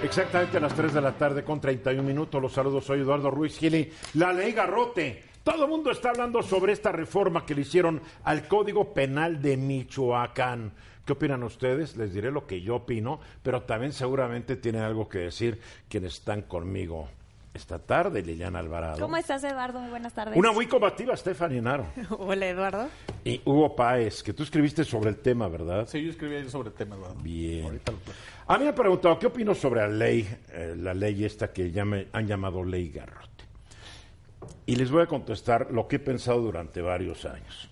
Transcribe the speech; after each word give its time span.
Exactamente 0.00 0.56
a 0.56 0.60
las 0.60 0.74
3 0.74 0.94
de 0.94 1.00
la 1.00 1.12
tarde 1.12 1.42
con 1.42 1.60
31 1.60 2.04
minutos. 2.04 2.40
Los 2.40 2.52
saludos, 2.52 2.84
soy 2.84 3.00
Eduardo 3.00 3.32
Ruiz 3.32 3.58
Gili. 3.58 3.92
La 4.14 4.32
ley 4.32 4.52
Garrote. 4.52 5.24
Todo 5.42 5.64
el 5.64 5.70
mundo 5.70 5.90
está 5.90 6.10
hablando 6.10 6.40
sobre 6.40 6.72
esta 6.72 6.92
reforma 6.92 7.44
que 7.44 7.54
le 7.54 7.62
hicieron 7.62 8.00
al 8.22 8.46
Código 8.46 8.94
Penal 8.94 9.42
de 9.42 9.56
Michoacán. 9.56 10.72
¿Qué 11.04 11.14
opinan 11.14 11.42
ustedes? 11.42 11.96
Les 11.96 12.12
diré 12.12 12.30
lo 12.30 12.46
que 12.46 12.60
yo 12.60 12.76
opino, 12.76 13.18
pero 13.42 13.62
también 13.62 13.92
seguramente 13.92 14.56
tienen 14.56 14.82
algo 14.82 15.08
que 15.08 15.18
decir 15.18 15.60
quienes 15.88 16.14
están 16.14 16.42
conmigo 16.42 17.08
esta 17.54 17.78
tarde, 17.78 18.22
Liliana 18.22 18.60
Alvarado. 18.60 19.00
¿Cómo 19.00 19.16
estás, 19.16 19.42
Eduardo? 19.42 19.80
Muy 19.80 19.90
buenas 19.90 20.12
tardes. 20.12 20.36
Una 20.36 20.52
muy 20.52 20.66
combativa, 20.66 21.16
Stephanie 21.16 21.60
Naro. 21.60 21.86
Hola, 22.18 22.46
Eduardo. 22.46 22.88
Y 23.24 23.40
Hugo 23.44 23.74
Páez, 23.74 24.22
que 24.22 24.32
tú 24.32 24.42
escribiste 24.44 24.84
sobre 24.84 25.10
el 25.10 25.16
tema, 25.16 25.48
¿verdad? 25.48 25.86
Sí, 25.88 26.02
yo 26.02 26.10
escribí 26.10 26.48
sobre 26.48 26.68
el 26.68 26.74
tema, 26.74 26.96
Eduardo. 26.96 27.20
Bien. 27.20 27.80
A 28.48 28.56
mí 28.56 28.64
me 28.64 28.70
han 28.70 28.74
preguntado, 28.74 29.18
¿qué 29.18 29.26
opino 29.26 29.54
sobre 29.54 29.80
la 29.82 29.88
ley, 29.88 30.26
eh, 30.52 30.74
la 30.76 30.94
ley 30.94 31.24
esta 31.24 31.52
que 31.52 31.70
llame- 31.70 32.06
han 32.12 32.26
llamado 32.26 32.64
ley 32.64 32.88
Garrote? 32.88 33.44
Y 34.64 34.76
les 34.76 34.90
voy 34.90 35.02
a 35.02 35.06
contestar 35.06 35.68
lo 35.70 35.86
que 35.86 35.96
he 35.96 35.98
pensado 35.98 36.40
durante 36.40 36.80
varios 36.80 37.24
años. 37.26 37.68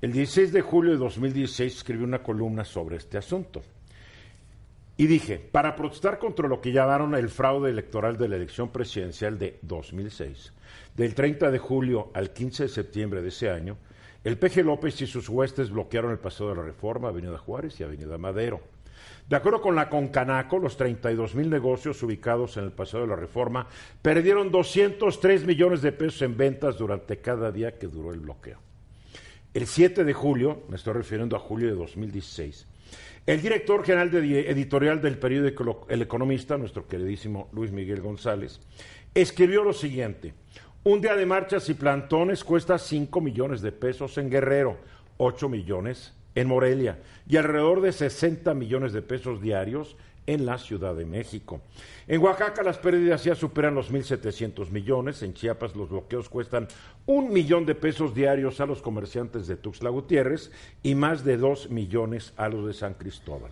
El 0.00 0.12
16 0.12 0.52
de 0.52 0.60
julio 0.60 0.90
de 0.92 0.98
2016 0.98 1.76
escribí 1.76 2.02
una 2.02 2.20
columna 2.22 2.64
sobre 2.64 2.96
este 2.96 3.18
asunto. 3.18 3.62
Y 4.96 5.06
dije, 5.06 5.38
para 5.38 5.76
protestar 5.76 6.18
contra 6.18 6.48
lo 6.48 6.60
que 6.60 6.72
llamaron 6.72 7.14
el 7.14 7.28
fraude 7.28 7.70
electoral 7.70 8.16
de 8.18 8.28
la 8.28 8.36
elección 8.36 8.70
presidencial 8.70 9.38
de 9.38 9.58
2006, 9.62 10.52
del 10.96 11.14
30 11.14 11.50
de 11.50 11.58
julio 11.58 12.10
al 12.14 12.32
15 12.32 12.64
de 12.64 12.68
septiembre 12.68 13.22
de 13.22 13.28
ese 13.28 13.50
año, 13.50 13.76
el 14.24 14.36
PG 14.36 14.64
López 14.64 15.00
y 15.00 15.06
sus 15.06 15.28
huestes 15.28 15.70
bloquearon 15.70 16.10
el 16.10 16.18
Paseo 16.18 16.48
de 16.48 16.56
la 16.56 16.62
Reforma, 16.62 17.08
Avenida 17.08 17.38
Juárez 17.38 17.78
y 17.80 17.84
Avenida 17.84 18.18
Madero. 18.18 18.60
De 19.32 19.36
acuerdo 19.36 19.62
con 19.62 19.74
la 19.74 19.88
Concanaco, 19.88 20.58
los 20.58 20.76
32 20.76 21.34
mil 21.34 21.48
negocios 21.48 22.02
ubicados 22.02 22.58
en 22.58 22.64
el 22.64 22.70
Paseo 22.70 23.00
de 23.00 23.06
la 23.06 23.16
Reforma 23.16 23.66
perdieron 24.02 24.50
203 24.50 25.46
millones 25.46 25.80
de 25.80 25.90
pesos 25.90 26.20
en 26.20 26.36
ventas 26.36 26.76
durante 26.76 27.16
cada 27.16 27.50
día 27.50 27.78
que 27.78 27.86
duró 27.86 28.12
el 28.12 28.20
bloqueo. 28.20 28.58
El 29.54 29.66
7 29.66 30.04
de 30.04 30.12
julio, 30.12 30.64
me 30.68 30.76
estoy 30.76 30.92
refiriendo 30.92 31.34
a 31.34 31.38
julio 31.38 31.68
de 31.70 31.76
2016, 31.76 32.66
el 33.24 33.40
director 33.40 33.82
general 33.82 34.10
de 34.10 34.20
di- 34.20 34.36
editorial 34.36 35.00
del 35.00 35.16
periódico 35.16 35.86
El 35.88 36.02
Economista, 36.02 36.58
nuestro 36.58 36.86
queridísimo 36.86 37.48
Luis 37.54 37.72
Miguel 37.72 38.02
González, 38.02 38.60
escribió 39.14 39.64
lo 39.64 39.72
siguiente. 39.72 40.34
Un 40.84 41.00
día 41.00 41.16
de 41.16 41.24
marchas 41.24 41.70
y 41.70 41.72
plantones 41.72 42.44
cuesta 42.44 42.76
5 42.76 43.18
millones 43.22 43.62
de 43.62 43.72
pesos 43.72 44.18
en 44.18 44.28
Guerrero, 44.28 44.76
8 45.16 45.48
millones 45.48 46.12
en 46.34 46.48
Morelia 46.48 46.98
y 47.28 47.36
alrededor 47.36 47.80
de 47.80 47.92
60 47.92 48.54
millones 48.54 48.92
de 48.92 49.02
pesos 49.02 49.40
diarios 49.40 49.96
en 50.26 50.46
la 50.46 50.58
Ciudad 50.58 50.94
de 50.94 51.04
México. 51.04 51.60
En 52.06 52.22
Oaxaca 52.22 52.62
las 52.62 52.78
pérdidas 52.78 53.24
ya 53.24 53.34
superan 53.34 53.74
los 53.74 53.92
1.700 53.92 54.70
millones, 54.70 55.22
en 55.22 55.34
Chiapas 55.34 55.74
los 55.74 55.90
bloqueos 55.90 56.28
cuestan 56.28 56.68
un 57.06 57.32
millón 57.32 57.66
de 57.66 57.74
pesos 57.74 58.14
diarios 58.14 58.60
a 58.60 58.66
los 58.66 58.82
comerciantes 58.82 59.46
de 59.46 59.56
Tuxtla 59.56 59.90
Gutiérrez 59.90 60.50
y 60.82 60.94
más 60.94 61.24
de 61.24 61.36
2 61.36 61.70
millones 61.70 62.32
a 62.36 62.48
los 62.48 62.66
de 62.66 62.74
San 62.74 62.94
Cristóbal. 62.94 63.50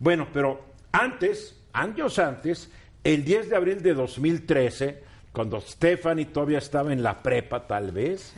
Bueno, 0.00 0.28
pero 0.32 0.60
antes, 0.92 1.56
años 1.72 2.18
antes, 2.18 2.70
el 3.04 3.24
10 3.24 3.50
de 3.50 3.56
abril 3.56 3.82
de 3.82 3.94
2013, 3.94 5.02
cuando 5.32 5.60
Stephanie 5.60 6.26
todavía 6.26 6.58
estaba 6.58 6.92
en 6.92 7.02
la 7.02 7.22
prepa, 7.22 7.66
tal 7.66 7.92
vez. 7.92 8.34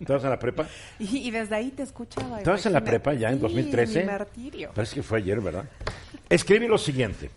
¿Estabas 0.00 0.24
en 0.24 0.30
la 0.30 0.38
prepa? 0.38 0.66
Y, 0.98 1.18
y 1.18 1.30
desde 1.30 1.54
ahí 1.54 1.70
te 1.70 1.82
escuchaba. 1.82 2.38
¿Estabas 2.38 2.64
en 2.66 2.72
la 2.72 2.84
prepa 2.84 3.14
ya 3.14 3.28
en 3.30 3.36
Sí, 3.36 3.40
2013? 3.42 4.00
mi 4.00 4.06
martirio. 4.06 4.70
Parece 4.74 4.94
que 4.96 5.02
fue 5.02 5.18
ayer, 5.18 5.40
¿verdad? 5.40 5.64
Escribe 6.28 6.68
lo 6.68 6.78
siguiente. 6.78 7.30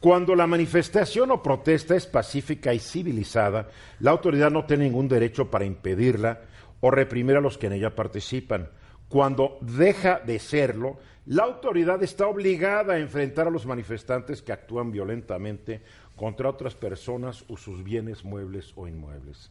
Cuando 0.00 0.34
la 0.34 0.46
manifestación 0.46 1.30
o 1.30 1.42
protesta 1.42 1.96
es 1.96 2.06
pacífica 2.06 2.72
y 2.74 2.78
civilizada, 2.78 3.68
la 4.00 4.10
autoridad 4.10 4.50
no 4.50 4.64
tiene 4.66 4.84
ningún 4.84 5.08
derecho 5.08 5.50
para 5.50 5.64
impedirla 5.64 6.42
o 6.80 6.90
reprimir 6.90 7.36
a 7.36 7.40
los 7.40 7.56
que 7.58 7.66
en 7.66 7.72
ella 7.72 7.94
participan. 7.94 8.68
Cuando 9.08 9.58
deja 9.62 10.20
de 10.20 10.38
serlo, 10.38 10.98
la 11.26 11.44
autoridad 11.44 12.02
está 12.02 12.26
obligada 12.28 12.94
a 12.94 12.98
enfrentar 12.98 13.46
a 13.46 13.50
los 13.50 13.66
manifestantes 13.66 14.42
que 14.42 14.52
actúan 14.52 14.92
violentamente 14.92 15.82
contra 16.14 16.50
otras 16.50 16.74
personas 16.74 17.44
o 17.48 17.56
sus 17.56 17.82
bienes 17.82 18.24
muebles 18.24 18.72
o 18.76 18.86
inmuebles. 18.86 19.50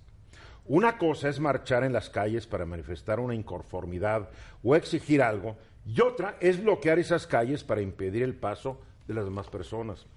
Una 0.67 0.97
cosa 0.97 1.29
es 1.29 1.39
marchar 1.39 1.83
en 1.83 1.93
las 1.93 2.09
calles 2.09 2.47
para 2.47 2.65
manifestar 2.65 3.19
una 3.19 3.35
inconformidad 3.35 4.29
o 4.63 4.75
exigir 4.75 5.21
algo, 5.21 5.57
y 5.85 6.01
otra 6.01 6.37
es 6.39 6.59
bloquear 6.59 6.97
esas 6.97 7.27
calles 7.27 7.63
para 7.63 7.81
impedir 7.81 8.23
el 8.23 8.33
paso 8.33 8.81
de 9.07 9.13
las 9.13 9.25
demás 9.25 9.47
personas. 9.47 10.07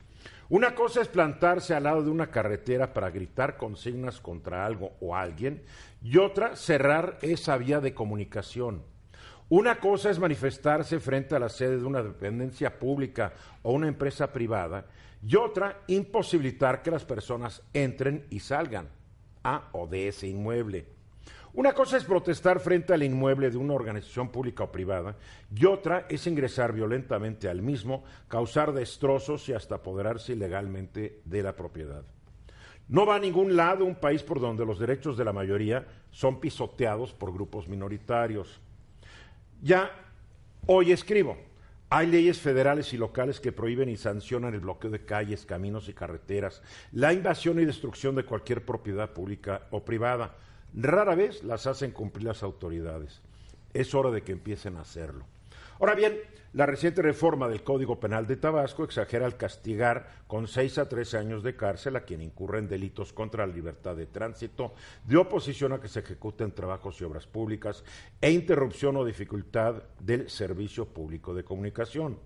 Una 0.49 0.75
cosa 0.75 1.03
es 1.03 1.09
plantarse 1.09 1.75
al 1.75 1.83
lado 1.83 2.03
de 2.03 2.09
una 2.09 2.31
carretera 2.31 2.95
para 2.95 3.11
gritar 3.11 3.59
consignas 3.59 4.21
contra 4.21 4.65
algo 4.65 4.93
o 5.03 5.15
alguien, 5.15 5.65
y 6.03 6.17
otra 6.17 6.57
cerrar 6.57 7.19
esa 7.21 7.59
vía 7.59 7.81
de 7.81 7.93
comunicación. 7.93 8.83
Una 9.51 9.81
cosa 9.81 10.09
es 10.09 10.19
manifestarse 10.19 10.99
frente 10.99 11.37
a 11.37 11.41
la 11.41 11.51
sede 11.51 11.77
de 11.77 11.85
una 11.85 12.03
dependencia 12.03 12.79
pública 12.79 13.35
o 13.63 13.73
una 13.73 13.89
empresa 13.89 14.33
privada, 14.33 14.87
y 15.23 15.37
otra 15.37 15.83
imposibilitar 15.89 16.81
que 16.81 16.91
las 16.91 17.05
personas 17.05 17.61
entren 17.75 18.25
y 18.31 18.41
salgan 18.41 18.97
o 19.73 19.87
de 19.87 20.09
ese 20.09 20.27
inmueble. 20.27 20.87
Una 21.55 21.73
cosa 21.73 21.97
es 21.97 22.05
protestar 22.05 22.61
frente 22.61 22.93
al 22.93 23.03
inmueble 23.03 23.51
de 23.51 23.57
una 23.57 23.75
organización 23.75 24.29
pública 24.29 24.65
o 24.65 24.73
privada 24.73 25.17
y 25.55 25.65
otra 25.65 26.07
es 26.09 26.27
ingresar 26.27 26.73
violentamente 26.73 27.49
al 27.49 27.63
mismo, 27.63 28.05
causar 28.29 28.73
destrozos 28.73 29.49
y 29.49 29.55
hasta 29.55 29.77
apoderarse 29.77 30.35
ilegalmente 30.35 31.21
de 31.25 31.43
la 31.43 31.57
propiedad. 31.57 32.05
No 32.89 33.05
va 33.07 33.17
a 33.17 33.21
ningún 33.21 33.57
lado 33.57 33.85
un 33.85 33.97
país 33.97 34.23
por 34.23 34.41
donde 34.41 34.65
los 34.65 34.79
derechos 34.79 35.17
de 35.17 35.25
la 35.25 35.33
mayoría 35.33 35.87
son 36.11 36.39
pisoteados 36.39 37.13
por 37.13 37.33
grupos 37.33 37.69
minoritarios. 37.69 38.61
Ya 39.63 39.91
hoy 40.67 40.93
escribo. 40.93 41.48
Hay 41.91 42.07
leyes 42.07 42.39
federales 42.39 42.93
y 42.93 42.99
locales 42.99 43.41
que 43.41 43.51
prohíben 43.51 43.89
y 43.89 43.97
sancionan 43.97 44.53
el 44.53 44.61
bloqueo 44.61 44.91
de 44.91 45.07
calles, 45.07 45.47
caminos 45.47 45.89
y 45.89 45.95
carreteras, 45.95 46.61
la 46.93 47.15
invasión 47.15 47.59
y 47.59 47.65
destrucción 47.65 48.15
de 48.15 48.25
cualquier 48.25 48.63
propiedad 48.63 49.11
pública 49.15 49.63
o 49.71 49.83
privada. 49.85 50.35
Rara 50.75 51.15
vez 51.15 51.43
las 51.45 51.67
hacen 51.67 51.93
cumplir 51.93 52.27
las 52.27 52.43
autoridades. 52.43 53.23
Es 53.73 53.95
hora 53.95 54.11
de 54.11 54.23
que 54.23 54.33
empiecen 54.33 54.77
a 54.77 54.83
hacerlo. 54.83 55.25
Ahora 55.81 55.95
bien, 55.95 56.19
la 56.55 56.65
reciente 56.65 57.03
reforma 57.03 57.47
del 57.47 57.63
Código 57.63 58.01
Penal 58.01 58.27
de 58.27 58.37
Tabasco 58.37 58.83
exagera 58.83 59.27
al 59.27 59.37
castigar 59.37 60.09
con 60.27 60.47
6 60.47 60.79
a 60.79 60.89
13 60.89 61.19
años 61.19 61.43
de 61.43 61.57
cárcel 61.57 61.97
a 61.97 62.05
quien 62.05 62.23
incurre 62.23 62.59
en 62.59 62.69
delitos 62.69 63.13
contra 63.13 63.47
la 63.47 63.53
libertad 63.53 63.97
de 63.97 64.07
tránsito, 64.07 64.73
de 65.05 65.19
oposición 65.19 65.75
a 65.75 65.81
que 65.81 65.89
se 65.89 66.01
ejecuten 66.01 66.53
trabajos 66.53 67.01
y 67.01 67.05
obras 67.05 67.27
públicas 67.27 67.85
e 68.21 68.31
interrupción 68.31 68.97
o 68.97 69.05
dificultad 69.05 69.83
del 70.01 70.31
servicio 70.31 70.87
público 70.87 71.35
de 71.35 71.45
comunicación. 71.45 72.19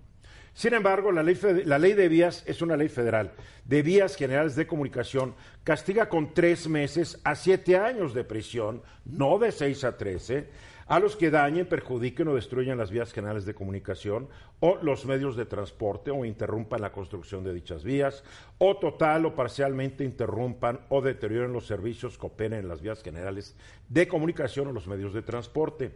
Sin 0.54 0.74
embargo, 0.74 1.10
la 1.10 1.22
ley, 1.22 1.38
la 1.64 1.78
ley 1.78 1.94
de 1.94 2.08
vías 2.08 2.44
es 2.46 2.60
una 2.62 2.76
ley 2.76 2.90
federal 2.90 3.32
de 3.64 3.82
vías 3.82 4.16
generales 4.16 4.54
de 4.54 4.66
comunicación, 4.66 5.34
castiga 5.64 6.08
con 6.08 6.34
tres 6.34 6.68
meses 6.68 7.18
a 7.24 7.34
siete 7.34 7.76
años 7.76 8.12
de 8.12 8.22
prisión, 8.22 8.82
no 9.04 9.38
de 9.38 9.50
seis 9.50 9.82
a 9.82 9.96
trece, 9.96 10.48
a 10.86 10.98
los 10.98 11.16
que 11.16 11.30
dañen, 11.30 11.66
perjudiquen 11.66 12.28
o 12.28 12.34
destruyan 12.34 12.78
las 12.78 12.90
vías 12.90 13.12
generales 13.12 13.44
de 13.44 13.54
comunicación 13.54 14.28
o 14.60 14.76
los 14.82 15.06
medios 15.06 15.36
de 15.36 15.46
transporte 15.46 16.10
o 16.10 16.24
interrumpan 16.24 16.80
la 16.80 16.92
construcción 16.92 17.44
de 17.44 17.54
dichas 17.54 17.84
vías, 17.84 18.24
o 18.58 18.76
total 18.76 19.26
o 19.26 19.34
parcialmente 19.34 20.04
interrumpan 20.04 20.80
o 20.88 21.00
deterioren 21.00 21.52
los 21.52 21.66
servicios 21.66 22.18
que 22.18 22.26
operen 22.26 22.60
en 22.60 22.68
las 22.68 22.82
vías 22.82 23.02
generales 23.02 23.56
de 23.88 24.08
comunicación 24.08 24.68
o 24.68 24.72
los 24.72 24.86
medios 24.86 25.12
de 25.14 25.22
transporte. 25.22 25.92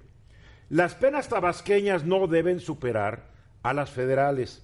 Las 0.69 0.95
penas 0.95 1.29
tabasqueñas 1.29 2.05
no 2.05 2.27
deben 2.27 2.61
superar 2.61 3.31
a 3.63 3.73
las 3.73 3.91
federales 3.91 4.63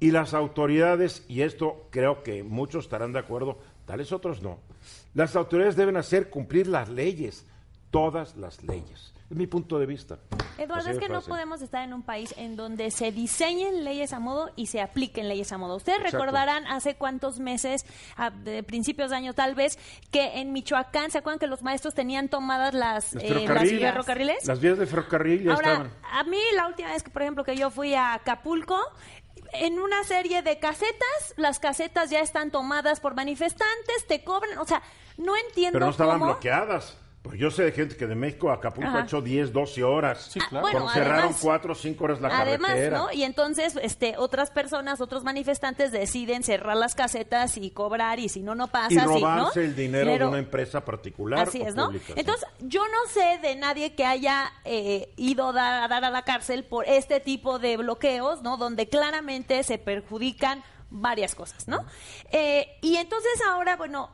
y 0.00 0.10
las 0.10 0.34
autoridades, 0.34 1.24
y 1.28 1.42
esto 1.42 1.88
creo 1.90 2.22
que 2.22 2.42
muchos 2.42 2.84
estarán 2.84 3.12
de 3.12 3.18
acuerdo, 3.18 3.58
tales 3.84 4.12
otros 4.12 4.42
no, 4.42 4.58
las 5.14 5.34
autoridades 5.34 5.76
deben 5.76 5.96
hacer 5.96 6.30
cumplir 6.30 6.68
las 6.68 6.88
leyes, 6.88 7.46
todas 7.90 8.36
las 8.36 8.62
leyes. 8.62 9.12
Es 9.30 9.36
mi 9.36 9.46
punto 9.46 9.78
de 9.78 9.84
vista. 9.84 10.18
Eduardo, 10.56 10.84
Así 10.84 10.90
es 10.92 10.98
que 10.98 11.08
no 11.08 11.16
fácil. 11.16 11.30
podemos 11.30 11.60
estar 11.60 11.82
en 11.84 11.92
un 11.92 12.02
país 12.02 12.34
en 12.38 12.56
donde 12.56 12.90
se 12.90 13.12
diseñen 13.12 13.84
leyes 13.84 14.12
a 14.14 14.18
modo 14.20 14.50
y 14.56 14.66
se 14.66 14.80
apliquen 14.80 15.28
leyes 15.28 15.52
a 15.52 15.58
modo. 15.58 15.76
Ustedes 15.76 15.98
Exacto. 15.98 16.18
recordarán 16.18 16.66
hace 16.66 16.96
cuántos 16.96 17.38
meses, 17.38 17.84
a- 18.16 18.30
de 18.30 18.62
principios 18.62 19.10
de 19.10 19.16
año 19.16 19.34
tal 19.34 19.54
vez, 19.54 19.78
que 20.10 20.40
en 20.40 20.52
Michoacán, 20.52 21.10
¿se 21.10 21.18
acuerdan 21.18 21.38
que 21.38 21.46
los 21.46 21.62
maestros 21.62 21.94
tenían 21.94 22.28
tomadas 22.30 22.72
las, 22.72 23.14
eh, 23.14 23.18
las 23.18 23.28
ferrocarriles. 23.42 23.80
ferrocarriles? 23.82 24.46
Las 24.46 24.60
vías 24.60 24.78
de 24.78 24.86
ferrocarril 24.86 25.44
ya 25.44 25.52
Ahora, 25.52 25.72
estaban. 25.72 25.92
a 26.10 26.24
mí 26.24 26.40
la 26.54 26.66
última 26.66 26.88
vez 26.92 27.02
que, 27.02 27.10
por 27.10 27.20
ejemplo, 27.22 27.44
que 27.44 27.54
yo 27.54 27.70
fui 27.70 27.94
a 27.94 28.14
Acapulco, 28.14 28.80
en 29.52 29.78
una 29.78 30.04
serie 30.04 30.42
de 30.42 30.58
casetas, 30.58 31.34
las 31.36 31.58
casetas 31.58 32.08
ya 32.10 32.20
están 32.20 32.50
tomadas 32.50 33.00
por 33.00 33.14
manifestantes, 33.14 34.06
te 34.06 34.24
cobran, 34.24 34.58
o 34.58 34.64
sea, 34.64 34.82
no 35.18 35.34
entiendo 35.36 35.74
Pero 35.74 35.84
no 35.86 35.90
estaban 35.92 36.18
cómo... 36.18 36.32
bloqueadas. 36.32 36.96
Pues 37.22 37.38
yo 37.38 37.50
sé 37.50 37.64
de 37.64 37.72
gente 37.72 37.96
que 37.96 38.06
de 38.06 38.14
México 38.14 38.48
a 38.50 38.54
Acapulco 38.54 38.88
Ajá. 38.88 39.00
ha 39.00 39.02
hecho 39.02 39.20
10, 39.20 39.52
12 39.52 39.82
horas. 39.84 40.28
Sí, 40.32 40.40
claro. 40.40 40.60
bueno, 40.62 40.88
cerraron 40.88 41.18
además- 41.24 41.40
4 41.42 41.72
o 41.72 41.74
5 41.74 42.04
horas 42.04 42.20
la 42.20 42.28
Además, 42.28 42.70
carretera. 42.70 42.98
¿no? 42.98 43.12
Y 43.12 43.24
entonces, 43.24 43.78
este, 43.82 44.16
otras 44.16 44.50
personas, 44.50 45.00
otros 45.00 45.24
manifestantes 45.24 45.92
deciden 45.92 46.42
cerrar 46.42 46.76
las 46.76 46.94
casetas 46.94 47.56
y 47.58 47.70
cobrar 47.70 48.18
y 48.20 48.28
si 48.28 48.40
no, 48.42 48.54
no 48.54 48.68
pasa. 48.68 48.94
y 48.94 48.98
robarse 48.98 49.64
el 49.64 49.74
dinero 49.76 50.10
de 50.10 50.24
una 50.26 50.38
empresa 50.38 50.84
particular. 50.84 51.48
Así 51.48 51.60
o 51.60 51.66
es, 51.66 51.74
¿no? 51.74 51.86
pública. 51.86 52.12
Entonces, 52.16 52.48
yo 52.60 52.82
no 52.86 53.10
sé 53.12 53.38
de 53.42 53.56
nadie 53.56 53.94
que 53.94 54.04
haya 54.06 54.50
eh, 54.64 55.12
ido 55.16 55.48
a 55.48 55.52
dar 55.88 56.04
a 56.04 56.10
la 56.10 56.22
cárcel 56.22 56.64
por 56.64 56.86
este 56.88 57.20
tipo 57.20 57.58
de 57.58 57.76
bloqueos, 57.76 58.42
¿no? 58.42 58.56
Donde 58.56 58.88
claramente 58.88 59.62
se 59.64 59.76
perjudican 59.76 60.62
varias 60.90 61.34
cosas, 61.34 61.68
¿no? 61.68 61.84
Eh, 62.30 62.78
y 62.80 62.96
entonces 62.96 63.32
ahora, 63.46 63.76
bueno, 63.76 64.08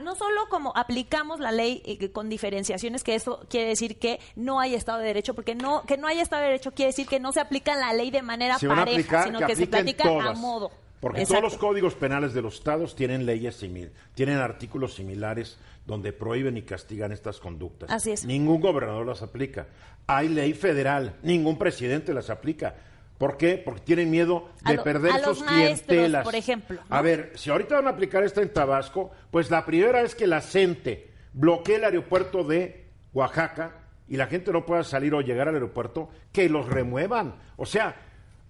no 0.00 0.14
solo 0.14 0.48
como 0.48 0.76
aplicamos 0.76 1.40
la 1.40 1.52
ley 1.52 1.82
eh, 1.84 2.10
con 2.10 2.28
diferenciaciones, 2.28 3.04
que 3.04 3.14
eso 3.14 3.44
quiere 3.48 3.68
decir 3.68 3.98
que 3.98 4.20
no 4.36 4.60
hay 4.60 4.74
Estado 4.74 4.98
de 4.98 5.06
Derecho, 5.06 5.34
porque 5.34 5.54
no 5.54 5.82
que 5.82 5.96
no 5.96 6.06
haya 6.06 6.22
Estado 6.22 6.42
de 6.42 6.48
Derecho 6.48 6.72
quiere 6.72 6.88
decir 6.88 7.06
que 7.06 7.20
no 7.20 7.32
se 7.32 7.40
aplica 7.40 7.76
la 7.76 7.92
ley 7.92 8.10
de 8.10 8.22
manera 8.22 8.58
pareja, 8.58 8.82
aplicar, 8.82 9.24
sino 9.24 9.38
que, 9.40 9.46
que, 9.46 9.56
se 9.56 9.66
platica 9.66 10.04
todas. 10.04 10.26
a 10.26 10.32
modo. 10.34 10.70
Porque 11.00 11.20
Exacto. 11.20 11.42
todos 11.42 11.52
los 11.52 11.60
códigos 11.60 11.94
penales 11.94 12.34
de 12.34 12.42
los 12.42 12.54
estados 12.54 12.96
tienen 12.96 13.24
leyes 13.24 13.56
similares, 13.56 13.96
tienen 14.14 14.38
artículos 14.38 14.94
similares 14.94 15.58
donde 15.86 16.12
prohíben 16.12 16.56
y 16.56 16.62
castigan 16.62 17.12
estas 17.12 17.38
conductas. 17.38 17.90
Así 17.90 18.10
es. 18.10 18.24
Ningún 18.24 18.60
gobernador 18.60 19.06
las 19.06 19.22
aplica. 19.22 19.68
Hay 20.06 20.28
ley 20.28 20.54
federal, 20.54 21.14
ningún 21.22 21.56
presidente 21.56 22.12
las 22.12 22.30
aplica. 22.30 22.74
¿Por 23.18 23.36
qué? 23.36 23.60
Porque 23.62 23.80
tienen 23.80 24.10
miedo 24.10 24.48
de 24.64 24.76
lo- 24.76 24.84
perder 24.84 25.12
sus 25.24 25.40
maestros, 25.42 25.82
clientelas. 25.88 26.24
por 26.24 26.34
ejemplo, 26.36 26.80
¿no? 26.88 26.96
A 26.96 27.02
ver, 27.02 27.32
si 27.34 27.50
ahorita 27.50 27.74
van 27.76 27.88
a 27.88 27.90
aplicar 27.90 28.22
esta 28.22 28.40
en 28.42 28.52
Tabasco, 28.52 29.10
pues 29.30 29.50
la 29.50 29.66
primera 29.66 30.02
es 30.02 30.14
que 30.14 30.26
la 30.28 30.40
CENTE 30.40 31.10
bloquee 31.32 31.76
el 31.76 31.84
aeropuerto 31.84 32.44
de 32.44 32.86
Oaxaca 33.12 33.72
y 34.08 34.16
la 34.16 34.26
gente 34.28 34.52
no 34.52 34.64
pueda 34.64 34.84
salir 34.84 35.14
o 35.14 35.20
llegar 35.20 35.48
al 35.48 35.54
aeropuerto, 35.54 36.08
que 36.32 36.48
los 36.48 36.66
remuevan. 36.68 37.34
O 37.56 37.66
sea, 37.66 37.94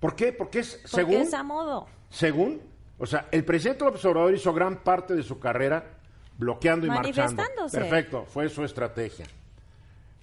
¿por 0.00 0.15
qué? 0.15 0.32
Porque 0.32 0.59
es 0.61 0.75
Porque 0.82 0.88
según 0.97 1.15
es 1.23 1.32
a 1.35 1.43
modo. 1.43 1.87
según, 2.11 2.61
o 2.99 3.06
sea, 3.06 3.26
el 3.32 3.44
presidente 3.44 3.85
López 3.85 4.05
Obrador 4.05 4.35
hizo 4.35 4.53
gran 4.53 4.85
parte 4.85 5.15
de 5.15 5.23
su 5.23 5.38
carrera 5.41 5.82
bloqueando 6.37 6.87
y 6.87 6.91
marchando. 6.91 7.43
Perfecto, 7.73 8.25
fue 8.26 8.49
su 8.50 8.62
estrategia. 8.65 9.26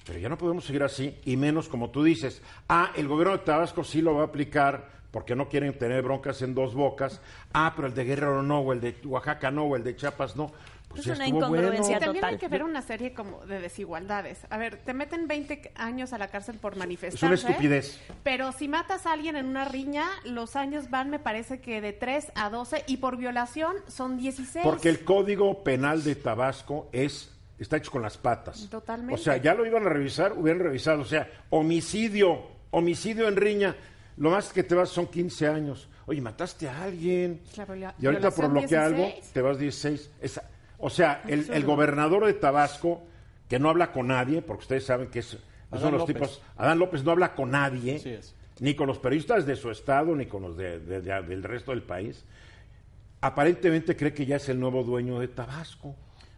Pero 0.06 0.19
ya 0.19 0.30
no 0.30 0.38
podemos 0.38 0.66
seguir 0.66 0.84
así, 0.84 1.18
y 1.25 1.36
menos 1.36 1.68
como 1.68 1.90
tú 1.90 2.04
dices. 2.04 2.42
Ah, 2.69 2.92
el 2.96 3.07
gobierno 3.07 3.38
de 3.38 3.44
Tabasco 3.44 3.84
sí 3.84 4.02
lo 4.02 4.16
va 4.16 4.22
a 4.22 4.25
aplicar 4.25 4.96
porque 5.12 5.36
no 5.36 5.48
quieren 5.48 5.78
tener 5.78 6.04
broncas 6.04 6.42
en 6.42 6.54
dos 6.54 6.75
bocas. 6.75 7.22
Ah, 7.54 7.74
pero 7.75 7.88
el 7.88 7.96
de 7.96 8.04
Guerrero 8.04 8.44
no, 8.44 8.60
o 8.60 8.74
el 8.74 8.81
de 8.81 8.96
Oaxaca 9.06 9.50
no, 9.50 9.63
o 9.63 9.75
el 9.75 9.84
de 9.84 9.96
Chiapas 9.96 10.36
no. 10.36 10.52
Pues 10.90 11.00
Es 11.00 11.06
ya 11.07 11.13
una 11.16 11.28
incongruencia 11.28 11.81
bueno. 11.81 11.88
Y 11.88 12.00
también 12.00 12.22
total. 12.22 12.34
hay 12.34 12.38
que 12.38 12.48
ver 12.48 12.63
una 12.63 12.81
serie 12.81 13.13
como 13.13 13.46
de 13.46 13.60
desigualdades. 13.60 14.46
A 14.50 14.57
ver, 14.57 14.78
te 14.78 14.94
meten 14.94 15.28
20 15.28 15.72
años 15.75 16.13
a 16.13 16.18
la 16.18 16.28
cárcel 16.28 16.58
por 16.58 16.75
manifestarse. 16.75 17.34
Es 17.34 17.44
una 17.44 17.51
estupidez. 17.51 18.00
Pero 18.24 18.51
si 18.51 18.68
matas 18.68 19.06
a 19.06 19.13
alguien 19.13 19.36
en 19.36 19.48
una 19.48 19.66
riña, 19.66 20.06
los 20.24 20.56
años 20.56 20.90
van, 20.90 21.10
me 21.10 21.19
parece 21.19 21.60
que 21.60 21.81
de 21.81 21.94
3 21.94 22.34
a 22.36 22.50
12 22.50 22.84
y 22.88 22.98
por 22.98 23.18
violación 23.18 23.75
son 23.88 24.18
16. 24.18 24.63
Porque 24.63 24.90
el 24.90 25.04
código 25.04 25.63
penal 25.63 26.04
de 26.04 26.16
Tabasco 26.16 26.90
es 26.92 27.35
está 27.60 27.78
hecho 27.78 27.92
con 27.92 28.02
las 28.02 28.18
patas. 28.18 28.68
Totalmente. 28.69 29.13
O 29.13 29.18
sea, 29.18 29.38
ya 29.38 29.54
lo 29.54 29.66
iban 29.66 29.86
a 29.86 29.90
revisar, 29.90 30.34
hubieran 30.34 30.62
revisado. 30.63 31.02
O 31.02 31.06
sea, 31.06 31.30
homicidio, 31.50 32.42
homicidio 32.72 33.28
en 33.28 33.36
riña. 33.36 33.75
Lo 34.18 34.30
más 34.31 34.52
que 34.54 34.63
te 34.63 34.75
vas 34.75 34.90
son 34.90 35.07
15 35.07 35.48
años. 35.48 35.90
Oye, 36.06 36.22
mataste 36.22 36.69
a 36.69 36.84
alguien. 36.84 37.42
La 37.57 37.96
Y 38.00 38.06
ahorita 38.06 38.31
por 38.31 38.46
violación 38.46 38.52
bloquear 38.52 38.84
algo, 38.86 39.04
16. 39.06 39.34
te 39.34 39.42
vas 39.42 39.57
16. 39.60 40.12
Esa- 40.22 40.50
o 40.78 40.90
sea, 40.90 41.22
el, 41.28 41.50
el 41.52 41.63
gobernador 41.66 42.25
de 42.25 42.34
Tabasco, 42.34 43.02
que 43.50 43.60
no 43.60 43.69
habla 43.69 43.92
con 43.92 44.08
nadie, 44.08 44.42
porque 44.42 44.62
ustedes 44.62 44.86
saben 44.86 45.08
que 45.10 45.19
es, 45.19 45.28
son 45.72 45.92
los 45.92 46.01
López. 46.01 46.16
tipos. 46.16 46.42
Adán 46.58 46.80
López 46.80 47.04
no 47.04 47.12
habla 47.12 47.34
con 47.34 47.51
nadie, 47.51 47.96
Así 47.96 48.10
es. 48.10 48.36
ni 48.60 48.75
con 48.75 48.88
los 48.88 49.00
periodistas 49.00 49.46
de 49.46 49.56
su 49.56 49.72
estado, 49.72 50.16
ni 50.16 50.25
con 50.28 50.44
los 50.44 50.56
de- 50.58 50.80
de- 50.80 51.01
de- 51.01 51.22
del 51.24 51.44
resto 51.44 51.72
del 51.72 51.84
país. 51.84 52.24
Aparentemente 53.22 53.96
cree 53.96 54.13
que 54.13 54.25
ya 54.25 54.36
es 54.36 54.48
el 54.50 54.60
nuevo 54.60 54.84
dueño 54.84 55.19
de 55.19 55.28
Tabasco. 55.28 55.96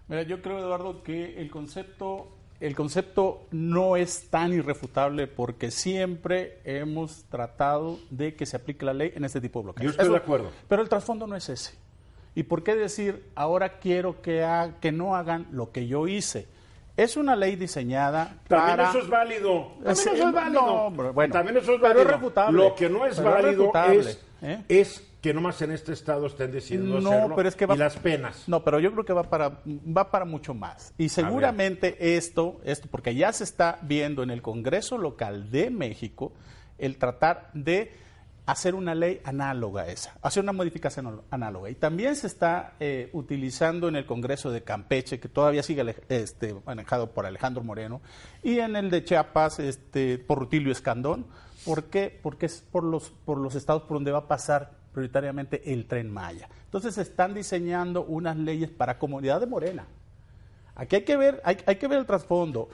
Mira, 0.07 0.21
yo 0.23 0.41
creo, 0.41 0.59
Eduardo, 0.59 1.03
que 1.03 1.39
el 1.41 1.49
concepto, 1.51 2.29
el 2.59 2.75
concepto 2.75 3.43
no 3.51 3.97
es 3.97 4.29
tan 4.29 4.53
irrefutable 4.53 5.27
porque 5.27 5.69
siempre 5.71 6.59
hemos 6.63 7.25
tratado 7.25 7.99
de 8.09 8.35
que 8.35 8.45
se 8.45 8.55
aplique 8.57 8.85
la 8.85 8.93
ley 8.93 9.11
en 9.15 9.25
este 9.25 9.41
tipo 9.41 9.59
de 9.59 9.63
bloqueos. 9.65 9.83
Yo 9.83 9.91
estoy 9.91 10.09
de 10.09 10.17
acuerdo. 10.17 10.51
Pero 10.67 10.81
el 10.81 10.89
trasfondo 10.89 11.27
no 11.27 11.35
es 11.35 11.49
ese. 11.49 11.77
¿Y 12.35 12.43
por 12.43 12.63
qué 12.63 12.75
decir 12.75 13.29
ahora 13.35 13.79
quiero 13.79 14.21
que, 14.21 14.43
ha- 14.43 14.75
que 14.79 14.91
no 14.91 15.15
hagan 15.15 15.47
lo 15.51 15.71
que 15.71 15.87
yo 15.87 16.07
hice? 16.07 16.47
Es 16.95 17.15
una 17.17 17.35
ley 17.35 17.55
diseñada 17.55 18.37
También 18.47 18.77
para... 18.77 18.89
eso 18.89 18.99
es 18.99 19.09
válido. 19.09 19.67
También 19.83 19.91
eso 19.91 20.11
es 20.13 20.33
válido. 20.33 20.89
no, 20.91 21.13
bueno, 21.13 21.33
También 21.33 21.57
eso 21.57 21.73
es 21.73 21.79
pero 21.81 21.93
válido. 21.93 22.01
es 22.01 22.07
refutable. 22.11 22.57
Lo 22.63 22.75
que 22.75 22.89
no 22.89 23.05
es 23.05 23.17
Pero 23.17 23.29
válido 23.31 23.71
es, 23.91 24.25
¿eh? 24.41 24.63
es 24.67 25.06
que 25.21 25.33
nomás 25.33 25.61
en 25.61 25.71
este 25.71 25.93
estado 25.93 26.27
estén 26.27 26.51
decidiendo 26.51 27.01
No, 27.01 27.09
hacerlo 27.09 27.35
pero 27.35 27.49
es 27.49 27.55
que 27.55 27.65
va- 27.65 27.75
y 27.75 27.77
las 27.77 27.95
penas. 27.97 28.43
No, 28.47 28.63
pero 28.63 28.79
yo 28.79 28.91
creo 28.91 29.03
que 29.05 29.13
va 29.13 29.23
para, 29.23 29.61
va 29.65 30.11
para 30.11 30.25
mucho 30.25 30.53
más. 30.53 30.93
Y 30.97 31.09
seguramente 31.09 32.15
esto, 32.17 32.61
esto, 32.63 32.87
porque 32.91 33.15
ya 33.15 33.33
se 33.33 33.43
está 33.43 33.79
viendo 33.81 34.21
en 34.23 34.29
el 34.29 34.41
Congreso 34.41 34.97
local 34.97 35.49
de 35.51 35.69
México 35.71 36.33
el 36.77 36.97
tratar 36.97 37.49
de 37.53 37.91
hacer 38.45 38.75
una 38.75 38.95
ley 38.95 39.19
análoga 39.25 39.81
a 39.81 39.87
esa, 39.87 40.15
hacer 40.21 40.41
una 40.41 40.53
modificación 40.53 41.21
análoga. 41.31 41.69
Y 41.69 41.75
también 41.75 42.15
se 42.15 42.27
está 42.27 42.75
eh, 42.79 43.09
utilizando 43.11 43.89
en 43.89 43.97
el 43.97 44.05
Congreso 44.05 44.51
de 44.51 44.63
Campeche, 44.63 45.19
que 45.19 45.27
todavía 45.27 45.63
sigue 45.63 45.83
este, 46.07 46.55
manejado 46.65 47.11
por 47.11 47.25
Alejandro 47.25 47.61
Moreno, 47.63 47.99
y 48.43 48.59
en 48.59 48.77
el 48.77 48.89
de 48.89 49.03
Chiapas 49.03 49.59
este, 49.59 50.17
por 50.19 50.39
Rutilio 50.39 50.71
Escandón. 50.71 51.25
¿Por 51.65 51.85
qué? 51.85 52.17
Porque 52.23 52.45
es 52.45 52.63
por 52.71 52.85
los, 52.85 53.09
por 53.25 53.37
los 53.37 53.55
estados 53.55 53.81
por 53.81 53.97
donde 53.97 54.11
va 54.11 54.19
a 54.19 54.27
pasar 54.29 54.76
prioritariamente 55.01 55.61
el 55.71 55.85
tren 55.85 56.09
Maya. 56.11 56.49
Entonces 56.65 56.95
se 56.95 57.03
están 57.03 57.35
diseñando 57.35 58.03
unas 58.03 58.35
leyes 58.35 58.71
para 58.71 58.97
comunidad 58.97 59.39
de 59.39 59.45
Morena. 59.45 59.85
Aquí 60.75 60.95
hay 60.95 61.03
que 61.03 61.15
ver, 61.15 61.39
hay, 61.45 61.57
hay 61.67 61.75
que 61.75 61.87
ver 61.87 61.99
el 61.99 62.05
trasfondo. 62.07 62.67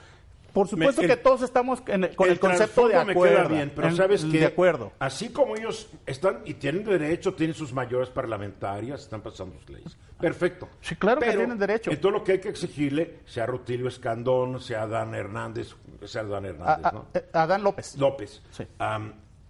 Por 0.54 0.66
supuesto 0.66 1.02
el- 1.02 1.08
que 1.08 1.16
todos 1.18 1.42
estamos 1.42 1.82
en 1.86 2.04
el- 2.04 2.16
con 2.16 2.30
el, 2.30 2.38
concepto 2.40 2.88
de 2.88 2.94
acuerdo. 2.96 3.20
me 3.42 3.48
queda 3.48 3.48
bien, 3.48 3.72
pero 3.76 3.94
sabes 3.94 4.24
que 4.24 4.38
De 4.38 4.46
acuerdo. 4.46 4.92
así 5.00 5.28
como 5.30 5.54
ellos 5.54 5.90
están 6.06 6.40
y 6.46 6.54
tienen 6.54 6.82
derecho, 6.84 7.34
tienen 7.34 7.54
sus 7.54 7.74
mayores 7.74 8.08
parlamentarias, 8.08 9.02
están 9.02 9.20
pasando 9.20 9.58
sus 9.58 9.68
leyes. 9.68 9.94
Perfecto. 10.18 10.68
Sí, 10.80 10.96
claro 10.96 11.20
que 11.20 11.26
Pero 11.26 11.40
tienen 11.40 11.58
derecho. 11.58 11.90
En 11.90 12.00
todo 12.00 12.12
lo 12.12 12.24
que 12.24 12.32
hay 12.32 12.38
que 12.40 12.48
exigirle, 12.48 13.18
sea 13.26 13.44
Rutilio 13.44 13.86
Escandón, 13.88 14.60
sea 14.60 14.86
Dan 14.86 15.14
Hernández, 15.14 15.74
sea 16.04 16.22
Dan 16.24 16.44
A- 16.46 16.48
Hernández, 16.48 16.86
a- 16.86 16.92
¿no? 16.92 17.06
eh, 17.12 17.28
Adán 17.34 17.62
López. 17.62 17.96
López. 17.98 18.40
Sí. 18.50 18.64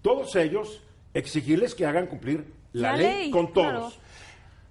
Todos 0.03 0.35
ellos 0.37 0.83
exigirles 1.13 1.75
que 1.77 1.87
hagan 1.87 2.07
cumplir 2.09 2.53
la, 2.75 2.91
La 2.93 2.97
ley, 2.99 3.07
ley, 3.23 3.31
con 3.31 3.47
claro. 3.49 3.79
todos. 3.81 3.99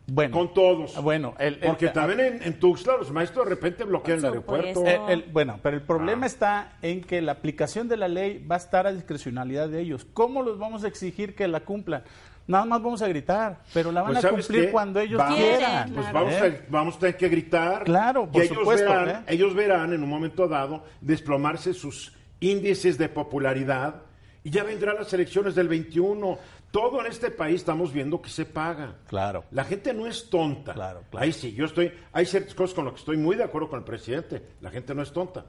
Bueno, 0.05 0.37
Con 0.37 0.53
todos. 0.53 1.01
Bueno, 1.01 1.33
el- 1.39 1.53
el- 1.53 1.59
Porque 1.61 1.87
ah, 1.87 1.93
también 1.93 2.19
en, 2.19 2.43
en 2.43 2.59
Tuxtla 2.59 2.97
los 2.97 3.09
maestros 3.11 3.45
de 3.45 3.49
repente 3.55 3.85
bloquean 3.85 4.19
el 4.19 4.25
aeropuerto. 4.25 4.85
Eh, 4.85 4.99
el- 5.07 5.23
bueno, 5.31 5.59
pero 5.63 5.77
el 5.77 5.81
problema 5.81 6.23
Ah. 6.23 6.27
está 6.27 6.73
en 6.81 6.99
que 7.01 7.21
la 7.21 7.31
aplicación 7.31 7.87
de 7.87 7.95
la 7.95 8.09
ley 8.09 8.45
va 8.45 8.55
a 8.55 8.57
estar 8.57 8.85
a 8.85 8.91
discrecionalidad 8.91 9.69
de 9.69 9.79
ellos. 9.79 10.05
¿Cómo 10.13 10.43
los 10.43 10.59
vamos 10.59 10.83
a 10.83 10.89
exigir 10.89 11.35
que 11.35 11.47
la 11.47 11.61
cumplan? 11.61 12.03
Nada 12.47 12.65
más 12.65 12.83
vamos 12.83 13.01
a 13.01 13.07
gritar, 13.07 13.59
pero 13.73 13.93
la 13.93 14.01
van 14.01 14.11
Pues, 14.11 14.25
a 14.25 14.29
¿sabes 14.29 14.45
cumplir 14.45 14.65
qué? 14.65 14.71
cuando 14.73 14.99
ellos 14.99 15.17
Vamos- 15.17 15.37
quieran. 15.39 15.93
Pues 15.93 16.07
Claro. 16.09 16.25
vamos, 16.25 16.33
¿Eh? 16.33 16.61
a, 16.67 16.71
vamos 16.71 16.95
a 16.97 16.99
tener 16.99 17.15
que 17.17 17.29
gritar. 17.29 17.83
Claro, 17.85 18.29
por 18.29 18.41
y 18.41 18.45
ellos 18.45 18.57
supuesto, 18.57 18.89
Verán, 18.89 19.09
¿eh? 19.09 19.23
Ellos 19.27 19.55
verán 19.55 19.93
en 19.93 20.03
un 20.03 20.09
momento 20.09 20.49
dado 20.49 20.83
desplomarse 20.99 21.73
sus 21.73 22.13
índices 22.41 22.97
de 22.97 23.07
popularidad 23.07 24.01
y 24.43 24.49
ya 24.49 24.63
vendrán 24.65 24.95
las 24.97 25.13
elecciones 25.13 25.55
del 25.55 25.69
21. 25.69 26.37
Todo 26.73 27.01
en 27.01 27.05
este 27.05 27.29
país 27.29 27.57
estamos 27.57 27.93
viendo 27.93 28.19
que 28.19 28.31
se 28.31 28.47
paga. 28.47 28.95
Claro. 29.05 29.43
La 29.51 29.63
gente 29.63 29.93
no 29.93 30.07
es 30.07 30.27
tonta. 30.27 30.73
Claro, 30.73 31.03
claro. 31.11 31.23
Ahí 31.23 31.31
sí, 31.31 31.53
yo 31.53 31.65
estoy. 31.65 31.93
Hay 32.11 32.25
ciertas 32.25 32.55
cosas 32.55 32.73
con 32.73 32.85
las 32.85 32.95
que 32.95 32.99
estoy 33.01 33.15
muy 33.17 33.35
de 33.35 33.43
acuerdo 33.43 33.69
con 33.69 33.77
el 33.77 33.85
presidente. 33.85 34.41
La 34.59 34.71
gente 34.71 34.95
no 34.95 35.03
es 35.03 35.11
tonta. 35.11 35.45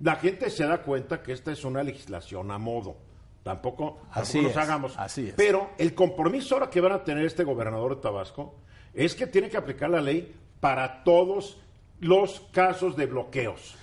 La 0.00 0.16
gente 0.16 0.50
se 0.50 0.66
da 0.66 0.82
cuenta 0.82 1.22
que 1.22 1.32
esta 1.32 1.50
es 1.50 1.64
una 1.64 1.82
legislación 1.82 2.50
a 2.50 2.58
modo. 2.58 2.94
Tampoco, 3.42 4.02
Así 4.10 4.34
tampoco 4.34 4.54
nos 4.54 4.56
hagamos. 4.68 4.98
así 4.98 5.28
es. 5.28 5.34
Pero 5.34 5.70
el 5.78 5.94
compromiso 5.94 6.56
ahora 6.56 6.68
que 6.68 6.82
van 6.82 6.92
a 6.92 7.02
tener 7.02 7.24
este 7.24 7.42
gobernador 7.42 7.96
de 7.96 8.02
Tabasco 8.02 8.56
es 8.92 9.14
que 9.14 9.26
tiene 9.26 9.48
que 9.48 9.56
aplicar 9.56 9.88
la 9.88 10.02
ley 10.02 10.34
para 10.60 11.04
todos 11.04 11.58
los 12.00 12.40
casos 12.52 12.96
de 12.96 13.06
bloqueos. 13.06 13.76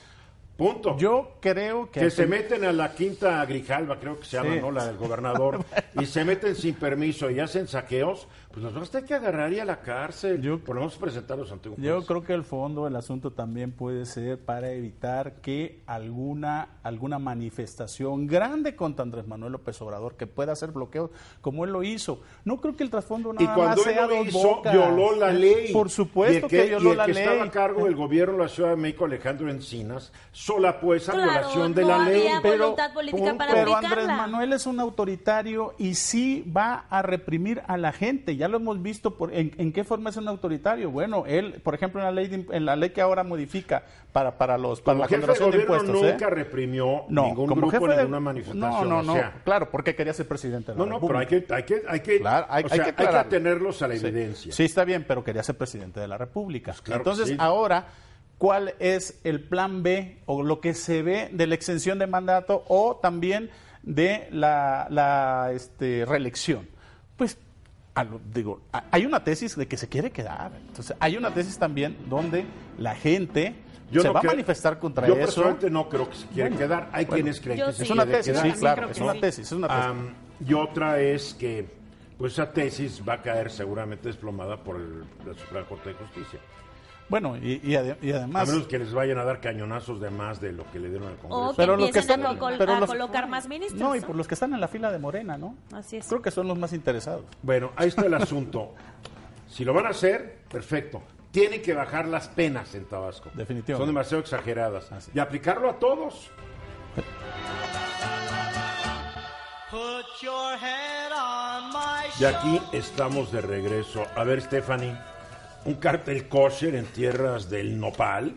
Punto. 0.57 0.95
Yo 0.97 1.37
creo 1.39 1.89
que... 1.89 1.99
Que 2.01 2.11
se 2.11 2.27
meten 2.27 2.63
a 2.63 2.71
la 2.71 2.93
quinta 2.93 3.43
Grijalva, 3.45 3.99
creo 3.99 4.19
que 4.19 4.25
se 4.25 4.37
llama, 4.37 4.53
Sí. 4.53 4.59
¿no? 4.61 4.71
La 4.71 4.85
del 4.85 4.97
gobernador, 4.97 5.65
y 5.99 6.05
se 6.05 6.23
meten 6.23 6.55
sin 6.55 6.75
permiso 6.75 7.29
y 7.31 7.39
hacen 7.39 7.67
saqueos, 7.67 8.27
pues 8.53 8.63
los 8.63 8.73
vas 8.73 8.87
a 8.87 8.91
tener 8.91 9.07
que 9.07 9.15
agarrar 9.15 9.51
y 9.51 9.59
a 9.59 9.65
la 9.65 9.81
cárcel. 9.81 10.39
Yo- 10.41 10.59
Por 10.59 10.75
lo 10.75 10.81
menos 10.81 10.95
presentarlos 10.95 11.51
ante 11.51 11.69
un 11.69 11.75
juez. 11.75 11.87
Yo 11.87 12.05
creo 12.05 12.21
que 12.23 12.33
el 12.33 12.43
fondo 12.43 12.85
del 12.85 12.95
asunto 12.95 13.31
también 13.31 13.71
puede 13.71 14.05
ser 14.05 14.37
para 14.39 14.69
evitar 14.71 15.41
que 15.41 15.81
alguna 15.87 16.69
alguna 16.83 17.17
manifestación 17.17 18.27
grande 18.27 18.75
contra 18.75 19.03
Andrés 19.03 19.25
Manuel 19.27 19.53
López 19.53 19.81
Obrador 19.81 20.15
que 20.17 20.27
pueda 20.27 20.51
hacer 20.51 20.71
bloqueos 20.71 21.09
como 21.41 21.63
él 21.65 21.71
lo 21.71 21.81
hizo. 21.81 22.21
No 22.45 22.59
creo 22.61 22.75
que 22.75 22.83
el 22.83 22.89
trasfondo 22.89 23.33
Y 23.39 23.43
nada 23.43 23.55
cuando 23.55 23.77
más 23.77 23.87
él 23.87 23.93
sea 23.93 24.05
lo 24.07 24.15
dos 24.17 24.27
hizo, 24.27 24.37
bocas. 24.39 24.73
violó 24.73 25.15
la 25.15 25.31
ley. 25.31 25.71
Por 25.73 25.89
supuesto 25.89 26.47
Y 26.51 26.55
el 26.57 26.63
que, 26.63 26.69
violó 26.69 26.89
y 26.89 26.91
el 26.91 26.97
la 26.97 27.05
que 27.05 27.13
ley. 27.13 27.23
estaba 27.23 27.43
a 27.45 27.49
cargo 27.51 27.85
del 27.85 27.95
gobierno 27.95 28.33
de 28.37 28.43
la 28.43 28.49
Ciudad 28.49 28.69
de 28.71 28.75
México, 28.75 29.05
Alejandro 29.05 29.49
Encinas, 29.49 30.11
solapó 30.31 30.93
esa 30.93 31.13
Claro, 31.13 31.31
violación 31.31 31.73
de 31.73 31.85
la 31.85 31.97
ley. 31.99 32.27
había 32.27 32.39
voluntad 32.57 32.93
política 32.93 33.17
punto. 33.23 33.37
para 33.37 33.53
Pero 33.53 33.75
aplicarla. 33.75 34.01
Andrés 34.03 34.17
Manuel 34.17 34.53
es 34.53 34.65
un 34.67 34.79
autoritario 34.79 35.73
y 35.77 35.95
sí 35.95 36.43
va 36.55 36.85
a 36.89 37.01
reprimir 37.01 37.61
a 37.67 37.77
la 37.77 37.91
gente. 37.93 38.35
Ya 38.43 38.49
lo 38.49 38.57
hemos 38.57 38.81
visto 38.81 39.15
por, 39.15 39.33
en, 39.33 39.53
en 39.57 39.71
qué 39.71 39.85
forma 39.85 40.09
es 40.09 40.17
un 40.17 40.27
autoritario. 40.27 40.91
Bueno, 40.91 41.23
él, 41.25 41.61
por 41.63 41.75
ejemplo, 41.75 42.01
en 42.01 42.05
la 42.07 42.11
ley 42.11 42.27
de- 42.27 42.45
en 42.53 42.65
la 42.65 42.75
ley 42.75 42.89
que 42.89 42.99
ahora 42.99 43.23
modifica 43.23 43.83
para 44.11 44.37
para 44.37 44.57
los 44.57 44.81
para 44.81 44.95
Como 44.95 45.03
la 45.03 45.07
jefe 45.07 45.45
de 45.45 45.51
de 45.57 45.61
impuestos, 45.63 46.03
¿eh? 46.03 46.11
nunca 46.11 46.29
reprimió 46.29 47.05
no, 47.07 47.23
ningún 47.27 47.47
como 47.47 47.61
grupo 47.61 47.71
jefe 47.71 47.85
en 47.85 47.89
de- 47.91 47.97
ninguna 48.03 48.19
manifestación. 48.19 48.59
No, 48.69 48.83
no, 48.83 49.01
no, 49.01 49.13
o 49.13 49.15
sea, 49.15 49.41
claro, 49.45 49.71
porque 49.71 49.95
quería 49.95 50.11
ser 50.13 50.27
presidente 50.27 50.73
de 50.73 50.77
la 50.77 50.83
no, 50.83 50.91
no, 50.99 51.07
pero 51.07 51.19
hay 51.19 51.25
que, 51.25 51.45
hay 51.49 51.63
que, 51.63 51.83
hay 51.87 51.99
que, 52.01 52.19
Claro, 52.19 52.45
hay- 52.49 52.63
o 52.63 52.65
hay 52.65 52.69
sea, 52.71 52.77
que 52.79 52.89
hay 52.89 52.95
que 52.97 53.01
aclararlo. 53.03 53.27
atenerlos 53.27 53.81
a 53.81 53.87
la 53.87 53.95
Sí. 53.95 54.05
evidencia. 54.07 54.51
Sí, 54.51 54.63
está 54.65 54.83
bien, 54.83 55.05
pero 55.07 55.23
quería 55.23 55.41
ser 55.41 55.55
presidente 55.57 56.01
de 56.01 56.07
la 56.09 56.17
República. 56.17 56.73
Pues 56.73 56.81
claro 56.81 56.99
Entonces, 56.99 57.29
sí. 57.29 57.35
ahora, 57.39 57.87
¿cuál 58.37 58.73
es 58.79 59.21
el 59.23 59.39
plan 59.41 59.83
B 59.83 60.17
o 60.25 60.43
lo 60.43 60.59
que 60.59 60.73
se 60.73 61.01
ve 61.01 61.29
de 61.31 61.47
la 61.47 61.55
extensión 61.55 61.97
de 61.97 62.07
mandato 62.07 62.65
o 62.67 62.99
también 63.01 63.51
de 63.83 64.27
la, 64.31 64.87
la, 64.89 65.51
este, 65.53 66.03
reelección? 66.05 66.67
Pues, 67.15 67.37
a 67.95 68.03
lo- 68.03 68.19
digo, 68.33 68.61
a- 68.71 68.85
hay 68.91 69.05
una 69.05 69.23
tesis 69.23 69.55
de 69.55 69.67
que 69.67 69.77
se 69.77 69.87
quiere 69.87 70.11
quedar. 70.11 70.51
Entonces, 70.67 70.95
hay 70.99 71.15
una 71.17 71.31
tesis 71.33 71.57
también 71.57 71.97
donde 72.09 72.45
la 72.77 72.95
gente 72.95 73.55
Yo 73.91 74.01
se 74.01 74.07
no 74.07 74.13
va 74.15 74.21
creo- 74.21 74.31
a 74.31 74.35
manifestar 74.35 74.79
contra 74.79 75.07
yo 75.07 75.13
eso. 75.13 75.25
personalmente 75.25 75.69
no 75.69 75.87
creo 75.89 76.09
que 76.09 76.15
se 76.15 76.27
quiera 76.27 76.49
quedar. 76.49 76.89
Hay 76.91 77.05
bueno, 77.05 77.13
quienes 77.23 77.39
creen 77.41 77.59
yo 77.59 77.65
que 77.67 77.73
se. 77.73 77.83
Es 77.83 77.89
una 77.91 78.03
quiere 78.03 78.17
tesis, 78.19 78.33
quedar. 78.33 78.53
sí, 78.53 78.59
claro, 78.59 78.89
es 78.89 78.99
una 78.99 79.13
sí. 79.13 79.19
tesis, 79.21 79.45
es 79.45 79.51
una 79.51 79.67
tesis. 79.67 79.83
Am, 79.85 80.13
y 80.45 80.53
otra 80.53 80.99
es 80.99 81.33
que 81.35 81.83
pues 82.17 82.33
esa 82.33 82.51
tesis 82.51 83.01
va 83.07 83.13
a 83.15 83.21
caer 83.21 83.51
seguramente 83.51 84.07
desplomada 84.07 84.57
por 84.63 84.77
el- 84.77 85.01
la 85.25 85.33
Suprema 85.37 85.67
Corte 85.67 85.89
de 85.89 85.95
Justicia. 85.95 86.39
Bueno, 87.09 87.37
y, 87.37 87.59
y 87.63 87.73
ade- 87.75 87.97
y 88.01 88.11
A 88.11 88.17
además... 88.17 88.49
menos 88.49 88.67
que 88.67 88.79
les 88.79 88.93
vayan 88.93 89.17
a 89.19 89.23
dar 89.23 89.39
cañonazos 89.41 89.99
de 90.01 90.09
más 90.09 90.39
de 90.41 90.51
lo 90.53 90.69
que 90.71 90.79
le 90.79 90.89
dieron 90.89 91.09
al 91.09 91.15
Congreso. 91.17 91.49
O 91.49 91.51
que 91.51 91.57
Pero 91.57 91.75
los 91.77 91.91
que 91.91 91.99
empiecen 91.99 92.19
están- 92.21 92.35
a, 92.35 92.39
col- 92.39 92.55
pero 92.57 92.73
a 92.75 92.79
los- 92.79 92.89
colocar 92.89 93.27
más 93.29 93.47
ministros. 93.47 93.79
No, 93.81 93.95
y 93.95 94.01
por 94.01 94.15
los 94.15 94.27
que 94.27 94.33
están 94.33 94.53
en 94.53 94.61
la 94.61 94.67
fila 94.67 94.91
de 94.91 94.99
Morena, 94.99 95.37
¿no? 95.37 95.55
Así 95.73 95.97
es. 95.97 96.07
Creo 96.07 96.21
que 96.21 96.31
son 96.31 96.47
los 96.47 96.57
más 96.57 96.73
interesados. 96.73 97.23
Bueno, 97.41 97.71
ahí 97.75 97.89
está 97.89 98.05
el 98.05 98.13
asunto. 98.13 98.73
Si 99.49 99.63
lo 99.63 99.73
van 99.73 99.85
a 99.85 99.89
hacer, 99.89 100.39
perfecto. 100.51 101.01
Tienen 101.31 101.61
que 101.61 101.73
bajar 101.73 102.07
las 102.07 102.27
penas 102.27 102.73
en 102.75 102.85
Tabasco. 102.85 103.29
Definitivamente. 103.33 103.77
Son 103.77 103.87
demasiado 103.87 104.21
exageradas. 104.21 104.91
Así. 104.91 105.11
Y 105.15 105.19
aplicarlo 105.19 105.69
a 105.69 105.79
todos. 105.79 106.29
Y 112.19 112.25
aquí 112.25 112.61
estamos 112.71 113.31
de 113.31 113.41
regreso. 113.41 114.05
A 114.15 114.23
ver, 114.23 114.41
Stephanie, 114.41 114.95
un 115.65 115.75
cartel 115.75 116.27
kosher 116.27 116.75
en 116.75 116.85
tierras 116.85 117.49
del 117.49 117.79
nopal. 117.79 118.33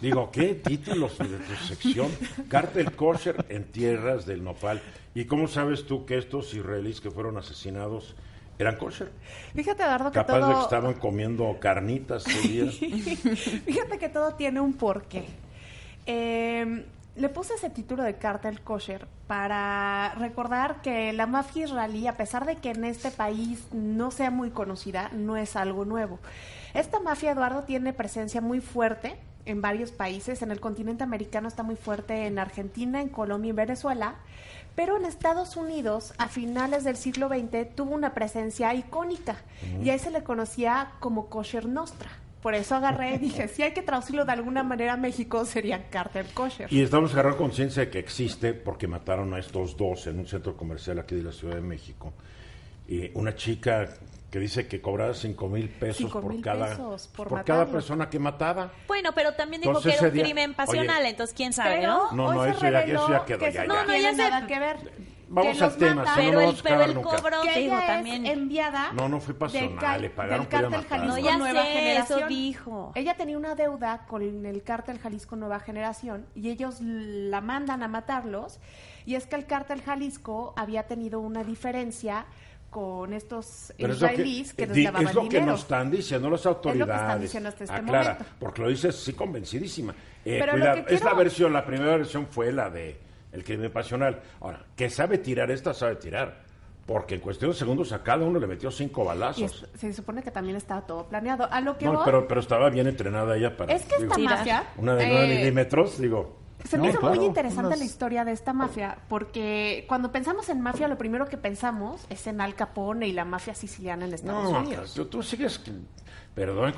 Digo, 0.00 0.30
¿qué 0.30 0.54
títulos 0.54 1.18
de 1.18 1.38
tu 1.38 1.54
sección? 1.66 2.08
Cartel 2.48 2.92
kosher 2.92 3.44
en 3.48 3.64
tierras 3.64 4.26
del 4.26 4.42
nopal. 4.42 4.80
¿Y 5.14 5.26
cómo 5.26 5.46
sabes 5.46 5.86
tú 5.86 6.06
que 6.06 6.18
estos 6.18 6.52
israelíes 6.54 7.00
que 7.00 7.10
fueron 7.10 7.36
asesinados 7.36 8.14
eran 8.58 8.76
kosher? 8.76 9.10
Fíjate, 9.54 9.82
Eduardo, 9.82 10.10
que 10.10 10.18
Capaz 10.18 10.48
de 10.48 10.54
que 10.54 10.60
estaban 10.60 10.94
comiendo 10.94 11.56
carnitas 11.60 12.26
ese 12.26 12.48
día. 12.48 12.70
Fíjate 13.66 13.98
que 13.98 14.08
todo 14.08 14.34
tiene 14.34 14.60
un 14.60 14.72
porqué. 14.74 15.26
Eh, 16.06 16.84
le 17.14 17.28
puse 17.28 17.54
ese 17.54 17.68
título 17.68 18.02
de 18.02 18.16
Cartel 18.16 18.62
Kosher 18.62 19.06
para 19.26 20.14
recordar 20.14 20.80
que 20.80 21.12
la 21.12 21.26
mafia 21.26 21.64
israelí, 21.64 22.06
a 22.06 22.16
pesar 22.16 22.46
de 22.46 22.56
que 22.56 22.70
en 22.70 22.84
este 22.84 23.10
país 23.10 23.66
no 23.72 24.10
sea 24.10 24.30
muy 24.30 24.50
conocida, 24.50 25.10
no 25.12 25.36
es 25.36 25.56
algo 25.56 25.84
nuevo. 25.84 26.18
Esta 26.72 27.00
mafia, 27.00 27.32
Eduardo, 27.32 27.64
tiene 27.64 27.92
presencia 27.92 28.40
muy 28.40 28.60
fuerte 28.60 29.16
en 29.44 29.60
varios 29.60 29.90
países. 29.90 30.40
En 30.40 30.50
el 30.50 30.60
continente 30.60 31.04
americano 31.04 31.48
está 31.48 31.62
muy 31.62 31.76
fuerte 31.76 32.26
en 32.26 32.38
Argentina, 32.38 33.02
en 33.02 33.10
Colombia 33.10 33.48
y 33.48 33.50
en 33.50 33.56
Venezuela. 33.56 34.14
Pero 34.74 34.96
en 34.96 35.04
Estados 35.04 35.56
Unidos, 35.56 36.14
a 36.16 36.28
finales 36.28 36.82
del 36.82 36.96
siglo 36.96 37.28
XX, 37.28 37.74
tuvo 37.74 37.94
una 37.94 38.14
presencia 38.14 38.72
icónica. 38.72 39.36
Y 39.82 39.90
ahí 39.90 39.98
se 39.98 40.10
le 40.10 40.22
conocía 40.22 40.92
como 40.98 41.26
Kosher 41.26 41.66
Nostra. 41.66 42.21
Por 42.42 42.54
eso 42.56 42.74
agarré 42.74 43.14
y 43.14 43.18
dije, 43.18 43.46
si 43.46 43.62
hay 43.62 43.72
que 43.72 43.82
traducirlo 43.82 44.24
de 44.24 44.32
alguna 44.32 44.64
manera 44.64 44.94
a 44.94 44.96
México, 44.96 45.44
sería 45.44 45.88
Cartel 45.90 46.26
Kosher. 46.34 46.72
Y 46.72 46.82
estamos 46.82 47.12
agarrando 47.12 47.38
conciencia 47.38 47.84
de 47.84 47.90
que 47.90 48.00
existe 48.00 48.52
porque 48.52 48.88
mataron 48.88 49.32
a 49.32 49.38
estos 49.38 49.76
dos 49.76 50.06
en 50.08 50.18
un 50.18 50.26
centro 50.26 50.56
comercial 50.56 50.98
aquí 50.98 51.14
de 51.14 51.22
la 51.22 51.30
Ciudad 51.32 51.54
de 51.54 51.60
México. 51.60 52.12
Y 52.88 53.10
una 53.16 53.36
chica 53.36 53.88
que 54.28 54.38
dice 54.40 54.66
que 54.66 54.80
cobraba 54.80 55.14
cinco 55.14 55.46
mil 55.48 55.68
pesos 55.68 55.98
Cinco 55.98 56.20
por 56.20 56.32
mil 56.32 56.42
cada 56.42 56.66
pesos 56.70 57.06
por 57.08 57.44
cada 57.44 57.66
persona 57.66 58.10
que 58.10 58.18
mataba. 58.18 58.72
Bueno, 58.88 59.10
pero 59.14 59.34
también 59.34 59.60
dijo 59.62 59.70
Entonces, 59.72 59.92
que 59.92 59.98
era 59.98 60.08
un 60.08 60.14
día- 60.14 60.24
crimen 60.24 60.54
pasional, 60.54 61.00
Oye. 61.00 61.10
entonces 61.10 61.34
quién 61.36 61.52
sabe, 61.52 61.76
Pero 61.80 61.92
¿no? 61.92 62.12
No, 62.12 62.34
no, 62.34 62.44
eso 62.46 62.60
ya- 62.70 62.80
eso 62.82 63.08
ya 63.08 63.24
quedó, 63.24 63.38
que 63.38 63.44
ya, 63.44 63.48
eso 63.48 63.58
ya. 63.62 63.66
no 63.66 63.84
No, 63.86 63.96
ya 63.96 64.12
nada 64.12 64.46
que 64.46 64.58
ver. 64.58 64.76
Vamos 65.34 65.56
Que 65.56 65.64
al 65.64 65.70
los 65.70 65.78
tema, 65.78 65.94
mata, 65.94 66.14
si 66.14 66.20
no, 66.20 66.24
pero 66.26 66.32
no 66.32 66.40
el, 66.40 66.46
vamos 66.46 66.60
a 66.60 66.62
pero 66.62 66.74
acabar 66.74 66.88
el 66.90 66.94
nunca. 66.94 67.16
cobro, 67.16 67.40
que 67.42 67.60
digo, 67.60 67.76
ella 67.78 67.86
también. 67.86 68.26
es 68.26 68.32
enviada 68.34 68.92
No, 68.92 69.08
no 69.08 69.18
fue 69.20 69.32
pasional, 69.34 69.92
del, 69.94 70.02
le 70.02 70.10
pagaron 70.10 70.40
del 70.40 70.48
cártel. 70.50 70.70
No, 70.70 70.82
Jalisco 70.88 71.18
ya 71.18 71.38
Nueva 71.38 71.62
sé, 71.62 71.68
Generación. 71.72 72.18
eso 72.18 72.28
dijo. 72.28 72.92
Ella 72.94 73.14
tenía 73.16 73.38
una 73.38 73.54
deuda 73.54 74.04
con 74.06 74.20
el 74.44 74.62
cártel 74.62 74.98
Jalisco 74.98 75.34
Nueva 75.36 75.58
Generación 75.60 76.26
y 76.34 76.50
ellos 76.50 76.76
la 76.82 77.40
mandan 77.40 77.82
a 77.82 77.88
matarlos 77.88 78.60
y 79.06 79.14
es 79.14 79.26
que 79.26 79.36
el 79.36 79.46
cártel 79.46 79.80
Jalisco 79.80 80.52
había 80.56 80.82
tenido 80.86 81.20
una 81.20 81.42
diferencia 81.44 82.26
con 82.68 83.12
estos 83.14 83.72
Pero 83.78 83.92
es 83.94 84.00
lo 84.00 84.06
que, 84.08 84.12
israelíes 84.14 84.54
que, 84.54 84.66
les 84.66 84.76
di- 84.76 84.84
daban 84.84 85.06
es 85.06 85.14
lo 85.14 85.22
que 85.22 85.28
dinero. 85.28 85.46
nos 85.52 85.60
están 85.60 85.90
diciendo 85.90 86.28
las 86.30 86.44
autoridades. 86.46 87.00
están 87.02 87.20
diciendo 87.20 87.48
hasta 87.48 87.64
este 87.64 87.76
Aclara, 87.76 88.12
momento. 88.14 88.24
porque 88.38 88.62
lo 88.62 88.68
dices 88.68 88.94
así 88.96 89.12
convencidísima. 89.14 89.92
Eh, 90.24 90.36
Pero 90.40 90.46
lo 90.46 90.58
cuidado, 90.58 90.74
que 90.86 90.94
Es 90.94 91.00
la 91.00 91.06
quiero- 91.10 91.16
versión, 91.16 91.52
la 91.52 91.64
primera 91.64 91.96
versión 91.96 92.26
fue 92.26 92.52
la 92.52 92.70
de 92.70 92.98
el 93.32 93.44
crimen 93.44 93.72
pasional. 93.72 94.20
Ahora, 94.40 94.64
que 94.76 94.88
sabe 94.90 95.18
tirar 95.18 95.50
esta, 95.50 95.74
sabe 95.74 95.96
tirar. 95.96 96.42
Porque 96.86 97.14
en 97.14 97.20
cuestión 97.20 97.52
de 97.52 97.56
segundos 97.56 97.92
a 97.92 98.02
cada 98.02 98.24
uno 98.24 98.40
le 98.40 98.46
metió 98.48 98.70
cinco 98.70 99.02
Y 99.02 99.06
balazos. 99.06 99.62
es- 99.72 99.80
se 99.80 99.92
supone 99.92 100.20
que 100.22 100.30
también 100.32 100.56
estaba 100.56 100.82
todo 100.84 101.06
planeado. 101.06 101.48
A 101.50 101.60
lo 101.60 101.78
que 101.78 101.84
No, 101.84 101.92
voy 101.94 102.02
pero, 102.04 102.26
pero 102.26 102.40
estaba 102.40 102.68
bien 102.70 102.88
entrenada 102.88 103.36
ella 103.36 103.56
para... 103.56 103.72
es 103.72 103.82
que 103.84 104.02
esta 104.02 104.16
digo, 104.16 104.28
mafia... 104.30 104.64
Una 104.76 104.96
de 104.96 105.06
nueve 105.06 105.32
eh, 105.32 105.38
milímetros, 105.38 105.98
digo... 105.98 106.40
Se 106.64 106.76
No, 106.76 106.84
me 106.84 106.90
hizo 106.90 107.00
claro, 107.00 107.16
muy 107.16 107.24
interesante 107.24 107.76
la 107.76 107.84
historia 107.84 108.24
de 108.24 108.30
esta 108.32 108.52
mafia, 108.52 108.96
porque 109.08 109.84
cuando 109.88 110.12
pensamos 110.12 110.48
en 110.48 110.60
mafia, 110.60 110.86
lo 110.86 110.96
primero 110.96 111.26
que 111.26 111.36
pensamos 111.36 112.04
es 112.08 112.24
en 112.28 112.40
Al 112.40 112.54
Capone 112.54 113.06
y 113.08 113.12
la 113.12 113.24
mafia 113.24 113.52
siciliana 113.54 114.04
en 114.04 114.14
Estados 114.14 114.50
No, 114.52 114.60
Unidos. 114.60 114.94
tú, 114.94 115.06
tú 115.06 115.22
sigues, 115.24 115.60
perdón, 116.34 116.72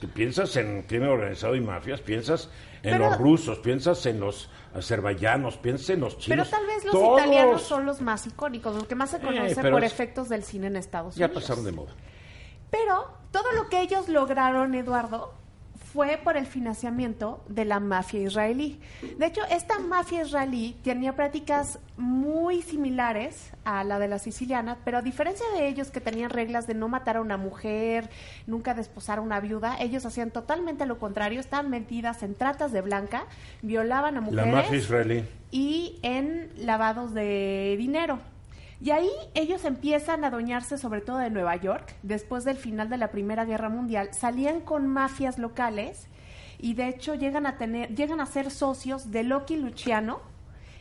que 0.00 0.08
piensas 0.08 0.56
en 0.56 0.82
crimen 0.82 1.08
organizado 1.10 1.54
y 1.54 1.60
mafias, 1.60 2.00
piensas 2.00 2.48
en 2.82 2.92
Pero- 2.92 3.10
los 3.10 3.18
rusos, 3.18 3.58
piensas 3.58 4.04
en 4.06 4.20
los 4.20 4.50
azerbaiyanos, 4.74 5.56
piensas 5.58 5.90
en 5.90 6.00
los 6.00 6.14
Pero 6.14 6.24
chinos. 6.44 6.50
tal 6.50 6.66
vez 6.66 6.84
los 6.84 6.92
todos 6.92 7.20
italianos 7.20 7.62
son 7.62 7.86
los 7.86 8.00
más 8.00 8.26
icónicos, 8.26 8.74
los 8.74 8.86
que 8.86 8.94
más 8.94 9.10
se 9.10 9.20
conocen 9.20 9.56
pero 9.62 9.76
por 9.76 9.84
es- 9.84 9.92
efectos 9.92 10.28
del 10.28 10.42
cine 10.42 10.66
en 10.68 10.76
Estados 10.76 11.14
Ya 11.16 11.26
Unidos. 11.26 11.42
pasaron 11.42 11.64
de 11.64 11.72
moda. 11.72 11.92
Pero 12.70 13.06
todo 13.30 13.52
lo 13.52 13.68
que 13.68 13.80
ellos 13.82 14.08
lograron, 14.08 14.74
Eduardo, 14.74 15.32
fue 15.94 16.18
por 16.24 16.36
el 16.36 16.44
financiamiento 16.44 17.44
de 17.48 17.64
la 17.64 17.78
mafia 17.78 18.20
israelí. 18.20 18.80
De 19.16 19.26
hecho, 19.26 19.42
esta 19.48 19.78
mafia 19.78 20.22
israelí 20.22 20.76
tenía 20.82 21.14
prácticas 21.14 21.78
muy 21.96 22.62
similares 22.62 23.52
a 23.64 23.84
la 23.84 24.00
de 24.00 24.08
la 24.08 24.18
siciliana, 24.18 24.76
pero 24.84 24.98
a 24.98 25.02
diferencia 25.02 25.46
de 25.56 25.68
ellos 25.68 25.92
que 25.92 26.00
tenían 26.00 26.30
reglas 26.30 26.66
de 26.66 26.74
no 26.74 26.88
matar 26.88 27.16
a 27.18 27.20
una 27.20 27.36
mujer, 27.36 28.10
nunca 28.48 28.74
desposar 28.74 29.18
a 29.18 29.20
una 29.20 29.38
viuda, 29.38 29.76
ellos 29.78 30.04
hacían 30.04 30.32
totalmente 30.32 30.84
lo 30.84 30.98
contrario, 30.98 31.38
estaban 31.38 31.70
metidas 31.70 32.24
en 32.24 32.34
tratas 32.34 32.72
de 32.72 32.80
blanca, 32.80 33.26
violaban 33.62 34.16
a 34.16 34.20
La 34.20 34.26
mujeres 34.26 34.52
mafia 34.52 34.76
israelí. 34.76 35.24
y 35.52 36.00
en 36.02 36.50
lavados 36.56 37.14
de 37.14 37.76
dinero. 37.78 38.18
Y 38.84 38.90
ahí 38.90 39.08
ellos 39.32 39.64
empiezan 39.64 40.24
a 40.24 40.26
adueñarse 40.26 40.76
sobre 40.76 41.00
todo 41.00 41.16
de 41.16 41.30
Nueva 41.30 41.56
York. 41.56 41.94
Después 42.02 42.44
del 42.44 42.58
final 42.58 42.90
de 42.90 42.98
la 42.98 43.10
Primera 43.10 43.46
Guerra 43.46 43.70
Mundial, 43.70 44.10
salían 44.12 44.60
con 44.60 44.86
mafias 44.86 45.38
locales 45.38 46.06
y 46.58 46.74
de 46.74 46.88
hecho 46.88 47.14
llegan 47.14 47.46
a 47.46 47.56
tener, 47.56 47.94
llegan 47.94 48.20
a 48.20 48.26
ser 48.26 48.50
socios 48.50 49.10
de 49.10 49.24
Loki 49.24 49.56
Luciano 49.56 50.20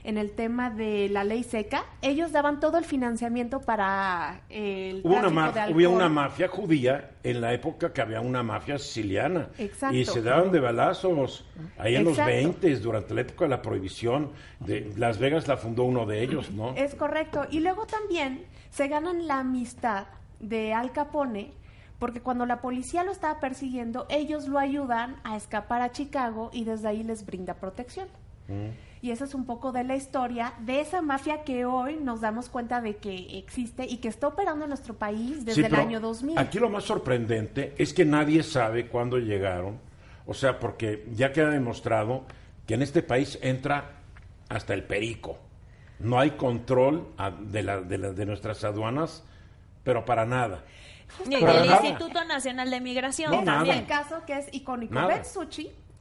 en 0.04 0.18
el 0.18 0.32
tema 0.32 0.70
de 0.70 1.08
la 1.10 1.24
ley 1.24 1.44
seca, 1.44 1.86
ellos 2.02 2.32
daban 2.32 2.60
todo 2.60 2.78
el 2.78 2.84
financiamiento 2.86 3.62
para 3.62 4.42
el 4.50 5.02
Hubo 5.04 5.14
una, 5.14 5.22
tráfico 5.22 5.34
ma- 5.34 5.52
de 5.52 5.60
había 5.62 5.76
alcohol. 5.88 5.96
una 5.96 6.10
mafia 6.10 6.48
judía 6.50 7.12
en 7.24 7.40
la 7.42 7.54
época 7.54 7.94
que 7.94 8.02
había 8.02 8.20
una 8.20 8.44
mafia 8.44 8.78
siciliana. 8.78 9.48
Exacto. 9.58 9.96
Y 9.96 10.04
se 10.06 10.22
daban 10.22 10.52
de 10.52 10.60
balazos 10.60 11.46
ahí 11.78 11.96
en 11.96 12.04
los 12.04 12.14
Exacto. 12.20 12.34
20, 12.36 12.76
durante 12.80 13.14
la 13.14 13.22
época 13.22 13.46
de 13.46 13.50
la 13.50 13.62
prohibición. 13.62 14.32
De 14.60 14.92
Las 14.98 15.20
Vegas 15.20 15.48
la 15.48 15.56
fundó 15.58 15.84
uno 15.84 16.06
de 16.06 16.22
ellos, 16.22 16.52
¿no? 16.52 16.74
Es 16.76 16.96
correcto. 16.96 17.46
Y 17.50 17.62
luego 17.62 17.86
también 17.86 18.44
se 18.72 18.88
ganan 18.90 19.28
la 19.28 19.40
amistad 19.40 20.08
de 20.42 20.74
Al 20.74 20.92
Capone, 20.92 21.52
porque 22.00 22.20
cuando 22.20 22.46
la 22.46 22.60
policía 22.60 23.06
lo 23.06 23.14
estaba 23.14 23.40
persiguiendo, 23.40 24.06
ellos 24.10 24.50
lo 24.50 24.60
ayudan 24.60 25.16
a 25.24 25.38
escapar 25.38 25.82
a 25.82 25.94
Chicago 25.94 26.50
y 26.52 26.66
desde 26.66 26.90
ahí 26.90 27.04
les 27.04 27.26
brinda 27.26 27.54
protección. 27.54 28.10
Y 29.04 29.12
esa 29.12 29.26
es 29.26 29.36
un 29.36 29.46
poco 29.46 29.74
de 29.74 29.84
la 29.84 29.98
historia 29.98 30.54
de 30.60 30.80
esa 30.80 31.02
mafia 31.02 31.44
que 31.44 31.66
hoy 31.66 31.98
nos 32.02 32.22
damos 32.22 32.48
cuenta 32.48 32.80
de 32.80 32.96
que 32.96 33.38
existe 33.38 33.86
y 33.86 33.98
que 33.98 34.08
está 34.08 34.28
operando 34.30 34.64
en 34.64 34.70
nuestro 34.70 34.94
país 34.94 35.44
desde 35.44 35.62
Sí, 35.62 35.68
el 35.68 35.76
año 35.76 36.00
2000. 36.00 36.38
Aquí 36.38 36.58
lo 36.58 36.70
más 36.70 36.86
sorprendente 36.86 37.76
es 37.78 37.94
que 37.94 38.06
nadie 38.06 38.44
sabe 38.44 38.88
cuándo 38.88 39.18
llegaron. 39.18 39.78
O 40.26 40.34
sea, 40.34 40.58
porque 40.58 41.06
ya 41.14 41.34
queda 41.34 41.50
demostrado 41.50 42.24
que 42.66 42.76
en 42.76 42.82
este 42.82 43.04
país 43.04 43.38
entra 43.42 43.92
hasta 44.48 44.74
el 44.74 44.86
perico. 44.86 45.38
No 46.00 46.18
hay 46.18 46.32
control 46.32 47.10
a- 47.18 47.30
de, 47.32 47.62
la- 47.62 47.82
de, 47.82 47.98
la- 47.98 48.14
de 48.14 48.26
nuestras 48.26 48.64
aduanas, 48.64 49.22
pero 49.84 50.06
para 50.06 50.26
nada. 50.26 50.64
Y 51.30 51.42
Para 51.42 51.62
el 51.62 51.70
nada. 51.70 51.86
Instituto 51.86 52.24
Nacional 52.24 52.70
de 52.70 52.80
Migración 52.80 53.32
No, 53.32 53.44
también. 53.44 53.76
es 53.76 53.82
el 53.82 53.88
caso 53.88 54.22
que 54.26 54.38
es 54.38 54.48
icónico. 54.54 54.94
Nada. 54.94 55.08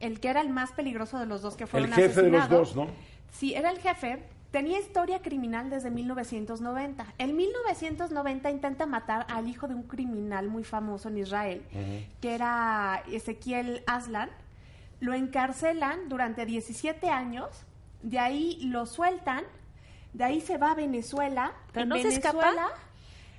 El 0.03 0.19
que 0.19 0.29
era 0.29 0.41
el 0.41 0.49
más 0.49 0.71
peligroso 0.73 1.17
de 1.19 1.25
los 1.25 1.41
dos 1.41 1.55
que 1.55 1.65
fueron 1.67 1.89
El 1.89 1.95
jefe 1.95 2.21
de 2.21 2.29
los 2.29 2.41
asesinados, 2.41 2.75
dos, 2.75 2.87
¿no? 2.87 2.93
Sí, 3.31 3.53
era 3.53 3.69
el 3.71 3.79
jefe. 3.79 4.23
Tenía 4.51 4.77
historia 4.79 5.19
criminal 5.21 5.69
desde 5.71 5.89
1990. 5.89 7.05
En 7.17 7.35
1990 7.35 8.51
intenta 8.51 8.85
matar 8.85 9.25
al 9.29 9.47
hijo 9.47 9.67
de 9.67 9.73
un 9.73 9.83
criminal 9.83 10.47
muy 10.47 10.63
famoso 10.63 11.09
en 11.09 11.17
Israel, 11.17 11.63
que 12.21 12.35
era 12.35 13.01
Ezequiel 13.11 13.83
Aslan. 13.87 14.29
Lo 14.99 15.13
encarcelan 15.15 16.07
durante 16.07 16.45
17 16.45 17.09
años, 17.09 17.49
de 18.03 18.19
ahí 18.19 18.59
lo 18.65 18.85
sueltan, 18.85 19.43
de 20.13 20.23
ahí 20.23 20.39
se 20.39 20.57
va 20.59 20.71
a 20.71 20.75
Venezuela. 20.75 21.53
¿Pero 21.71 21.83
En 21.83 21.89
no 21.89 21.97
se 21.97 22.09
escapa? 22.09 22.53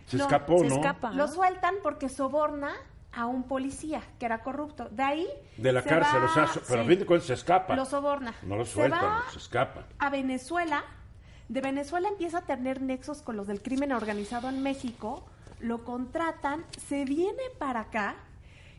Se 0.06 0.16
No, 0.16 0.24
escapó, 0.24 0.58
Se 0.58 0.66
¿no? 0.68 0.74
escapa. 0.74 1.12
Lo 1.12 1.28
sueltan 1.28 1.76
porque 1.82 2.08
soborna 2.08 2.72
a 3.16 3.26
un 3.26 3.44
policía 3.44 4.02
que 4.18 4.26
era 4.26 4.42
corrupto. 4.42 4.88
De 4.90 5.02
ahí. 5.02 5.28
De 5.56 5.72
la 5.72 5.82
se 5.82 5.88
cárcel, 5.88 6.20
va- 6.22 6.24
o 6.26 6.28
sea, 6.34 6.62
pero 6.68 6.82
a 6.82 6.84
fin 6.84 6.98
de 6.98 7.06
cuentas 7.06 7.26
se 7.26 7.34
escapa. 7.34 7.76
Lo 7.76 7.84
soborna. 7.84 8.34
No 8.42 8.56
lo 8.56 8.64
Se 8.64 8.72
sueltan, 8.72 9.02
va 9.04 9.24
se 9.30 9.38
escapa. 9.38 9.84
a 9.98 10.10
Venezuela. 10.10 10.84
De 11.48 11.60
Venezuela 11.60 12.08
empieza 12.08 12.38
a 12.38 12.42
tener 12.42 12.80
nexos 12.80 13.20
con 13.22 13.36
los 13.36 13.46
del 13.46 13.60
crimen 13.62 13.92
organizado 13.92 14.48
en 14.48 14.62
México. 14.62 15.24
Lo 15.60 15.84
contratan, 15.84 16.64
se 16.88 17.04
viene 17.04 17.42
para 17.58 17.80
acá. 17.80 18.16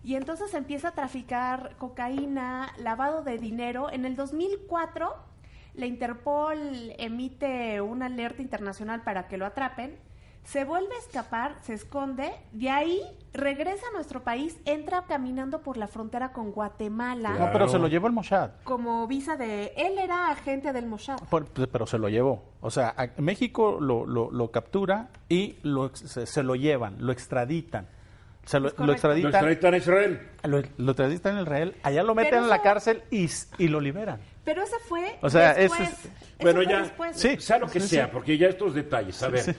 Y 0.04 0.16
entonces 0.16 0.54
empieza 0.54 0.90
a 0.90 0.92
traficar 0.92 1.76
cocaína, 1.78 2.72
lavado 2.78 3.24
de 3.24 3.38
dinero. 3.40 3.92
En 3.92 4.06
el 4.06 4.16
2004, 4.16 5.16
la 5.74 5.86
Interpol 5.88 6.94
emite 7.00 7.82
una 7.82 8.06
alerta 8.06 8.42
internacional 8.42 9.02
para 9.04 9.28
que 9.28 9.38
lo 9.38 9.46
atrapen. 9.46 9.98
Se 10.46 10.64
vuelve 10.64 10.94
a 10.96 11.00
escapar, 11.00 11.56
se 11.64 11.74
esconde, 11.74 12.32
de 12.54 12.70
ahí 12.70 13.02
regresa 13.34 13.84
a 13.90 13.94
nuestro 13.96 14.24
país, 14.24 14.56
entra 14.66 15.04
caminando 15.08 15.62
por 15.62 15.76
la 15.76 15.88
frontera 15.88 16.32
con 16.32 16.52
Guatemala 16.52 17.32
No, 17.32 17.50
pero 17.52 17.68
se 17.68 17.80
lo 17.80 17.88
llevó 17.88 18.08
el 18.08 18.14
Mossad. 18.14 18.52
como 18.64 19.06
visa 19.08 19.36
de... 19.38 19.74
Él 19.76 19.98
era 19.98 20.30
agente 20.30 20.72
del 20.72 20.86
Mossad. 20.86 21.18
Por- 21.30 21.48
pero 21.48 21.86
se 21.88 21.98
lo 21.98 22.10
llevó. 22.10 22.44
O 22.62 22.70
sea, 22.72 22.94
a- 22.96 23.10
México 23.22 23.80
lo, 23.82 24.06
lo- 24.06 24.32
lo 24.32 24.52
captura 24.52 25.10
y 25.28 25.58
lo, 25.64 25.94
se, 25.96 26.26
se 26.28 26.44
lo 26.44 26.56
llevan, 26.56 26.96
lo 27.00 27.12
extraditan. 27.12 27.88
Se 28.46 28.60
lo, 28.60 28.72
lo. 28.78 28.86
Lo 28.86 28.92
extraditan, 28.94 29.32
extraditan 29.32 29.74
a 29.74 29.78
Israel. 29.78 30.30
lo, 30.44 30.62
lo 30.78 30.92
extraditan 30.92 31.36
en 31.38 31.42
Israel, 31.42 31.76
allá 31.82 32.04
lo 32.04 32.14
meten 32.14 32.44
en 32.44 32.50
la 32.50 32.62
cárcel 32.62 33.02
y, 33.10 33.28
y 33.58 33.68
lo 33.68 33.80
liberan. 33.82 34.20
Pero 34.44 34.62
ese 34.62 34.76
fue 34.88 35.18
O 35.24 35.30
sea, 35.32 35.56
después. 35.56 35.82
eso 35.82 35.92
es- 35.92 36.06
Eso 36.06 36.10
Bueno, 36.42 36.62
fue 36.62 36.72
ya, 36.72 36.80
después. 36.84 37.18
Sí. 37.20 37.38
sea 37.40 37.58
lo 37.58 37.68
que 37.68 37.80
sí, 37.80 37.88
sea, 37.88 38.06
sí. 38.06 38.12
porque 38.14 38.38
ya 38.38 38.48
estos 38.48 38.76
detalles, 38.76 39.24
a 39.24 39.30
ver, 39.30 39.56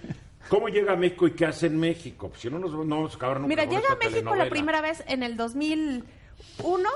¿cómo 0.49 0.69
llega 0.69 0.93
a 0.93 0.97
México 0.97 1.27
y 1.27 1.33
qué 1.33 1.47
hace 1.47 1.67
en 1.67 1.79
México? 1.79 2.29
Pues 2.29 2.41
si 2.41 2.51
no 2.51 2.59
nos, 2.59 2.73
no 2.73 2.79
vamos 2.97 3.13
a 3.13 3.17
acabar 3.17 3.37
nunca 3.41 3.49
Mira, 3.49 3.65
llega 3.65 3.93
a 3.93 3.97
México 3.97 4.11
telenovela. 4.15 4.45
la 4.45 4.51
primera 4.51 4.81
vez 4.81 5.05
en 5.07 5.23
el 5.23 5.37
2001, 5.37 6.89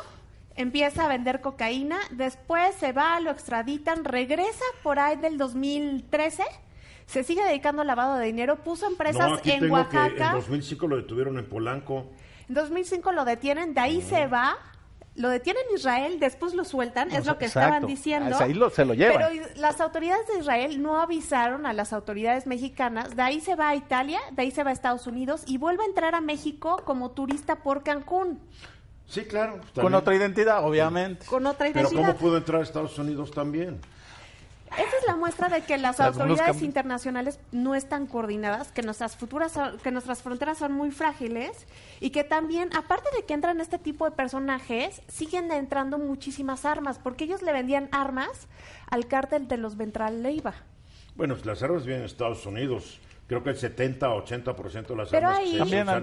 empieza 0.57 1.05
a 1.05 1.09
vender 1.09 1.41
cocaína, 1.41 1.99
después 2.11 2.75
se 2.77 2.93
va, 2.93 3.19
lo 3.21 3.31
extraditan, 3.31 4.05
regresa 4.05 4.65
por 4.83 4.99
ahí 4.99 5.17
del 5.17 5.39
2013, 5.39 6.43
se 7.07 7.25
sigue 7.25 7.43
dedicando 7.45 7.83
al 7.83 7.89
lavado 7.89 8.17
de 8.17 8.27
dinero, 8.27 8.57
puso 8.63 8.87
empresas 8.87 9.29
No, 9.29 9.35
aquí 9.37 9.53
en 9.53 9.61
tengo 9.61 9.75
que 9.89 9.97
Oaxaca. 9.97 10.29
en 10.29 10.35
2005 10.35 10.87
lo 10.87 10.97
detuvieron 10.97 11.39
en 11.39 11.47
Polanco. 11.49 12.07
En 12.49 12.55
2005 12.55 13.13
lo 13.13 13.25
detienen, 13.25 13.75
de 13.75 13.81
ahí 13.81 14.03
se 14.03 14.27
va, 14.27 14.57
lo 15.17 15.29
detienen 15.29 15.63
en 15.71 15.77
Israel, 15.77 16.21
después 16.21 16.55
lo 16.55 16.65
sueltan, 16.65 17.09
es 17.11 17.25
sea, 17.25 17.33
lo 17.33 17.39
que 17.39 17.47
exacto. 17.47 17.67
estaban 17.75 17.87
diciendo. 17.89 18.37
Ahí 18.39 18.55
lo- 18.55 18.71
se 18.71 18.85
lo 18.85 18.95
llevan. 18.95 19.19
Pero 19.31 19.47
las 19.57 19.81
autoridades 19.81 20.27
de 20.29 20.39
Israel 20.39 20.81
no 20.81 21.01
avisaron 21.01 21.67
a 21.67 21.73
las 21.73 21.93
autoridades 21.93 22.47
mexicanas, 22.47 23.17
de 23.17 23.23
ahí 23.23 23.41
se 23.41 23.55
va 23.57 23.71
a 23.71 23.75
Italia, 23.77 24.21
de 24.31 24.43
ahí 24.43 24.51
se 24.51 24.63
va 24.65 24.71
a 24.71 24.73
Estados 24.73 25.07
Unidos 25.07 25.43
y 25.47 25.59
vuelve 25.59 25.83
a 25.83 25.87
entrar 25.87 26.15
a 26.15 26.21
México 26.21 26.83
como 26.85 27.11
turista 27.11 27.57
por 27.57 27.83
Cancún, 27.83 28.39
Sí, 29.07 29.23
claro. 29.25 29.59
pues, 29.75 29.83
Con 29.85 29.93
otra 29.95 30.15
identidad, 30.15 30.65
obviamente. 30.65 31.27
con 31.27 31.45
otra 31.45 31.67
Pero 31.73 31.81
identidad. 31.89 32.07
¿cómo 32.07 32.17
pudo 32.19 32.37
entrar 32.37 32.61
a 32.61 32.65
Estados 32.65 32.97
Unidos 32.97 33.33
también? 33.33 33.81
Esa 34.73 34.97
es 35.01 35.07
la 35.07 35.17
muestra 35.17 35.49
de 35.49 35.63
que 35.63 35.77
las 35.79 35.99
Las 35.99 36.09
autoridades 36.15 36.57
buscan- 36.57 36.65
internacionales 36.65 37.39
no 37.53 37.75
están 37.75 38.07
coordinadas, 38.07 38.71
que 38.73 38.83
nuestras 38.83 39.17
futuras, 39.17 39.53
que 39.83 39.91
nuestras 39.91 40.23
fronteras 40.23 40.59
son 40.59 40.73
muy 40.73 40.91
frágiles 40.91 41.67
y 41.99 42.11
que 42.11 42.23
también, 42.25 42.71
aparte 42.77 43.09
de 43.17 43.25
que 43.25 43.35
entran 43.35 43.61
este 43.61 43.79
tipo 43.79 44.05
de 44.05 44.13
personajes, 44.13 45.03
siguen 45.09 45.51
entrando 45.51 45.99
muchísimas 45.99 46.65
armas, 46.65 46.99
porque 46.99 47.25
ellos 47.25 47.43
le 47.43 47.53
vendían 47.53 47.89
armas 47.93 48.47
al 48.91 49.07
cártel 49.07 49.49
de 49.49 49.57
los 49.57 49.77
Ventral 49.77 50.23
Leiva. 50.23 50.55
Bueno, 51.17 51.35
pues 51.35 51.45
las 51.47 51.63
armas 51.63 51.85
vienen 51.85 52.03
en 52.03 52.07
Estados 52.07 52.47
Unidos. 52.47 53.01
Creo 53.31 53.45
que 53.45 53.51
el 53.51 53.57
70 53.57 54.09
80% 54.09 54.87
de 54.89 54.97
las 54.97 55.09
Pero 55.09 55.29
armas 55.29 55.39
ahí 55.39 55.45
que 55.47 55.53
se 55.53 55.59
También 55.61 55.83
usan 55.85 55.95
han- 55.97 56.03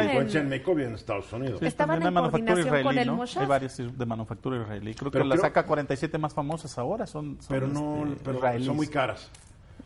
en 0.00 0.28
en- 0.30 0.36
en 0.38 0.48
México 0.48 0.74
vienen 0.74 0.92
en 0.92 0.98
Estados 0.98 1.30
Unidos. 1.30 1.60
Sí, 1.60 1.66
Estaban 1.66 1.90
también 2.00 2.02
en 2.02 2.08
hay 2.08 2.14
manufactura 2.22 2.54
con 2.54 2.60
israelí, 2.80 2.98
el 3.00 3.06
¿no? 3.06 3.14
Mossad. 3.16 3.42
Hay 3.42 3.48
varias 3.48 3.76
de 3.98 4.06
manufactura 4.06 4.62
israelí. 4.62 4.94
Creo 4.94 5.10
Pero 5.10 5.24
que 5.24 5.28
las 5.28 5.40
creo- 5.40 5.50
AK-47 5.52 6.18
más 6.18 6.32
famosas 6.32 6.78
ahora 6.78 7.06
son, 7.06 7.36
son, 7.42 7.48
pero 7.50 7.66
no, 7.68 8.06
este, 8.06 8.20
pero 8.24 8.38
israelíes. 8.38 8.66
son 8.66 8.76
muy 8.76 8.86
caras. 8.86 9.30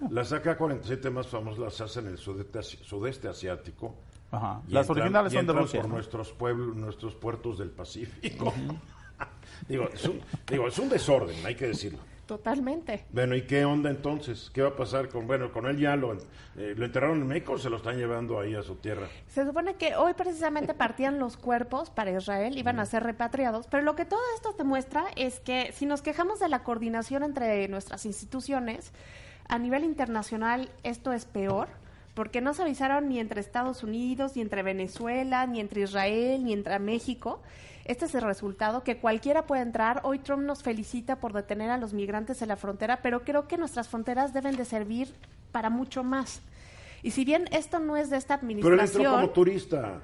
Las 0.08 0.32
AK-47 0.32 1.10
más 1.10 1.26
famosas 1.26 1.58
las 1.58 1.80
hacen 1.80 2.06
en 2.06 2.12
el 2.12 2.18
sudeste, 2.18 2.62
sudeste 2.62 3.26
asiático. 3.26 3.96
Ajá. 4.30 4.62
Las 4.68 4.86
entran- 4.88 4.90
originales 5.00 5.32
son 5.32 5.46
de 5.48 5.52
Rusia. 5.54 5.80
por 5.80 5.88
¿no? 5.88 5.94
nuestros 5.96 6.32
pueblos, 6.32 6.76
nuestros 6.76 7.14
puertos 7.16 7.58
del 7.58 7.70
Pacífico. 7.70 8.54
digo, 9.68 9.88
es 9.92 10.04
un, 10.04 10.20
digo, 10.48 10.68
es 10.68 10.78
un 10.78 10.88
desorden, 10.88 11.44
hay 11.44 11.56
que 11.56 11.66
decirlo. 11.66 11.98
Totalmente. 12.28 13.06
Bueno, 13.10 13.34
¿y 13.34 13.46
qué 13.46 13.64
onda 13.64 13.88
entonces? 13.88 14.50
¿Qué 14.52 14.60
va 14.60 14.68
a 14.68 14.76
pasar 14.76 15.08
con, 15.08 15.26
bueno, 15.26 15.50
con 15.50 15.64
él 15.64 15.78
ya 15.78 15.96
lo, 15.96 16.12
eh, 16.12 16.74
lo 16.76 16.84
enterraron 16.84 17.22
en 17.22 17.26
México 17.26 17.54
o 17.54 17.58
se 17.58 17.70
lo 17.70 17.78
están 17.78 17.96
llevando 17.96 18.38
ahí 18.38 18.54
a 18.54 18.62
su 18.62 18.74
tierra? 18.74 19.08
Se 19.28 19.46
supone 19.46 19.76
que 19.76 19.96
hoy 19.96 20.12
precisamente 20.12 20.74
partían 20.74 21.18
los 21.18 21.38
cuerpos 21.38 21.88
para 21.88 22.10
Israel, 22.10 22.58
iban 22.58 22.80
a 22.80 22.84
ser 22.84 23.02
repatriados, 23.02 23.66
pero 23.66 23.82
lo 23.82 23.96
que 23.96 24.04
todo 24.04 24.20
esto 24.36 24.52
te 24.52 24.62
muestra 24.62 25.06
es 25.16 25.40
que 25.40 25.72
si 25.72 25.86
nos 25.86 26.02
quejamos 26.02 26.38
de 26.38 26.50
la 26.50 26.64
coordinación 26.64 27.22
entre 27.22 27.66
nuestras 27.68 28.04
instituciones, 28.04 28.92
a 29.48 29.58
nivel 29.58 29.82
internacional 29.82 30.68
esto 30.82 31.14
es 31.14 31.24
peor, 31.24 31.68
porque 32.18 32.40
no 32.40 32.52
se 32.52 32.62
avisaron 32.62 33.08
ni 33.08 33.20
entre 33.20 33.40
Estados 33.40 33.84
Unidos, 33.84 34.34
ni 34.34 34.42
entre 34.42 34.64
Venezuela, 34.64 35.46
ni 35.46 35.60
entre 35.60 35.82
Israel, 35.82 36.42
ni 36.44 36.52
entre 36.52 36.80
México. 36.80 37.40
Este 37.84 38.06
es 38.06 38.14
el 38.16 38.22
resultado, 38.22 38.82
que 38.82 38.96
cualquiera 38.98 39.46
puede 39.46 39.62
entrar. 39.62 40.00
Hoy 40.02 40.18
Trump 40.18 40.42
nos 40.42 40.64
felicita 40.64 41.20
por 41.20 41.32
detener 41.32 41.70
a 41.70 41.76
los 41.78 41.94
migrantes 41.94 42.42
en 42.42 42.48
la 42.48 42.56
frontera, 42.56 42.98
pero 43.02 43.22
creo 43.22 43.46
que 43.46 43.56
nuestras 43.56 43.86
fronteras 43.88 44.32
deben 44.32 44.56
de 44.56 44.64
servir 44.64 45.14
para 45.52 45.70
mucho 45.70 46.02
más. 46.02 46.42
Y 47.04 47.12
si 47.12 47.24
bien 47.24 47.44
esto 47.52 47.78
no 47.78 47.96
es 47.96 48.10
de 48.10 48.16
esta 48.16 48.40
Pero 48.40 48.50
él 48.50 48.58
administración, 48.80 49.02
entró 49.04 49.12
como 49.20 49.30
turista. 49.30 50.00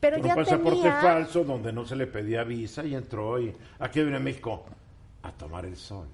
pero 0.00 0.16
con 0.18 0.26
ya 0.26 0.34
un 0.34 0.42
pasaporte 0.42 0.78
tenía- 0.80 1.00
falso 1.00 1.44
donde 1.44 1.72
no 1.72 1.84
se 1.86 1.94
le 1.94 2.08
pedía 2.08 2.42
visa 2.42 2.84
y 2.84 2.96
entró 2.96 3.40
y 3.40 3.54
aquí 3.78 4.00
viene 4.00 4.16
a 4.16 4.20
México 4.20 4.64
a 5.22 5.30
tomar 5.30 5.64
el 5.64 5.76
sol. 5.76 6.08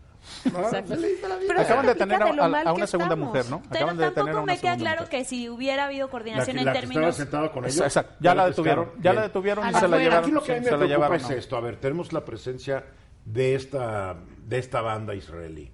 Pero 0.45 1.61
Acaban 1.61 1.87
de 1.87 1.95
tener 1.95 2.23
a, 2.23 2.27
a- 2.27 2.63
a 2.69 2.73
una 2.73 2.87
segunda 2.87 3.15
estamos. 3.15 3.29
mujer, 3.29 3.45
¿no? 3.51 3.63
Pero 3.63 3.75
Acaban 3.77 3.97
de 3.97 4.05
detener 4.05 4.11
a 4.11 4.15
tampoco 4.33 4.43
una 4.45 4.53
me 4.55 4.61
queda 4.61 4.77
claro 4.77 5.01
mujer. 5.03 5.19
que 5.19 5.25
si 5.25 5.49
hubiera 5.49 5.85
habido 5.87 6.07
La 6.07 6.11
coordinación 6.11 6.55
que, 6.57 6.61
en 6.61 6.67
la 6.67 6.73
que 6.73 6.79
estaba 6.79 6.93
términos... 6.95 7.17
sentada 7.17 7.53
con 7.53 7.65
ellos. 7.65 7.81
Exacto, 7.81 8.15
ya 8.21 8.35
la 8.35 8.47
detuvieron, 8.47 8.87
ya 8.97 9.01
Bien. 9.01 9.15
la 9.17 9.23
detuvieron 9.23 9.65
A 9.65 9.71
y 9.71 9.73
la 9.73 9.81
se 9.81 9.89
la 9.89 9.99
llevaron. 9.99 10.25
Aquí 10.25 10.33
lo 10.33 10.43
que 10.43 10.53
a 10.53 10.55
mí 10.55 10.59
sí, 10.61 10.65
me 10.65 10.65
se 10.67 10.71
la 10.73 10.79
preocupa 10.79 10.95
llevaron, 10.97 11.17
es 11.17 11.31
¿no? 11.31 11.37
esto. 11.37 11.57
A 11.57 11.61
ver, 11.61 11.77
tenemos 11.77 12.13
la 12.13 12.25
presencia 12.25 12.85
de 13.25 13.55
esta, 13.55 14.17
de 14.47 14.59
esta 14.59 14.81
banda 14.81 15.15
israelí. 15.15 15.71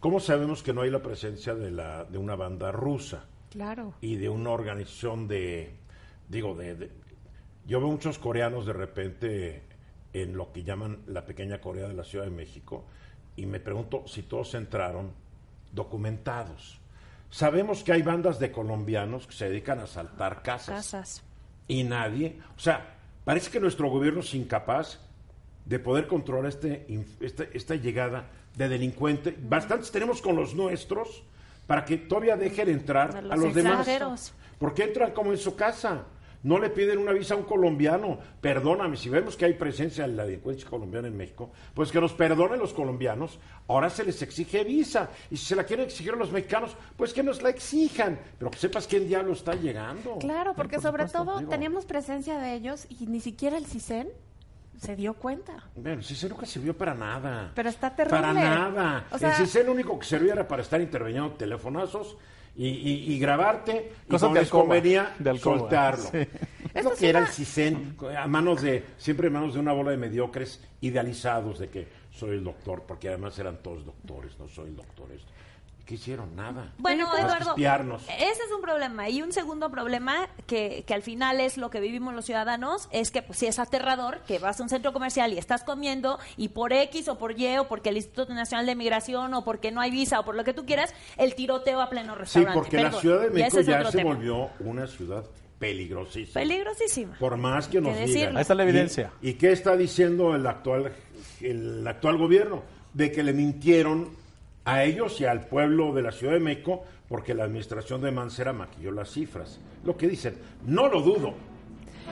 ¿Cómo 0.00 0.20
sabemos 0.20 0.62
que 0.62 0.72
no 0.72 0.82
hay 0.82 0.90
la 0.90 1.02
presencia 1.02 1.54
de, 1.54 1.70
la, 1.70 2.04
de 2.04 2.18
una 2.18 2.36
banda 2.36 2.70
rusa 2.72 3.24
Claro. 3.50 3.94
y 4.00 4.16
de 4.16 4.28
una 4.28 4.50
organización 4.50 5.26
de, 5.26 5.74
digo, 6.28 6.54
de, 6.54 6.74
de- 6.76 6.90
yo 7.66 7.80
veo 7.80 7.88
muchos 7.90 8.18
coreanos 8.18 8.64
de 8.66 8.72
repente 8.74 9.62
en 10.12 10.36
lo 10.36 10.52
que 10.52 10.62
llaman 10.62 11.00
la 11.06 11.24
pequeña 11.26 11.60
Corea 11.60 11.88
de 11.88 11.94
la 11.94 12.04
Ciudad 12.04 12.24
de 12.24 12.30
México 12.30 12.84
y 13.38 13.46
me 13.46 13.60
pregunto 13.60 14.04
si 14.06 14.22
todos 14.22 14.54
entraron 14.54 15.12
documentados. 15.72 16.78
Sabemos 17.30 17.82
que 17.84 17.92
hay 17.92 18.02
bandas 18.02 18.38
de 18.38 18.50
colombianos 18.50 19.26
que 19.26 19.34
se 19.34 19.48
dedican 19.48 19.78
a 19.80 19.84
asaltar 19.84 20.42
casas. 20.42 20.74
Casas. 20.76 21.22
Y 21.66 21.84
nadie, 21.84 22.38
o 22.56 22.60
sea, 22.60 22.94
parece 23.24 23.50
que 23.50 23.60
nuestro 23.60 23.90
gobierno 23.90 24.20
es 24.20 24.34
incapaz 24.34 24.98
de 25.66 25.78
poder 25.78 26.06
controlar 26.06 26.46
este, 26.46 26.86
inf- 26.88 27.46
esta, 27.52 27.74
llegada 27.74 28.24
de 28.56 28.68
delincuente. 28.68 29.36
Bastantes 29.38 29.90
tenemos 29.90 30.22
con 30.22 30.34
los 30.34 30.54
nuestros 30.54 31.22
para 31.66 31.84
que 31.84 31.98
todavía 31.98 32.36
dejen 32.36 32.70
entrar 32.70 33.14
A 33.14 33.18
a 33.18 33.22
los 33.22 33.38
los, 33.38 33.54
demás. 33.54 34.32
Porque 34.58 34.84
entran 34.84 35.12
como 35.12 35.30
en 35.32 35.38
su 35.38 35.54
casa. 35.54 36.04
No 36.42 36.58
le 36.58 36.70
piden 36.70 36.98
una 36.98 37.12
visa 37.12 37.34
a 37.34 37.36
un 37.36 37.42
colombiano. 37.42 38.18
Perdóname, 38.40 38.96
si 38.96 39.08
vemos 39.08 39.36
que 39.36 39.44
hay 39.44 39.54
presencia 39.54 40.06
de 40.06 40.14
la 40.14 40.24
delincuencia 40.24 40.68
colombiana 40.70 41.08
en 41.08 41.16
México, 41.16 41.50
pues 41.74 41.90
que 41.90 42.00
nos 42.00 42.12
perdonen 42.12 42.60
los 42.60 42.72
colombianos. 42.72 43.38
Ahora 43.66 43.90
se 43.90 44.04
les 44.04 44.22
exige 44.22 44.62
visa. 44.62 45.10
Y 45.30 45.36
si 45.36 45.46
se 45.46 45.56
la 45.56 45.64
quieren 45.64 45.86
exigir 45.86 46.12
a 46.12 46.16
los 46.16 46.30
mexicanos, 46.30 46.76
pues 46.96 47.12
que 47.12 47.22
nos 47.24 47.42
la 47.42 47.50
exijan. 47.50 48.18
Pero 48.38 48.50
que 48.52 48.58
sepas 48.58 48.86
quién 48.86 49.08
diablo 49.08 49.32
está 49.32 49.54
llegando. 49.54 50.18
Claro, 50.18 50.54
porque 50.54 50.76
Por 50.76 50.82
sobre 50.84 51.02
supuesto, 51.08 51.24
todo 51.24 51.38
digo. 51.40 51.50
teníamos 51.50 51.84
presencia 51.86 52.38
de 52.38 52.54
ellos 52.54 52.86
y 52.88 53.06
ni 53.06 53.18
siquiera 53.20 53.58
el 53.58 53.66
CISEN 53.66 54.08
se 54.80 54.94
dio 54.94 55.14
cuenta. 55.14 55.54
Bueno, 55.74 56.02
sí, 56.02 56.14
se 56.14 56.28
nunca 56.28 56.46
sirvió 56.46 56.76
para 56.78 56.94
nada. 56.94 57.50
Pero 57.56 57.68
está 57.68 57.90
terrible. 57.96 58.16
Para 58.20 58.32
nada. 58.32 59.06
O 59.10 59.18
sea- 59.18 59.30
el 59.30 59.34
CISEN 59.44 59.66
lo 59.66 59.72
único 59.72 59.98
que 59.98 60.06
servía 60.06 60.34
era 60.34 60.46
para 60.46 60.62
estar 60.62 60.80
interviniendo 60.80 61.32
telefonazos 61.32 62.16
y, 62.58 62.66
y- 62.68 63.12
y 63.14 63.18
grabarte 63.18 63.92
y 64.06 64.10
de 64.34 64.40
les 64.40 64.48
alcoba, 64.48 64.64
convenía 64.64 65.14
de 65.18 65.30
alcoba, 65.30 65.58
soltarlo. 65.60 66.04
sí. 66.10 66.18
Es 66.74 66.84
lo 66.84 66.94
que 66.94 67.08
era 67.08 67.20
el 67.20 67.28
CISEN, 67.28 67.96
a 68.16 68.26
manos 68.28 68.60
de, 68.62 68.84
siempre 68.98 69.28
en 69.28 69.32
manos 69.32 69.54
de 69.54 69.60
una 69.60 69.72
bola 69.72 69.90
de 69.90 69.96
mediocres 69.96 70.60
idealizados 70.82 71.58
de 71.58 71.70
que 71.70 71.88
soy 72.12 72.30
el 72.36 72.44
doctor, 72.44 72.82
porque 72.86 73.08
además 73.08 73.38
eran 73.38 73.58
todos 73.62 73.86
doctores, 73.86 74.38
no 74.38 74.48
soy 74.48 74.68
el 74.68 74.76
doctor. 74.76 75.10
esto. 75.12 75.32
¿Qué 75.88 75.94
hicieron? 75.94 76.36
Nada. 76.36 76.74
Bueno, 76.76 77.08
Eduardo, 77.16 77.48
espiarnos. 77.52 78.02
ese 78.10 78.42
es 78.44 78.52
un 78.54 78.60
problema. 78.60 79.08
Y 79.08 79.22
un 79.22 79.32
segundo 79.32 79.70
problema, 79.70 80.28
que, 80.46 80.84
que 80.86 80.92
al 80.92 81.00
final 81.00 81.40
es 81.40 81.56
lo 81.56 81.70
que 81.70 81.80
vivimos 81.80 82.12
los 82.14 82.26
ciudadanos, 82.26 82.90
es 82.92 83.10
que 83.10 83.22
pues 83.22 83.38
sí 83.38 83.46
es 83.46 83.58
aterrador 83.58 84.18
que 84.26 84.38
vas 84.38 84.60
a 84.60 84.62
un 84.64 84.68
centro 84.68 84.92
comercial 84.92 85.32
y 85.32 85.38
estás 85.38 85.64
comiendo 85.64 86.18
y 86.36 86.48
por 86.48 86.74
X 86.74 87.08
o 87.08 87.16
por 87.16 87.40
Y 87.40 87.56
o 87.56 87.68
porque 87.68 87.88
el 87.88 87.96
Instituto 87.96 88.34
Nacional 88.34 88.66
de 88.66 88.74
Migración 88.74 89.32
o 89.32 89.44
porque 89.44 89.70
no 89.72 89.80
hay 89.80 89.90
visa 89.90 90.20
o 90.20 90.26
por 90.26 90.34
lo 90.34 90.44
que 90.44 90.52
tú 90.52 90.66
quieras, 90.66 90.92
el 91.16 91.34
tiroteo 91.34 91.80
a 91.80 91.88
pleno 91.88 92.12
Sí, 92.12 92.18
restaurante. 92.18 92.58
porque 92.60 92.82
la 92.82 92.92
Ciudad 92.92 93.20
de 93.22 93.30
México 93.30 93.60
ya 93.62 93.90
se 93.90 93.96
tema. 93.96 94.10
volvió 94.14 94.50
una 94.60 94.86
ciudad 94.86 95.24
peligrosísima. 95.58 96.34
Peligrosísima. 96.34 97.16
Por 97.18 97.38
más 97.38 97.66
que 97.66 97.80
nos 97.80 97.96
digan. 97.96 98.36
Ahí 98.36 98.42
está 98.42 98.54
la 98.54 98.64
evidencia. 98.64 99.10
¿Y, 99.22 99.30
y 99.30 99.34
qué 99.34 99.52
está 99.52 99.74
diciendo 99.74 100.34
el 100.34 100.46
actual, 100.46 100.92
el 101.40 101.86
actual 101.88 102.18
gobierno? 102.18 102.62
De 102.92 103.10
que 103.10 103.22
le 103.22 103.32
mintieron 103.32 104.10
a 104.68 104.84
ellos 104.84 105.20
y 105.20 105.24
al 105.24 105.40
pueblo 105.46 105.92
de 105.94 106.02
la 106.02 106.12
Ciudad 106.12 106.34
de 106.34 106.40
México 106.40 106.82
porque 107.08 107.34
la 107.34 107.44
administración 107.44 108.00
de 108.02 108.10
Mancera 108.10 108.52
maquilló 108.52 108.92
las 108.92 109.10
cifras. 109.10 109.60
Lo 109.84 109.96
que 109.96 110.08
dicen, 110.08 110.36
no 110.66 110.88
lo 110.88 111.00
dudo, 111.00 111.34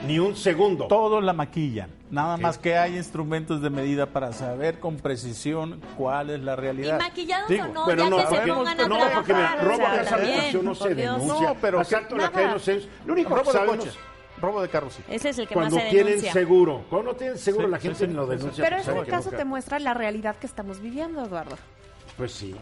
ni 0.07 0.17
un 0.19 0.35
segundo. 0.35 0.87
Todos 0.87 1.23
la 1.23 1.33
maquillan. 1.33 1.89
Nada 2.09 2.37
más 2.37 2.57
que 2.57 2.77
hay 2.77 2.95
instrumentos 2.97 3.61
de 3.61 3.69
medida 3.69 4.05
para 4.07 4.31
saber 4.33 4.79
con 4.79 4.97
precisión 4.97 5.81
cuál 5.97 6.29
es 6.29 6.41
la 6.41 6.53
Y 6.53 6.55
realidad. 6.55 6.99
maquillados 6.99 7.49
Digo, 7.49 7.65
o 7.65 7.67
no, 7.73 7.85
Pero 7.85 8.03
ya 8.03 8.09
no, 8.09 8.17
que 8.17 8.23
se 8.23 8.29
porque, 8.35 8.53
pongan 8.53 8.79
a 8.79 8.87
no, 8.87 8.97
porque 9.13 9.33
mira, 9.33 9.57
o 9.61 10.03
sea, 10.05 10.61
no 10.63 10.75
se 10.75 10.95
Dios. 10.95 11.13
denuncia. 11.21 11.47
No, 11.49 11.55
pero 11.61 11.79
Asalto 11.79 12.15
la 12.15 12.23
nada. 12.23 12.31
calle 12.33 12.47
no 12.53 12.59
se 12.59 12.81
Lo 13.05 13.13
único 13.13 13.29
que 13.29 13.35
robo 13.35 13.51
de 13.51 13.57
sabemos 13.57 13.77
coches, 13.85 13.97
robo 14.41 14.61
de 14.61 14.69
carros. 14.69 14.93
sí. 14.93 15.03
Ese 15.09 15.29
es 15.29 15.39
el 15.39 15.47
que 15.47 15.53
cuando 15.53 15.75
más 15.75 15.83
se 15.83 15.89
tienen 15.89 16.07
denuncia. 16.07 16.33
seguro. 16.33 16.83
Cuando 16.89 17.11
no 17.11 17.17
tienen 17.17 17.37
seguro 17.37 17.65
Sí, 17.67 17.71
la 17.71 17.79
gente 17.79 18.07
sí, 18.07 18.13
lo 18.13 18.25
denuncia. 18.27 18.63
Pero 18.63 18.77
este 18.77 18.93
que 18.93 19.11
caso 19.11 19.29
te 19.31 19.45
muestra 19.45 19.79
la 19.79 19.93
realidad 19.93 20.35
que 20.37 20.47
estamos 20.47 20.79
viviendo, 20.79 21.23
Eduardo. 21.25 21.57
Pues 22.17 22.31
sí, 22.31 22.55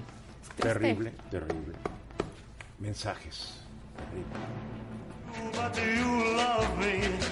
terrible, 0.57 1.13
terrible. 1.31 1.75
Mensajes. 2.79 3.61
terrible. 5.73 6.05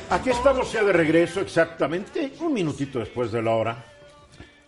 Aquí 0.10 0.30
estamos 0.30 0.72
ya 0.72 0.84
de 0.84 0.94
regreso, 0.94 1.42
exactamente 1.42 2.32
un 2.40 2.54
minutito 2.54 3.00
después 3.00 3.32
de 3.34 3.42
la 3.42 3.52
hora. 3.52 3.86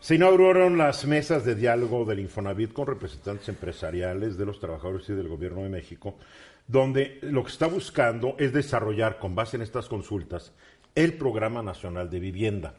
Se 0.02 0.16
inauguraron 0.16 0.78
las 0.78 1.06
mesas 1.06 1.46
de 1.46 1.56
diálogo 1.56 2.04
del 2.04 2.20
Infonavit 2.20 2.74
con 2.74 2.88
representantes 2.88 3.48
empresariales 3.48 4.38
de 4.38 4.46
los 4.46 4.60
trabajadores 4.60 5.10
y 5.10 5.14
del 5.14 5.30
Gobierno 5.30 5.64
de 5.64 5.70
México, 5.70 6.16
donde 6.68 7.20
lo 7.22 7.44
que 7.44 7.52
está 7.52 7.68
buscando 7.68 8.36
es 8.38 8.52
desarrollar, 8.52 9.18
con 9.18 9.34
base 9.34 9.56
en 9.56 9.64
estas 9.64 9.88
consultas, 9.88 10.52
el 10.94 11.14
Programa 11.14 11.64
Nacional 11.64 12.10
de 12.10 12.20
Vivienda. 12.20 12.76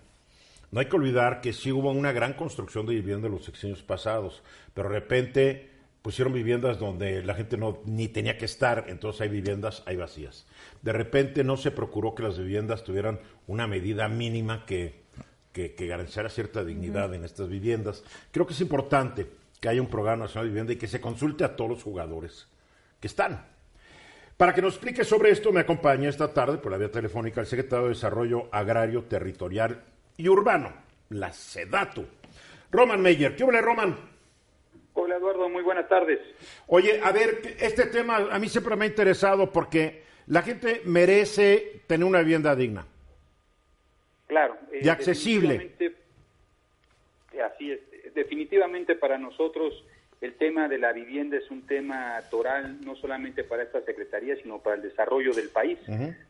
No 0.71 0.81
hay 0.81 0.87
que 0.87 0.97
olvidar 0.97 1.41
que 1.41 1.53
sí 1.53 1.71
hubo 1.73 1.91
una 1.91 2.13
gran 2.13 2.35
construcción 2.35 2.87
de 2.87 2.95
vivienda 2.95 3.29
en 3.29 3.35
los 3.35 3.45
sexenios 3.45 3.83
pasados, 3.83 4.43
pero 4.75 4.89
de 4.89 4.95
repente 4.95 5.71
pusieron 6.03 6.33
viviendas 6.33 6.79
donde 6.79 7.25
la 7.25 7.35
gente 7.35 7.57
no 7.57 7.81
ni 7.85 8.09
tenía 8.09 8.39
que 8.39 8.45
estar, 8.45 8.85
entonces 8.89 9.23
hay 9.23 9.29
viviendas, 9.29 9.83
hay 9.87 9.97
vacías. 9.97 10.47
De 10.83 10.93
repente 10.93 11.45
no 11.45 11.57
se 11.57 11.71
procuró 11.71 12.15
que 12.15 12.23
las 12.23 12.39
viviendas 12.39 12.85
tuvieran 12.85 13.21
una 13.47 13.67
medida 13.67 14.09
mínima 14.09 14.65
que, 14.67 15.03
que, 15.53 15.75
que 15.75 15.87
garantizara 15.87 16.29
cierta 16.29 16.65
dignidad 16.65 17.13
en 17.15 17.25
estas 17.25 17.49
viviendas. 17.49 18.05
Creo 18.31 18.47
que 18.47 18.53
es 18.53 18.61
importante 18.61 19.27
que 19.61 19.69
haya 19.69 19.81
un 19.81 19.89
programa 19.89 20.25
nacional 20.25 20.47
de 20.47 20.51
vivienda 20.51 20.73
y 20.73 20.77
que 20.77 20.89
se 20.89 21.01
consulte 21.01 21.43
a 21.43 21.57
todos 21.57 21.71
los 21.71 21.83
jugadores 21.83 22.47
que 23.01 23.07
están. 23.07 23.45
Para 24.37 24.53
que 24.55 24.63
nos 24.63 24.75
explique 24.75 25.03
sobre 25.03 25.31
esto, 25.31 25.51
me 25.51 25.61
acompaña 25.61 26.09
esta 26.09 26.33
tarde 26.33 26.59
por 26.59 26.71
la 26.71 26.79
vía 26.79 26.91
telefónica 26.91 27.41
el 27.41 27.47
secretario 27.47 27.87
de 27.87 27.95
Desarrollo 27.95 28.49
Agrario, 28.53 29.05
Territorial 29.05 29.83
y 30.17 30.29
Urbano, 30.29 30.73
la 31.11 31.33
SEDATU. 31.33 32.05
Roman 32.71 33.01
Meyer. 33.01 33.37
¿Qué 33.37 33.45
hola, 33.45 33.61
Roman? 33.61 33.97
Hola 34.95 35.17
Eduardo, 35.17 35.49
muy 35.49 35.63
buenas 35.63 35.89
tardes. 35.89 36.19
Oye, 36.69 37.01
a 37.03 37.13
ver, 37.13 37.57
este 37.61 37.87
tema 37.87 38.17
a 38.31 38.39
mí 38.39 38.49
siempre 38.49 38.77
me 38.77 38.87
ha 38.87 38.89
interesado 38.89 39.53
porque 39.53 40.03
la 40.27 40.43
gente 40.43 40.81
merece 40.85 41.83
tener 41.87 42.07
una 42.07 42.21
vivienda 42.21 42.57
digna. 42.57 42.87
Claro. 44.27 44.57
eh, 44.73 44.81
Y 44.83 44.89
accesible. 44.89 45.75
Así 47.45 47.73
es. 47.73 47.81
Definitivamente 48.15 48.97
para 48.97 49.19
nosotros 49.19 49.75
el 50.21 50.35
tema 50.35 50.69
de 50.69 50.79
la 50.79 50.93
vivienda 50.93 51.37
es 51.37 51.51
un 51.51 51.67
tema 51.67 52.19
toral, 52.31 52.79
no 52.85 52.97
solamente 52.97 53.45
para 53.45 53.63
esta 53.63 53.83
Secretaría, 53.83 54.37
sino 54.37 54.59
para 54.59 54.77
el 54.77 54.83
desarrollo 54.83 55.33
del 55.33 55.51
país. 55.51 55.79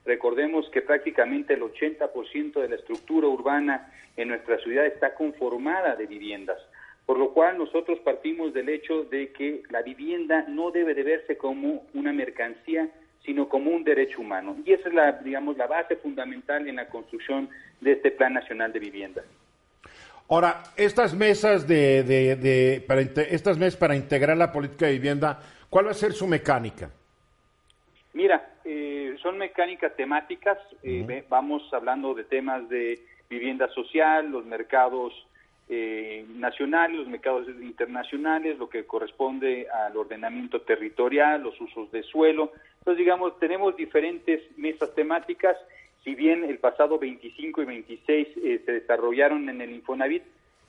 Recordemos 0.05 0.69
que 0.71 0.83
prácticamente 0.83 1.55
el 1.55 1.63
80% 1.63 2.61
de 2.61 2.69
la 2.69 2.77
estructura 2.77 3.29
urbana 3.29 3.93
en 4.17 4.29
nuestra 4.29 4.59
ciudad 4.59 4.87
está 4.87 5.15
conformada 5.15 5.95
de 5.95 6.07
viviendas. 6.07 6.59
Por 7.05 7.19
lo 7.19 7.33
cual 7.33 7.59
nosotros 7.59 8.01
partimos 8.01 8.53
del 8.53 8.69
hecho 8.69 9.05
de 9.05 9.31
que 9.31 9.63
la 9.71 9.83
vivienda 9.83 10.45
no 10.49 10.73
debe 10.73 10.93
de 10.93 11.05
verse 11.05 11.37
como 11.37 11.87
una 11.95 12.13
mercancía, 12.13 12.89
sino 13.25 13.49
como 13.49 13.71
un 13.71 13.85
derecho 13.85 14.21
humano. 14.21 14.57
Y 14.65 14.73
esa 14.73 14.89
es 14.89 14.95
la, 14.95 15.13
digamos, 15.13 15.57
la 15.57 15.69
base 15.69 15.95
fundamental 15.97 16.67
en 16.69 16.77
la 16.77 16.89
construcción 16.89 17.49
de 17.81 17.93
este 17.93 18.11
Plan 18.11 18.33
Nacional 18.33 18.73
de 18.73 18.81
Vivienda. 18.81 19.23
Ahora, 20.29 20.63
estas 20.77 21.15
mesas 21.15 21.67
de, 21.69 22.03
de- 22.03 22.37
de- 22.37 22.85
para 22.87 23.01
estas 23.01 23.59
mesas 23.59 23.77
para 23.77 23.95
integrar 23.95 24.37
la 24.37 24.51
política 24.53 24.87
de 24.87 24.93
vivienda, 24.93 25.41
¿cuál 25.71 25.87
va 25.87 25.91
a 25.93 25.95
ser 25.95 26.13
su 26.13 26.27
mecánica? 26.27 26.91
Mira, 28.13 28.55
eh, 28.65 29.15
son 29.23 29.39
mecánicas 29.39 29.95
temáticas, 29.95 30.59
eh, 30.83 31.25
vamos 31.29 31.63
hablando 31.73 32.15
de 32.15 32.25
temas 32.25 32.69
de 32.69 32.99
vivienda 33.29 33.69
social, 33.69 34.31
los 34.31 34.45
mercados 34.47 35.13
eh, 35.69 36.25
nacionales, 36.31 36.97
los 36.97 37.09
mercados 37.09 37.47
internacionales, 37.61 38.57
lo 38.59 38.69
que 38.69 38.85
corresponde 38.85 39.69
al 39.69 39.97
ordenamiento 39.97 40.61
territorial, 40.63 41.43
los 41.43 41.61
usos 41.61 41.91
de 41.93 42.03
suelo. 42.05 42.53
Entonces, 42.79 42.99
digamos, 42.99 43.39
tenemos 43.39 43.77
diferentes 43.77 44.41
mesas 44.57 44.95
temáticas, 44.95 45.57
si 46.07 46.15
bien 46.15 46.45
el 46.45 46.59
pasado 46.59 47.01
25 47.01 47.63
y 47.63 47.65
26 47.65 48.29
eh, 48.37 48.63
se 48.65 48.73
desarrollaron 48.73 49.49
en 49.49 49.61
el 49.61 49.73
Infonavit, 49.73 50.23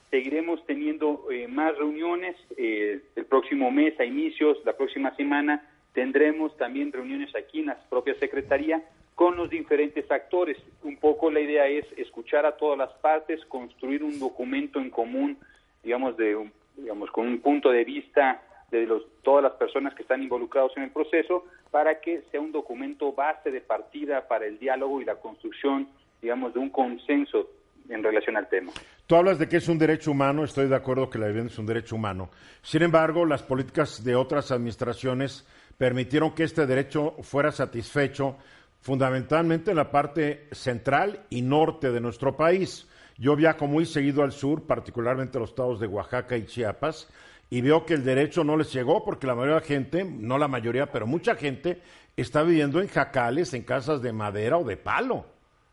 seguiremos 0.09 0.65
teniendo 0.65 1.27
eh, 1.31 1.47
más 1.47 1.77
reuniones 1.77 2.35
eh, 2.57 3.01
el 3.15 3.25
próximo 3.25 3.69
mes 3.69 3.97
a 3.99 4.03
inicios, 4.03 4.57
la 4.65 4.75
próxima 4.75 5.15
semana 5.15 5.63
tendremos 5.93 6.57
también 6.57 6.91
reuniones 6.91 7.35
aquí 7.35 7.59
en 7.59 7.67
la 7.67 7.77
propia 7.87 8.15
Secretaría 8.19 8.83
con 9.13 9.37
los 9.37 9.51
diferentes 9.51 10.09
actores. 10.09 10.57
Un 10.81 10.97
poco 10.97 11.29
la 11.29 11.39
idea 11.39 11.67
es 11.67 11.85
escuchar 11.97 12.47
a 12.47 12.57
todas 12.57 12.79
las 12.79 12.93
partes, 12.93 13.45
construir 13.45 14.03
un 14.03 14.17
documento 14.17 14.79
en 14.79 14.89
común, 14.89 15.37
digamos, 15.83 16.17
de 16.17 16.49
digamos 16.77 17.11
con 17.11 17.27
un 17.27 17.41
punto 17.41 17.69
de 17.69 17.83
vista 17.83 18.41
de 18.71 18.87
los, 18.87 19.03
todas 19.21 19.43
las 19.43 19.53
personas 19.53 19.93
que 19.93 20.01
están 20.01 20.23
involucrados 20.23 20.75
en 20.77 20.83
el 20.83 20.89
proceso, 20.89 21.45
para 21.71 21.99
que 21.99 22.23
sea 22.31 22.39
un 22.39 22.51
documento 22.51 23.13
base 23.13 23.51
de 23.51 23.61
partida 23.61 24.27
para 24.27 24.45
el 24.45 24.59
diálogo 24.59 25.01
y 25.01 25.05
la 25.05 25.15
construcción, 25.15 25.87
digamos, 26.21 26.53
de 26.53 26.59
un 26.59 26.69
consenso 26.69 27.47
en 27.89 28.03
relación 28.03 28.37
al 28.37 28.47
tema. 28.49 28.71
Tú 29.05 29.15
hablas 29.15 29.39
de 29.39 29.47
que 29.47 29.57
es 29.57 29.69
un 29.69 29.77
derecho 29.77 30.11
humano, 30.11 30.43
estoy 30.43 30.67
de 30.67 30.75
acuerdo 30.75 31.09
que 31.09 31.17
la 31.17 31.27
vivienda 31.27 31.51
es 31.51 31.59
un 31.59 31.65
derecho 31.65 31.95
humano. 31.95 32.29
Sin 32.61 32.81
embargo, 32.81 33.25
las 33.25 33.41
políticas 33.41 34.03
de 34.03 34.15
otras 34.15 34.51
administraciones 34.51 35.47
permitieron 35.77 36.33
que 36.35 36.43
este 36.43 36.65
derecho 36.65 37.15
fuera 37.21 37.51
satisfecho 37.51 38.37
fundamentalmente 38.81 39.71
en 39.71 39.77
la 39.77 39.91
parte 39.91 40.47
central 40.51 41.25
y 41.29 41.41
norte 41.41 41.91
de 41.91 42.01
nuestro 42.01 42.35
país. 42.35 42.87
Yo 43.17 43.35
viajo 43.35 43.65
muy 43.67 43.85
seguido 43.85 44.23
al 44.23 44.31
sur, 44.31 44.67
particularmente 44.67 45.39
los 45.39 45.49
estados 45.49 45.79
de 45.79 45.87
Oaxaca 45.87 46.37
y 46.37 46.45
Chiapas, 46.45 47.09
y 47.49 47.61
veo 47.61 47.85
que 47.85 47.93
el 47.93 48.03
derecho 48.03 48.43
no 48.43 48.57
les 48.57 48.73
llegó 48.73 49.03
porque 49.03 49.27
la 49.27 49.35
mayoría 49.35 49.55
de 49.55 49.61
la 49.61 49.65
gente, 49.65 50.03
no 50.03 50.37
la 50.37 50.47
mayoría, 50.47 50.91
pero 50.91 51.07
mucha 51.07 51.35
gente 51.35 51.81
está 52.15 52.43
viviendo 52.43 52.81
en 52.81 52.87
jacales, 52.87 53.53
en 53.53 53.63
casas 53.63 54.01
de 54.01 54.11
madera 54.11 54.57
o 54.57 54.63
de 54.63 54.77
palo. 54.77 55.25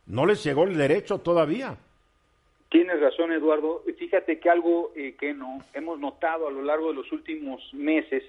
No 0.07 0.27
les 0.27 0.45
llegó 0.45 0.65
el 0.65 0.77
derecho 0.77 1.19
todavía. 1.19 1.77
Tienes 2.69 3.01
razón, 3.01 3.33
Eduardo. 3.33 3.83
Fíjate 3.99 4.39
que 4.39 4.51
algo 4.51 4.93
eh, 4.97 5.15
que 5.19 5.33
no 5.33 5.61
hemos 5.73 5.99
notado 5.99 6.49
a 6.49 6.51
lo 6.51 6.63
largo 6.63 6.89
de 6.89 6.95
los 6.95 7.13
últimos 7.13 7.63
meses 7.73 8.23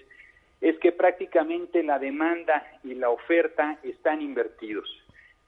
es 0.62 0.78
que 0.80 0.92
prácticamente 0.92 1.84
la 1.84 2.00
demanda 2.00 2.66
y 2.84 2.94
la 2.96 3.10
oferta 3.10 3.78
están 3.84 4.22
invertidos. 4.22 4.90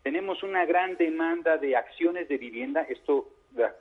Tenemos 0.03 0.43
una 0.43 0.65
gran 0.65 0.97
demanda 0.97 1.57
de 1.57 1.75
acciones 1.75 2.27
de 2.27 2.37
vivienda. 2.37 2.81
Esto 2.89 3.29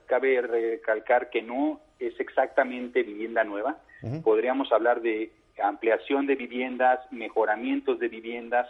cabe 0.07 0.41
recalcar 0.41 1.31
que 1.31 1.43
no 1.43 1.81
es 1.99 2.19
exactamente 2.21 3.03
vivienda 3.03 3.45
nueva. 3.45 3.79
Podríamos 4.23 4.73
hablar 4.73 5.01
de 5.01 5.31
ampliación 5.63 6.27
de 6.27 6.35
viviendas, 6.35 7.01
mejoramientos 7.11 7.99
de 7.99 8.09
viviendas, 8.09 8.69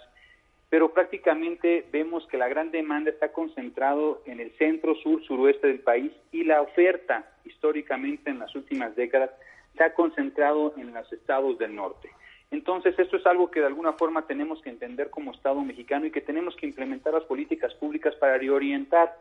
pero 0.69 0.93
prácticamente 0.93 1.85
vemos 1.93 2.27
que 2.27 2.39
la 2.39 2.49
gran 2.49 2.71
demanda 2.71 3.11
está 3.11 3.33
concentrado 3.33 4.23
en 4.27 4.41
el 4.41 4.51
centro, 4.59 4.95
sur, 4.97 5.23
suroeste 5.25 5.69
del 5.69 5.81
país 5.81 6.13
y 6.33 6.45
la 6.45 6.61
oferta 6.61 7.25
históricamente 7.45 8.31
en 8.31 8.41
las 8.41 8.55
últimas 8.55 8.95
décadas 8.97 9.31
se 9.77 9.85
ha 9.85 9.95
concentrado 9.95 10.75
en 10.77 10.93
los 10.93 11.13
estados 11.13 11.59
del 11.59 11.75
norte. 11.75 12.11
Entonces, 12.51 12.99
esto 12.99 13.17
es 13.17 13.27
algo 13.27 13.51
que 13.51 13.61
de 13.61 13.67
alguna 13.67 13.93
forma 13.95 14.27
tenemos 14.27 14.61
que 14.63 14.71
entender 14.71 15.11
como 15.11 15.33
Estado 15.33 15.61
mexicano 15.63 16.07
y 16.07 16.11
que 16.11 16.21
tenemos 16.21 16.55
que 16.57 16.67
implementar 16.67 17.13
las 17.13 17.25
políticas 17.25 17.75
públicas 17.75 18.15
para 18.17 18.39
reorientar 18.39 19.17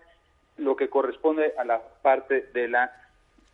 lo 0.58 0.76
que 0.76 0.90
corresponde 0.90 1.54
a 1.58 1.66
la 1.66 1.82
parte 2.02 2.50
de 2.54 2.68
la 2.68 2.92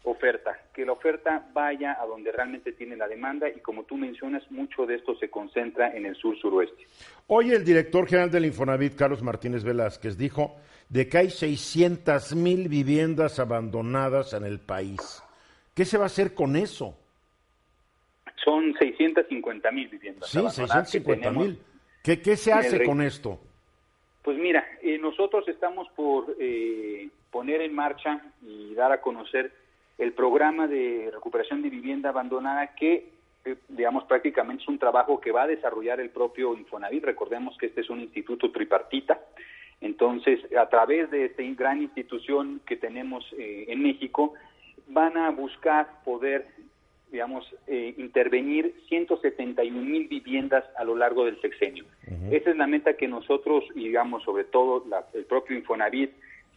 oferta, 0.03 0.57
que 0.73 0.85
la 0.85 0.93
oferta 0.93 1.47
vaya 1.53 1.97
a 2.01 2.05
donde 2.05 2.31
realmente 2.31 2.71
tiene 2.71 2.95
la 2.95 3.07
demanda 3.07 3.47
y 3.49 3.59
como 3.59 3.83
tú 3.83 3.97
mencionas, 3.97 4.49
mucho 4.49 4.85
de 4.85 4.95
esto 4.95 5.15
se 5.15 5.29
concentra 5.29 5.95
en 5.95 6.05
el 6.05 6.15
sur 6.15 6.37
suroeste. 6.39 6.87
Hoy 7.27 7.51
el 7.51 7.63
director 7.63 8.07
general 8.07 8.31
del 8.31 8.45
Infonavit, 8.45 8.95
Carlos 8.95 9.21
Martínez 9.21 9.63
Velázquez, 9.63 10.17
dijo 10.17 10.55
de 10.89 11.07
que 11.07 11.17
hay 11.19 11.29
600 11.29 12.35
mil 12.35 12.67
viviendas 12.67 13.39
abandonadas 13.39 14.33
en 14.33 14.43
el 14.43 14.59
país. 14.59 15.23
¿Qué 15.75 15.85
se 15.85 15.97
va 15.97 16.03
a 16.03 16.07
hacer 16.07 16.33
con 16.33 16.55
eso? 16.55 16.97
Son 18.43 18.73
650 18.77 19.71
mil 19.71 19.87
viviendas. 19.87 20.29
Sí, 20.29 20.39
650 20.39 21.31
mil. 21.31 21.59
¿Qué, 22.03 22.19
¿Qué, 22.21 22.35
se 22.35 22.51
hace 22.51 22.83
con 22.83 23.01
esto? 23.01 23.39
Pues 24.23 24.37
mira, 24.37 24.65
eh, 24.81 24.97
nosotros 24.97 25.47
estamos 25.47 25.87
por 25.95 26.35
eh, 26.39 27.07
poner 27.29 27.61
en 27.61 27.73
marcha 27.73 28.19
y 28.41 28.73
dar 28.73 28.91
a 28.91 29.01
conocer 29.01 29.60
el 30.01 30.13
programa 30.13 30.67
de 30.67 31.11
recuperación 31.13 31.61
de 31.61 31.69
vivienda 31.69 32.09
abandonada 32.09 32.73
que, 32.73 33.09
eh, 33.45 33.55
digamos, 33.69 34.03
prácticamente 34.05 34.63
es 34.63 34.67
un 34.67 34.79
trabajo 34.79 35.21
que 35.21 35.31
va 35.31 35.43
a 35.43 35.47
desarrollar 35.47 35.99
el 35.99 36.09
propio 36.09 36.55
Infonavit. 36.55 37.03
Recordemos 37.03 37.55
que 37.59 37.67
este 37.67 37.81
es 37.81 37.89
un 37.91 38.01
instituto 38.01 38.51
tripartita. 38.51 39.19
Entonces, 39.79 40.39
a 40.55 40.67
través 40.69 41.11
de 41.11 41.25
esta 41.25 41.43
gran 41.55 41.83
institución 41.83 42.61
que 42.65 42.77
tenemos 42.77 43.23
eh, 43.37 43.65
en 43.67 43.83
México, 43.83 44.33
van 44.87 45.17
a 45.17 45.29
buscar 45.29 46.03
poder, 46.03 46.47
digamos, 47.11 47.45
eh, 47.67 47.93
intervenir 47.97 48.73
171 48.89 49.83
mil 49.83 50.07
viviendas 50.07 50.63
a 50.77 50.83
lo 50.83 50.95
largo 50.95 51.25
del 51.25 51.39
sexenio. 51.41 51.85
Esa 52.31 52.49
es 52.49 52.57
la 52.57 52.65
meta 52.65 52.97
que 52.97 53.07
nosotros, 53.07 53.65
digamos, 53.75 54.23
sobre 54.23 54.45
todo 54.45 54.83
el 55.13 55.25
propio 55.25 55.57
Infonavit, 55.57 56.11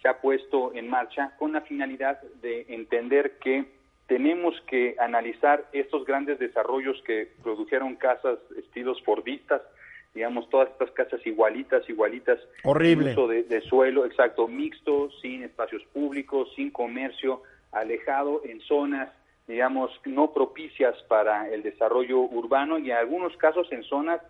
se 0.04 0.10
ha 0.10 0.20
puesto 0.20 0.74
en 0.74 0.86
marcha 0.90 1.32
con 1.38 1.54
la 1.54 1.62
finalidad 1.62 2.20
de 2.42 2.66
entender 2.68 3.38
que 3.38 3.64
tenemos 4.06 4.54
que 4.66 4.96
analizar 4.98 5.66
estos 5.72 6.04
grandes 6.04 6.38
desarrollos 6.38 7.02
que 7.06 7.30
produjeron 7.42 7.96
casas 7.96 8.38
estilos 8.58 9.02
fordistas, 9.02 9.62
digamos, 10.12 10.50
todas 10.50 10.68
estas 10.68 10.90
casas 10.90 11.26
igualitas, 11.26 11.88
igualitas. 11.88 12.38
Horrible. 12.64 13.12
Uso 13.12 13.28
de, 13.28 13.60
suelo, 13.62 14.04
exacto, 14.04 14.46
mixto, 14.46 15.08
sin 15.22 15.42
espacios 15.42 15.82
públicos, 15.94 16.52
sin 16.54 16.70
comercio, 16.70 17.42
alejado 17.72 18.42
en 18.44 18.60
zonas, 18.60 19.08
digamos, 19.48 19.90
no 20.04 20.34
propicias 20.34 20.94
para 21.08 21.48
el 21.48 21.62
desarrollo 21.62 22.18
urbano 22.20 22.78
y 22.78 22.90
en 22.90 22.98
algunos 22.98 23.34
casos 23.38 23.72
en 23.72 23.82
zonas, 23.84 24.20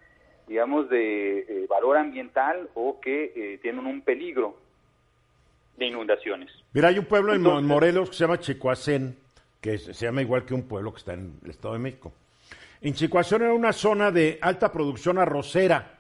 digamos, 0.47 0.89
de 0.89 1.41
eh, 1.41 1.67
valor 1.69 1.97
ambiental 1.97 2.69
o 2.75 3.01
que 3.01 3.33
eh, 3.35 3.59
tienen 3.61 3.87
un 3.87 4.03
peligro 4.03 4.63
de 5.77 5.87
inundaciones. 5.87 6.51
Mira, 6.73 6.89
hay 6.89 6.99
un 6.99 7.05
pueblo 7.05 7.35
en 7.35 7.43
Morelos 7.67 8.11
que 8.11 8.17
se 8.17 8.25
llama 8.25 8.39
Chicoacén, 8.39 9.19
que 9.61 9.79
se 9.79 9.93
llama 9.93 10.23
igual 10.23 10.45
que 10.45 10.55
un 10.55 10.65
pueblo 10.65 10.93
que 10.93 10.99
está 10.99 11.15
en 11.15 11.39
el 11.43 11.51
Estado 11.51 11.75
de 11.75 11.81
México. 11.81 12.13
En 12.81 12.95
Chicoacén 12.95 13.43
era 13.43 13.55
una 13.55 13.73
zona 13.73 14.11
de 14.11 14.39
alta 14.43 14.71
producción 14.71 15.19
arrocera. 15.19 15.99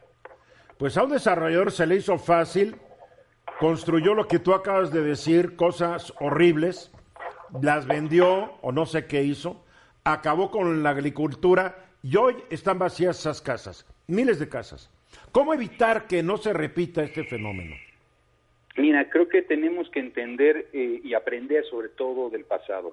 Pues 0.76 0.96
a 0.96 1.04
un 1.04 1.10
desarrollador 1.10 1.72
se 1.72 1.86
le 1.86 1.96
hizo 1.96 2.18
fácil, 2.18 2.76
construyó 3.58 4.14
lo 4.14 4.28
que 4.28 4.38
tú 4.38 4.52
acabas 4.52 4.92
de 4.92 5.02
decir, 5.02 5.56
cosas 5.56 6.12
horribles, 6.20 6.92
las 7.62 7.86
vendió 7.86 8.58
o 8.60 8.72
no 8.72 8.84
sé 8.84 9.06
qué 9.06 9.22
hizo, 9.22 9.64
acabó 10.02 10.50
con 10.50 10.82
la 10.82 10.90
agricultura 10.90 11.86
y 12.02 12.16
hoy 12.16 12.36
están 12.50 12.78
vacías 12.78 13.18
esas 13.18 13.40
casas, 13.40 13.86
miles 14.06 14.38
de 14.38 14.48
casas. 14.48 14.90
¿Cómo 15.32 15.54
evitar 15.54 16.06
que 16.06 16.22
no 16.22 16.36
se 16.36 16.52
repita 16.52 17.02
este 17.02 17.24
fenómeno? 17.24 17.76
Mira, 18.76 19.08
creo 19.08 19.28
que 19.28 19.42
tenemos 19.42 19.88
que 19.90 20.00
entender 20.00 20.68
eh, 20.72 21.00
y 21.02 21.14
aprender 21.14 21.64
sobre 21.66 21.88
todo 21.90 22.30
del 22.30 22.44
pasado. 22.44 22.92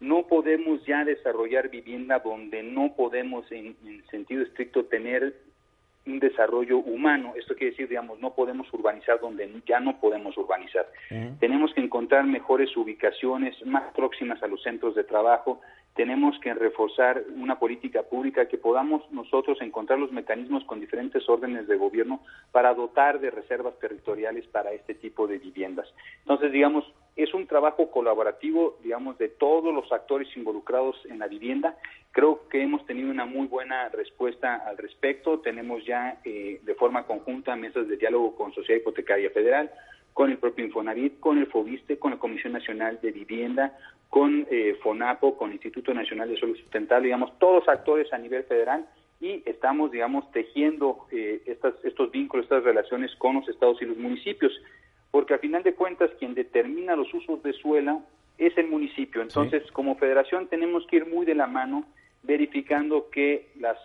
No 0.00 0.26
podemos 0.26 0.84
ya 0.84 1.04
desarrollar 1.04 1.70
vivienda 1.70 2.18
donde 2.18 2.62
no 2.62 2.94
podemos 2.96 3.50
en, 3.52 3.76
en, 3.86 4.04
sentido 4.10 4.42
estricto 4.42 4.84
tener 4.86 5.34
un 6.06 6.18
desarrollo 6.18 6.78
humano. 6.78 7.32
Esto 7.36 7.54
quiere 7.54 7.70
decir, 7.70 7.88
digamos, 7.88 8.18
no 8.20 8.34
podemos 8.34 8.70
urbanizar 8.72 9.20
donde 9.20 9.48
ya 9.66 9.80
no 9.80 9.98
podemos 10.00 10.36
urbanizar. 10.36 10.86
Tenemos 11.38 11.72
que 11.72 11.80
encontrar 11.80 12.24
mejores 12.24 12.76
ubicaciones 12.76 13.54
más 13.64 13.84
próximas 13.94 14.42
a 14.42 14.48
los 14.48 14.62
centros 14.62 14.94
de 14.94 15.04
trabajo, 15.04 15.60
tenemos 15.94 16.38
que 16.40 16.52
reforzar 16.54 17.22
una 17.36 17.58
política 17.58 18.02
pública 18.02 18.48
que 18.48 18.58
podamos 18.58 19.02
nosotros 19.12 19.58
encontrar 19.60 19.98
los 19.98 20.10
mecanismos 20.10 20.64
con 20.64 20.80
diferentes 20.80 21.28
órdenes 21.28 21.68
de 21.68 21.76
gobierno 21.76 22.20
para 22.50 22.74
dotar 22.74 23.20
de 23.20 23.30
reservas 23.30 23.78
territoriales 23.78 24.46
para 24.48 24.72
este 24.72 24.94
tipo 24.94 25.26
de 25.26 25.38
viviendas. 25.38 25.88
Entonces, 26.20 26.50
digamos, 26.50 26.84
es 27.16 27.32
un 27.32 27.46
trabajo 27.46 27.92
colaborativo, 27.92 28.76
digamos, 28.82 29.16
de 29.18 29.28
todos 29.28 29.72
los 29.72 29.90
actores 29.92 30.28
involucrados 30.36 30.96
en 31.08 31.20
la 31.20 31.28
vivienda. 31.28 31.76
Creo 32.10 32.48
que 32.48 32.62
hemos 32.62 32.84
tenido 32.86 33.10
una 33.10 33.24
muy 33.24 33.46
buena 33.46 33.88
respuesta 33.88 34.56
al 34.66 34.76
respecto. 34.76 35.38
Tenemos 35.38 35.84
ya 35.84 36.18
eh, 36.24 36.60
de 36.62 36.74
forma 36.74 37.06
conjunta 37.06 37.54
mesas 37.54 37.86
de 37.86 37.96
diálogo 37.96 38.34
con 38.34 38.52
Sociedad 38.52 38.80
Hipotecaria 38.80 39.30
Federal, 39.30 39.70
con 40.14 40.30
el 40.30 40.38
propio 40.38 40.64
Infonavit, 40.64 41.20
con 41.20 41.38
el 41.38 41.48
FOBISTE, 41.48 41.98
con 41.98 42.12
la 42.12 42.18
Comisión 42.18 42.52
Nacional 42.52 43.00
de 43.02 43.10
Vivienda, 43.10 43.76
con 44.08 44.46
eh, 44.48 44.78
FONAPO, 44.80 45.36
con 45.36 45.48
el 45.50 45.56
Instituto 45.56 45.92
Nacional 45.92 46.28
de 46.28 46.38
Salud 46.38 46.56
Sustentable, 46.56 47.06
digamos, 47.06 47.36
todos 47.40 47.68
actores 47.68 48.12
a 48.12 48.18
nivel 48.18 48.44
federal 48.44 48.86
y 49.20 49.42
estamos, 49.44 49.90
digamos, 49.90 50.30
tejiendo 50.30 51.06
eh, 51.10 51.42
estas, 51.46 51.74
estos 51.84 52.12
vínculos, 52.12 52.44
estas 52.44 52.62
relaciones 52.62 53.14
con 53.16 53.34
los 53.34 53.48
estados 53.48 53.82
y 53.82 53.86
los 53.86 53.96
municipios, 53.96 54.52
porque 55.10 55.34
a 55.34 55.38
final 55.38 55.64
de 55.64 55.74
cuentas 55.74 56.10
quien 56.18 56.34
determina 56.34 56.94
los 56.94 57.12
usos 57.12 57.42
de 57.42 57.52
suela 57.52 57.98
es 58.38 58.56
el 58.56 58.68
municipio. 58.68 59.20
Entonces, 59.20 59.68
como 59.72 59.96
federación 59.96 60.46
tenemos 60.46 60.86
que 60.86 60.96
ir 60.96 61.06
muy 61.06 61.26
de 61.26 61.34
la 61.34 61.48
mano 61.48 61.84
verificando 62.22 63.10
que 63.10 63.48
las, 63.58 63.78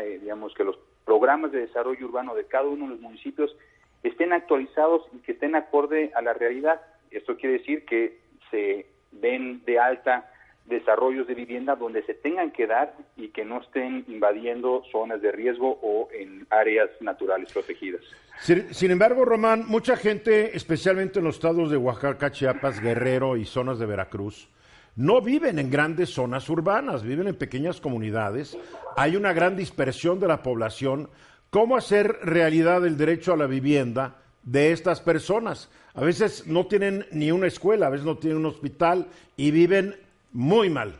eh, 0.00 0.18
digamos, 0.20 0.54
que 0.54 0.64
los 0.64 0.78
programas 1.04 1.50
de 1.50 1.60
desarrollo 1.60 2.06
urbano 2.06 2.34
de 2.34 2.46
cada 2.46 2.68
uno 2.68 2.84
de 2.84 2.90
los 2.92 3.00
municipios 3.00 3.56
estén 4.02 4.32
actualizados 4.32 5.02
y 5.12 5.18
que 5.18 5.32
estén 5.32 5.54
acorde 5.54 6.10
a 6.14 6.22
la 6.22 6.32
realidad. 6.32 6.80
Esto 7.10 7.36
quiere 7.36 7.58
decir 7.58 7.84
que 7.84 8.20
se 8.50 8.86
den 9.12 9.64
de 9.64 9.78
alta 9.78 10.28
desarrollos 10.66 11.26
de 11.26 11.34
vivienda 11.34 11.74
donde 11.74 12.02
se 12.04 12.14
tengan 12.14 12.52
que 12.52 12.66
dar 12.66 12.94
y 13.16 13.28
que 13.28 13.44
no 13.44 13.60
estén 13.60 14.04
invadiendo 14.08 14.82
zonas 14.92 15.20
de 15.20 15.32
riesgo 15.32 15.78
o 15.82 16.08
en 16.12 16.46
áreas 16.50 16.88
naturales 17.00 17.52
protegidas. 17.52 18.02
Sin, 18.38 18.90
embargo, 18.90 19.24
Román, 19.24 19.64
mucha 19.66 19.96
gente, 19.96 20.56
especialmente 20.56 21.18
en 21.18 21.24
los 21.24 21.36
estados 21.36 21.70
de 21.70 21.76
Oaxaca, 21.76 22.30
Chiapas, 22.30 22.80
Guerrero 22.80 23.36
y 23.36 23.44
zonas 23.44 23.78
de 23.78 23.86
Veracruz, 23.86 24.48
no 24.94 25.20
viven 25.20 25.58
en 25.58 25.70
grandes 25.70 26.10
zonas 26.10 26.48
urbanas, 26.48 27.02
viven 27.02 27.26
en 27.26 27.36
pequeñas 27.36 27.80
comunidades. 27.80 28.58
Hay 28.96 29.16
una 29.16 29.32
gran 29.32 29.56
dispersión 29.56 30.20
de 30.20 30.28
la 30.28 30.42
población. 30.42 31.08
¿Cómo 31.52 31.76
hacer 31.76 32.16
realidad 32.22 32.86
el 32.86 32.96
derecho 32.96 33.34
a 33.34 33.36
la 33.36 33.46
vivienda 33.46 34.16
de 34.42 34.72
estas 34.72 35.02
personas? 35.02 35.70
A 35.92 36.02
veces 36.02 36.46
no 36.46 36.64
tienen 36.64 37.04
ni 37.12 37.30
una 37.30 37.46
escuela, 37.46 37.88
a 37.88 37.90
veces 37.90 38.06
no 38.06 38.16
tienen 38.16 38.38
un 38.38 38.46
hospital 38.46 39.08
y 39.36 39.50
viven 39.50 39.94
muy 40.32 40.70
mal. 40.70 40.94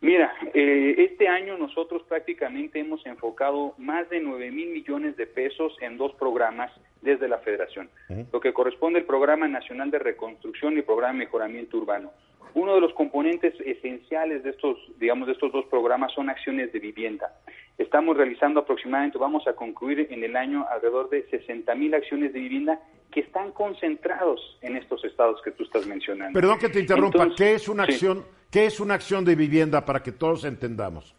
Mira, 0.00 0.32
eh, 0.52 0.96
este 0.98 1.28
año 1.28 1.56
nosotros 1.56 2.02
prácticamente 2.08 2.80
hemos 2.80 3.06
enfocado 3.06 3.74
más 3.78 4.10
de 4.10 4.18
9 4.18 4.50
mil 4.50 4.70
millones 4.70 5.16
de 5.16 5.28
pesos 5.28 5.72
en 5.80 5.98
dos 5.98 6.12
programas 6.14 6.72
desde 7.00 7.28
la 7.28 7.38
federación, 7.38 7.88
lo 8.32 8.40
que 8.40 8.52
corresponde 8.52 8.98
al 8.98 9.04
Programa 9.04 9.46
Nacional 9.46 9.92
de 9.92 10.00
Reconstrucción 10.00 10.76
y 10.76 10.82
Programa 10.82 11.12
de 11.12 11.26
Mejoramiento 11.26 11.76
Urbano. 11.76 12.10
Uno 12.54 12.74
de 12.74 12.80
los 12.80 12.92
componentes 12.94 13.54
esenciales 13.64 14.42
de 14.42 14.50
estos, 14.50 14.76
digamos, 14.98 15.26
de 15.26 15.32
estos 15.32 15.52
dos 15.52 15.64
programas 15.66 16.12
son 16.12 16.28
acciones 16.28 16.72
de 16.72 16.78
vivienda. 16.80 17.32
Estamos 17.78 18.16
realizando 18.16 18.60
aproximadamente, 18.60 19.18
vamos 19.18 19.46
a 19.46 19.54
concluir 19.54 20.06
en 20.10 20.22
el 20.22 20.36
año 20.36 20.66
alrededor 20.70 21.08
de 21.08 21.22
60 21.30 21.74
mil 21.74 21.94
acciones 21.94 22.32
de 22.32 22.40
vivienda 22.40 22.80
que 23.10 23.20
están 23.20 23.52
concentrados 23.52 24.58
en 24.60 24.76
estos 24.76 25.04
estados 25.04 25.40
que 25.42 25.52
tú 25.52 25.64
estás 25.64 25.86
mencionando. 25.86 26.38
Perdón 26.38 26.58
que 26.58 26.68
te 26.68 26.80
interrumpa, 26.80 27.22
Entonces, 27.22 27.36
¿qué 27.36 27.54
es 27.54 27.68
una 27.68 27.86
sí. 27.86 27.92
acción? 27.92 28.24
¿Qué 28.50 28.66
es 28.66 28.80
una 28.80 28.94
acción 28.94 29.24
de 29.24 29.34
vivienda 29.34 29.84
para 29.84 30.02
que 30.02 30.12
todos 30.12 30.44
entendamos? 30.44 31.14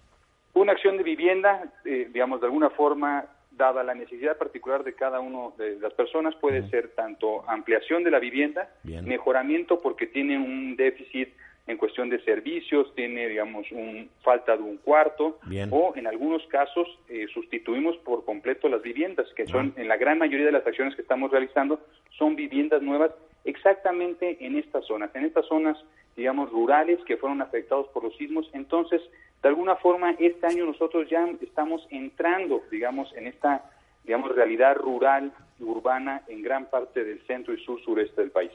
Una 0.54 0.74
acción 0.74 0.98
de 0.98 1.04
vivienda, 1.04 1.64
eh, 1.84 2.10
digamos, 2.14 2.42
de 2.42 2.46
alguna 2.46 2.70
forma, 2.70 3.26
dada 3.58 3.84
la 3.84 3.94
necesidad 3.94 4.38
particular 4.38 4.84
de 4.84 4.94
cada 4.94 5.20
uno 5.20 5.54
de 5.58 5.80
las 5.80 5.94
personas, 5.94 6.36
puede 6.36 6.70
ser 6.70 6.90
tanto 6.90 7.48
ampliación 7.50 8.04
de 8.04 8.12
la 8.12 8.20
vivienda, 8.20 8.70
Bien. 8.84 9.06
mejoramiento 9.06 9.82
porque 9.82 10.08
tiene 10.08 10.38
un 10.38 10.76
déficit 10.76 11.30
en 11.66 11.78
cuestión 11.78 12.10
de 12.10 12.22
servicios, 12.24 12.94
tiene, 12.94 13.30
digamos, 13.30 13.72
un, 13.72 14.10
falta 14.22 14.58
de 14.58 14.64
un 14.64 14.78
cuarto, 14.78 15.40
Bien. 15.46 15.70
o 15.72 15.94
en 15.96 16.08
algunos 16.08 16.46
casos 16.48 16.88
eh, 17.08 17.28
sustituimos 17.34 17.96
por 18.00 18.26
completo 18.26 18.68
las 18.68 18.82
viviendas, 18.82 19.28
que 19.36 19.46
son, 19.48 19.74
en 19.78 19.88
la 19.88 19.96
gran 19.96 20.18
mayoría 20.18 20.48
de 20.48 20.52
las 20.52 20.68
acciones 20.68 20.96
que 20.96 21.02
estamos 21.02 21.32
realizando, 21.32 21.80
son 22.18 22.36
viviendas 22.36 22.82
nuevas 22.82 23.12
exactamente 23.46 24.46
en 24.46 24.58
estas 24.58 24.86
zonas, 24.86 25.12
en 25.16 25.26
estas 25.26 25.46
zonas, 25.46 25.78
digamos, 26.18 26.52
rurales 26.52 27.00
que 27.06 27.18
fueron 27.18 27.42
afectados 27.42 27.88
por 27.90 28.04
los 28.04 28.16
sismos. 28.18 28.50
Entonces, 28.54 29.02
de 29.44 29.50
alguna 29.50 29.76
forma, 29.76 30.12
este 30.12 30.48
año 30.48 30.66
nosotros 30.66 31.08
ya 31.10 31.28
estamos 31.42 31.86
entrando, 31.90 32.64
digamos, 32.72 33.14
en 33.18 33.28
esta, 33.28 33.70
digamos, 34.06 34.34
realidad 34.34 34.76
rural 34.78 35.34
y 35.60 35.64
urbana 35.64 36.22
en 36.30 36.42
gran 36.42 36.70
parte 36.70 37.04
del 37.04 37.22
centro 37.28 37.54
y 37.54 37.62
sur 37.62 37.80
sureste 37.84 38.22
del 38.22 38.32
país. 38.32 38.52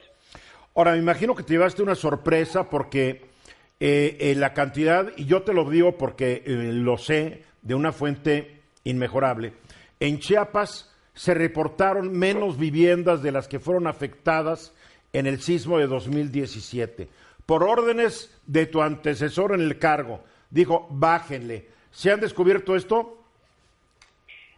Ahora, 0.73 0.93
me 0.93 0.97
imagino 0.97 1.35
que 1.35 1.43
te 1.43 1.53
llevaste 1.53 1.83
una 1.83 1.93
sorpresa 1.93 2.67
porque 2.71 3.21
eh, 3.79 4.17
eh, 4.19 4.33
la 4.35 4.55
cantidad, 4.55 5.11
y 5.15 5.25
yo 5.25 5.43
te 5.43 5.53
lo 5.53 5.69
digo 5.69 5.95
porque 5.95 6.41
eh, 6.43 6.71
lo 6.73 6.97
sé 6.97 7.43
de 7.61 7.75
una 7.75 7.91
fuente 7.91 8.63
inmejorable, 8.83 9.53
en 9.99 10.17
Chiapas 10.17 10.91
se 11.13 11.35
reportaron 11.35 12.17
menos 12.17 12.57
viviendas 12.57 13.21
de 13.21 13.31
las 13.31 13.47
que 13.47 13.59
fueron 13.59 13.85
afectadas 13.85 14.73
en 15.13 15.27
el 15.27 15.39
sismo 15.39 15.77
de 15.77 15.85
2017. 15.85 17.09
Por 17.45 17.63
órdenes 17.63 18.35
de 18.47 18.65
tu 18.65 18.81
antecesor 18.81 19.53
en 19.53 19.61
el 19.61 19.77
cargo, 19.77 20.23
dijo, 20.49 20.87
bájenle. 20.89 21.65
¿Se 21.91 22.11
han 22.11 22.19
descubierto 22.19 22.75
esto? 22.75 23.17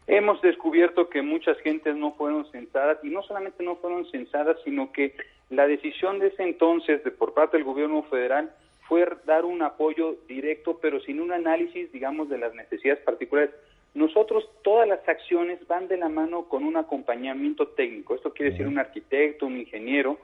Hemos 0.08 0.42
descubierto 0.42 1.10
que 1.10 1.22
muchas 1.22 1.58
gentes 1.60 1.96
no 1.96 2.14
fueron 2.14 2.46
censadas 2.52 2.98
y 3.04 3.10
no 3.10 3.22
solamente 3.24 3.64
no 3.64 3.78
fueron 3.78 4.06
censadas, 4.12 4.58
sino 4.64 4.92
que 4.92 5.16
la 5.50 5.68
decisión 5.68 6.20
de 6.20 6.28
ese 6.28 6.44
entonces 6.44 7.04
de 7.04 7.12
por 7.12 7.34
parte 7.34 7.58
del 7.58 7.66
gobierno 7.66 8.04
federal 8.04 8.52
fue 8.88 9.08
dar 9.26 9.46
un 9.46 9.62
apoyo 9.62 10.18
directo, 10.28 10.80
pero 10.82 11.00
sin 11.00 11.22
un 11.22 11.32
análisis, 11.32 11.92
digamos, 11.92 12.30
de 12.30 12.38
las 12.38 12.54
necesidades 12.54 13.02
particulares. 13.04 13.52
Nosotros 13.94 14.50
todas 14.64 14.88
las 14.88 15.08
acciones 15.08 15.66
van 15.68 15.88
de 15.88 15.98
la 15.98 16.10
mano 16.10 16.44
con 16.50 16.64
un 16.64 16.78
acompañamiento 16.78 17.68
técnico. 17.70 18.16
Esto 18.16 18.34
quiere 18.34 18.52
decir 18.52 18.68
un 18.68 18.80
arquitecto, 18.80 19.46
un 19.46 19.60
ingeniero 19.60 20.18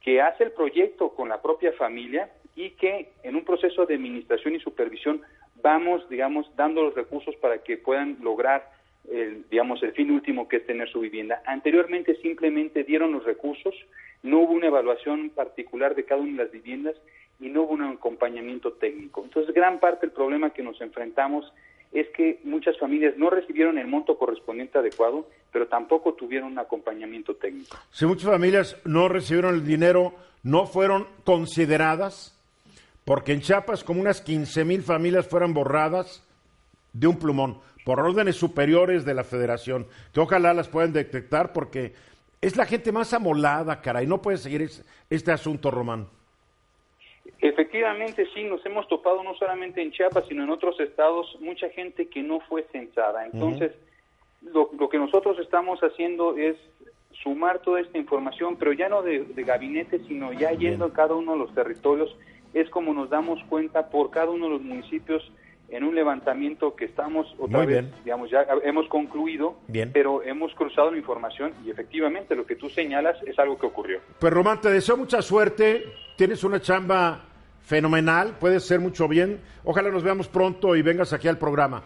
que 0.00 0.20
hace 0.20 0.44
el 0.44 0.52
proyecto 0.52 1.08
con 1.10 1.28
la 1.28 1.40
propia 1.40 1.72
familia 1.72 2.30
y 2.56 2.70
que 2.70 3.12
en 3.22 3.36
un 3.36 3.44
proceso 3.44 3.86
de 3.86 3.94
administración 3.94 4.54
y 4.54 4.60
supervisión 4.60 5.22
vamos, 5.62 6.08
digamos, 6.08 6.46
dando 6.56 6.82
los 6.82 6.94
recursos 6.94 7.34
para 7.36 7.58
que 7.58 7.78
puedan 7.78 8.18
lograr 8.22 8.70
el, 9.10 9.44
digamos, 9.50 9.82
el 9.82 9.92
fin 9.92 10.10
último 10.10 10.48
que 10.48 10.56
es 10.56 10.66
tener 10.66 10.88
su 10.90 11.00
vivienda. 11.00 11.42
Anteriormente 11.46 12.16
simplemente 12.22 12.84
dieron 12.84 13.12
los 13.12 13.24
recursos, 13.24 13.74
no 14.22 14.40
hubo 14.40 14.52
una 14.52 14.66
evaluación 14.66 15.30
particular 15.30 15.94
de 15.94 16.04
cada 16.04 16.20
una 16.20 16.32
de 16.32 16.44
las 16.44 16.52
viviendas 16.52 16.96
y 17.40 17.48
no 17.48 17.62
hubo 17.62 17.74
un 17.74 17.82
acompañamiento 17.82 18.72
técnico. 18.74 19.22
Entonces, 19.24 19.54
gran 19.54 19.80
parte 19.80 20.06
del 20.06 20.14
problema 20.14 20.50
que 20.50 20.62
nos 20.62 20.80
enfrentamos 20.80 21.52
es 21.92 22.08
que 22.08 22.40
muchas 22.44 22.76
familias 22.78 23.16
no 23.16 23.30
recibieron 23.30 23.78
el 23.78 23.86
monto 23.86 24.18
correspondiente 24.18 24.78
adecuado, 24.78 25.28
pero 25.52 25.68
tampoco 25.68 26.14
tuvieron 26.14 26.52
un 26.52 26.58
acompañamiento 26.58 27.36
técnico. 27.36 27.76
Si 27.90 28.04
muchas 28.04 28.30
familias 28.30 28.76
no 28.84 29.08
recibieron 29.08 29.54
el 29.54 29.64
dinero, 29.64 30.12
no 30.42 30.66
fueron 30.66 31.06
consideradas, 31.24 32.33
porque 33.04 33.32
en 33.32 33.40
Chiapas 33.40 33.84
como 33.84 34.00
unas 34.00 34.20
15 34.20 34.64
mil 34.64 34.82
familias 34.82 35.28
fueron 35.28 35.52
borradas 35.54 36.26
de 36.92 37.06
un 37.06 37.18
plumón 37.18 37.58
por 37.84 38.00
órdenes 38.00 38.36
superiores 38.36 39.04
de 39.04 39.14
la 39.14 39.24
federación, 39.24 39.86
que 40.12 40.20
ojalá 40.20 40.54
las 40.54 40.68
puedan 40.68 40.92
detectar 40.92 41.52
porque 41.52 41.92
es 42.40 42.56
la 42.56 42.64
gente 42.66 42.92
más 42.92 43.12
amolada, 43.12 43.80
cara, 43.82 44.02
y 44.02 44.06
no 44.06 44.22
puede 44.22 44.38
seguir 44.38 44.62
es- 44.62 44.84
este 45.10 45.32
asunto, 45.32 45.70
Román. 45.70 46.06
Efectivamente, 47.40 48.26
sí, 48.34 48.44
nos 48.44 48.64
hemos 48.64 48.88
topado 48.88 49.22
no 49.22 49.34
solamente 49.34 49.82
en 49.82 49.90
Chiapas, 49.92 50.24
sino 50.28 50.44
en 50.44 50.50
otros 50.50 50.78
estados, 50.80 51.36
mucha 51.40 51.68
gente 51.70 52.08
que 52.08 52.22
no 52.22 52.40
fue 52.40 52.66
censada. 52.72 53.26
Entonces, 53.26 53.72
lo, 54.42 54.70
lo 54.78 54.88
que 54.88 54.98
nosotros 54.98 55.38
estamos 55.38 55.80
haciendo 55.80 56.36
es 56.36 56.56
sumar 57.22 57.60
toda 57.60 57.80
esta 57.80 57.98
información, 57.98 58.56
pero 58.56 58.72
ya 58.72 58.88
no 58.88 59.02
de, 59.02 59.24
de 59.24 59.42
gabinete, 59.42 60.00
sino 60.06 60.32
ya 60.32 60.52
yendo 60.52 60.86
a 60.86 60.92
cada 60.92 61.14
uno 61.14 61.32
de 61.32 61.38
los 61.38 61.54
territorios, 61.54 62.14
es 62.54 62.70
como 62.70 62.94
nos 62.94 63.10
damos 63.10 63.38
cuenta 63.48 63.90
por 63.90 64.10
cada 64.10 64.30
uno 64.30 64.46
de 64.46 64.52
los 64.52 64.62
municipios 64.62 65.22
en 65.70 65.82
un 65.82 65.94
levantamiento 65.94 66.76
que 66.76 66.84
estamos 66.84 67.26
otra 67.38 67.58
Muy 67.58 67.66
vez, 67.66 67.82
bien. 67.82 67.94
digamos, 68.04 68.30
ya 68.30 68.46
hemos 68.62 68.86
concluido, 68.88 69.56
Bien. 69.66 69.90
pero 69.92 70.22
hemos 70.22 70.54
cruzado 70.54 70.90
la 70.90 70.98
información 70.98 71.52
y 71.64 71.70
efectivamente 71.70 72.36
lo 72.36 72.46
que 72.46 72.54
tú 72.54 72.68
señalas 72.68 73.16
es 73.26 73.36
algo 73.38 73.58
que 73.58 73.66
ocurrió. 73.66 73.98
Pues 74.20 74.32
Román, 74.32 74.60
te 74.60 74.70
deseo 74.70 74.96
mucha 74.96 75.20
suerte, 75.22 75.84
tienes 76.16 76.44
una 76.44 76.60
chamba 76.60 77.24
fenomenal, 77.62 78.36
puedes 78.38 78.62
hacer 78.62 78.78
mucho 78.78 79.08
bien, 79.08 79.40
ojalá 79.64 79.90
nos 79.90 80.02
veamos 80.04 80.28
pronto 80.28 80.76
y 80.76 80.82
vengas 80.82 81.12
aquí 81.12 81.28
al 81.28 81.38
programa. 81.38 81.82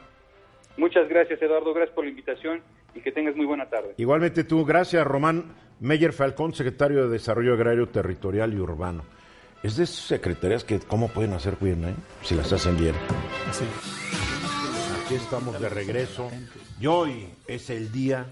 Muchas 0.76 1.08
gracias, 1.08 1.40
Eduardo, 1.40 1.72
gracias 1.72 1.94
por 1.94 2.04
la 2.04 2.10
invitación 2.10 2.60
y 2.94 3.00
que 3.00 3.12
tengas 3.12 3.36
muy 3.36 3.46
buena 3.46 3.66
tarde. 3.66 3.94
Igualmente 3.96 4.44
tú, 4.44 4.64
gracias 4.64 5.06
Román 5.06 5.44
Meyer 5.80 6.12
Falcón, 6.12 6.52
secretario 6.52 7.04
de 7.06 7.10
Desarrollo 7.12 7.54
Agrario 7.54 7.88
Territorial 7.88 8.52
y 8.52 8.58
Urbano. 8.58 9.04
Es 9.62 9.76
de 9.76 9.84
esas 9.84 9.96
secretarías 9.96 10.64
que 10.64 10.78
cómo 10.78 11.08
pueden 11.08 11.32
hacer 11.32 11.56
bien, 11.60 11.84
¿eh? 11.84 11.94
si 12.22 12.34
las 12.34 12.52
hacen 12.52 12.76
bien. 12.76 12.94
Sí. 13.52 13.64
Aquí 15.04 15.14
estamos 15.16 15.60
de 15.60 15.68
regreso 15.68 16.30
y 16.80 16.86
hoy 16.86 17.28
es 17.46 17.70
el 17.70 17.90
día, 17.90 18.26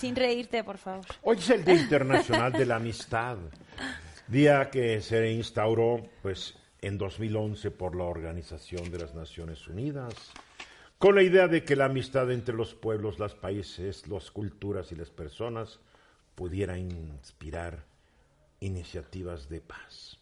Sin 0.00 0.14
reírte, 0.14 0.62
por 0.62 0.78
favor. 0.78 1.04
hoy 1.22 1.36
es 1.38 1.50
el 1.50 1.64
Día 1.64 1.74
Internacional 1.74 2.52
de 2.52 2.64
la 2.64 2.76
Amistad, 2.76 3.36
día 4.28 4.70
que 4.70 5.00
se 5.00 5.32
instauró 5.32 6.08
pues 6.22 6.54
en 6.80 6.96
2011 6.96 7.72
por 7.72 7.96
la 7.96 8.04
Organización 8.04 8.90
de 8.92 8.98
las 9.00 9.14
Naciones 9.14 9.66
Unidas, 9.66 10.14
con 10.98 11.16
la 11.16 11.22
idea 11.22 11.48
de 11.48 11.64
que 11.64 11.74
la 11.74 11.86
amistad 11.86 12.30
entre 12.30 12.54
los 12.54 12.74
pueblos, 12.74 13.18
los 13.18 13.34
países, 13.34 14.06
las 14.06 14.30
culturas 14.30 14.92
y 14.92 14.94
las 14.94 15.10
personas 15.10 15.80
pudiera 16.38 16.78
inspirar 16.78 17.84
iniciativas 18.60 19.48
de 19.48 19.60
paz. 19.60 20.17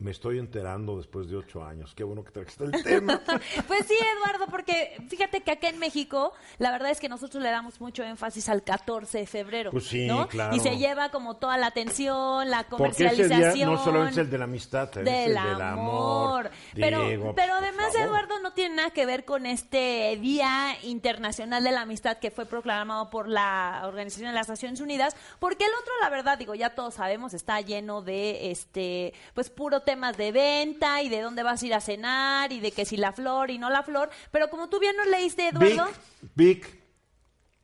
Me 0.00 0.10
estoy 0.12 0.38
enterando 0.38 0.96
después 0.96 1.28
de 1.28 1.36
ocho 1.36 1.64
años. 1.64 1.94
Qué 1.94 2.04
bueno 2.04 2.22
que 2.24 2.30
trajiste 2.30 2.64
el 2.64 2.82
tema. 2.84 3.20
Pues 3.66 3.86
sí, 3.86 3.94
Eduardo, 4.16 4.46
porque 4.50 4.96
fíjate 5.08 5.40
que 5.42 5.50
acá 5.50 5.68
en 5.68 5.78
México, 5.78 6.32
la 6.58 6.70
verdad 6.70 6.90
es 6.90 7.00
que 7.00 7.08
nosotros 7.08 7.42
le 7.42 7.50
damos 7.50 7.80
mucho 7.80 8.02
énfasis 8.02 8.48
al 8.48 8.62
14 8.62 9.18
de 9.18 9.26
febrero. 9.26 9.70
Pues 9.70 9.86
sí, 9.86 10.06
¿no? 10.06 10.28
claro. 10.28 10.54
Y 10.56 10.60
se 10.60 10.76
lleva 10.78 11.10
como 11.10 11.36
toda 11.36 11.56
la 11.58 11.66
atención, 11.66 12.48
la 12.48 12.64
Porque 12.68 12.88
ese 12.88 13.04
comercialización. 13.04 13.54
día 13.54 13.66
no 13.66 13.82
solo 13.82 14.06
es 14.06 14.16
el 14.16 14.30
de 14.30 14.38
la 14.38 14.44
amistad, 14.44 14.88
es 14.98 15.04
del 15.04 15.08
el 15.08 15.28
del 15.28 15.36
amor. 15.36 15.62
amor. 15.62 16.50
Pero, 16.74 17.04
Diego, 17.06 17.34
pero 17.34 17.54
además. 17.54 17.94
Eduardo, 17.94 18.38
no 18.40 18.52
tiene 18.52 18.76
nada 18.76 18.90
que 18.90 19.06
ver 19.06 19.24
con 19.24 19.46
este 19.46 20.16
Día 20.20 20.76
Internacional 20.82 21.64
de 21.64 21.72
la 21.72 21.82
Amistad 21.82 22.18
que 22.18 22.30
fue 22.30 22.46
proclamado 22.46 23.10
por 23.10 23.28
la 23.28 23.82
Organización 23.84 24.28
de 24.28 24.34
las 24.34 24.48
Naciones 24.48 24.80
Unidas, 24.80 25.16
porque 25.38 25.64
el 25.64 25.70
otro, 25.80 25.92
la 26.00 26.10
verdad, 26.10 26.38
digo, 26.38 26.54
ya 26.54 26.70
todos 26.74 26.94
sabemos, 26.94 27.34
está 27.34 27.60
lleno 27.60 28.02
de, 28.02 28.50
este, 28.50 29.14
pues, 29.34 29.50
puro 29.50 29.80
temas 29.88 30.18
de 30.18 30.32
venta 30.32 31.00
y 31.00 31.08
de 31.08 31.22
dónde 31.22 31.42
vas 31.42 31.62
a 31.62 31.66
ir 31.66 31.72
a 31.72 31.80
cenar 31.80 32.52
y 32.52 32.60
de 32.60 32.72
que 32.72 32.84
si 32.84 32.98
la 32.98 33.12
flor 33.12 33.50
y 33.50 33.56
no 33.56 33.70
la 33.70 33.82
flor, 33.82 34.10
pero 34.30 34.50
como 34.50 34.68
tú 34.68 34.78
bien 34.78 34.94
nos 34.98 35.06
leíste, 35.06 35.50
Vic, 35.52 35.62
Eduardo, 35.62 35.90
Vic, 36.34 36.78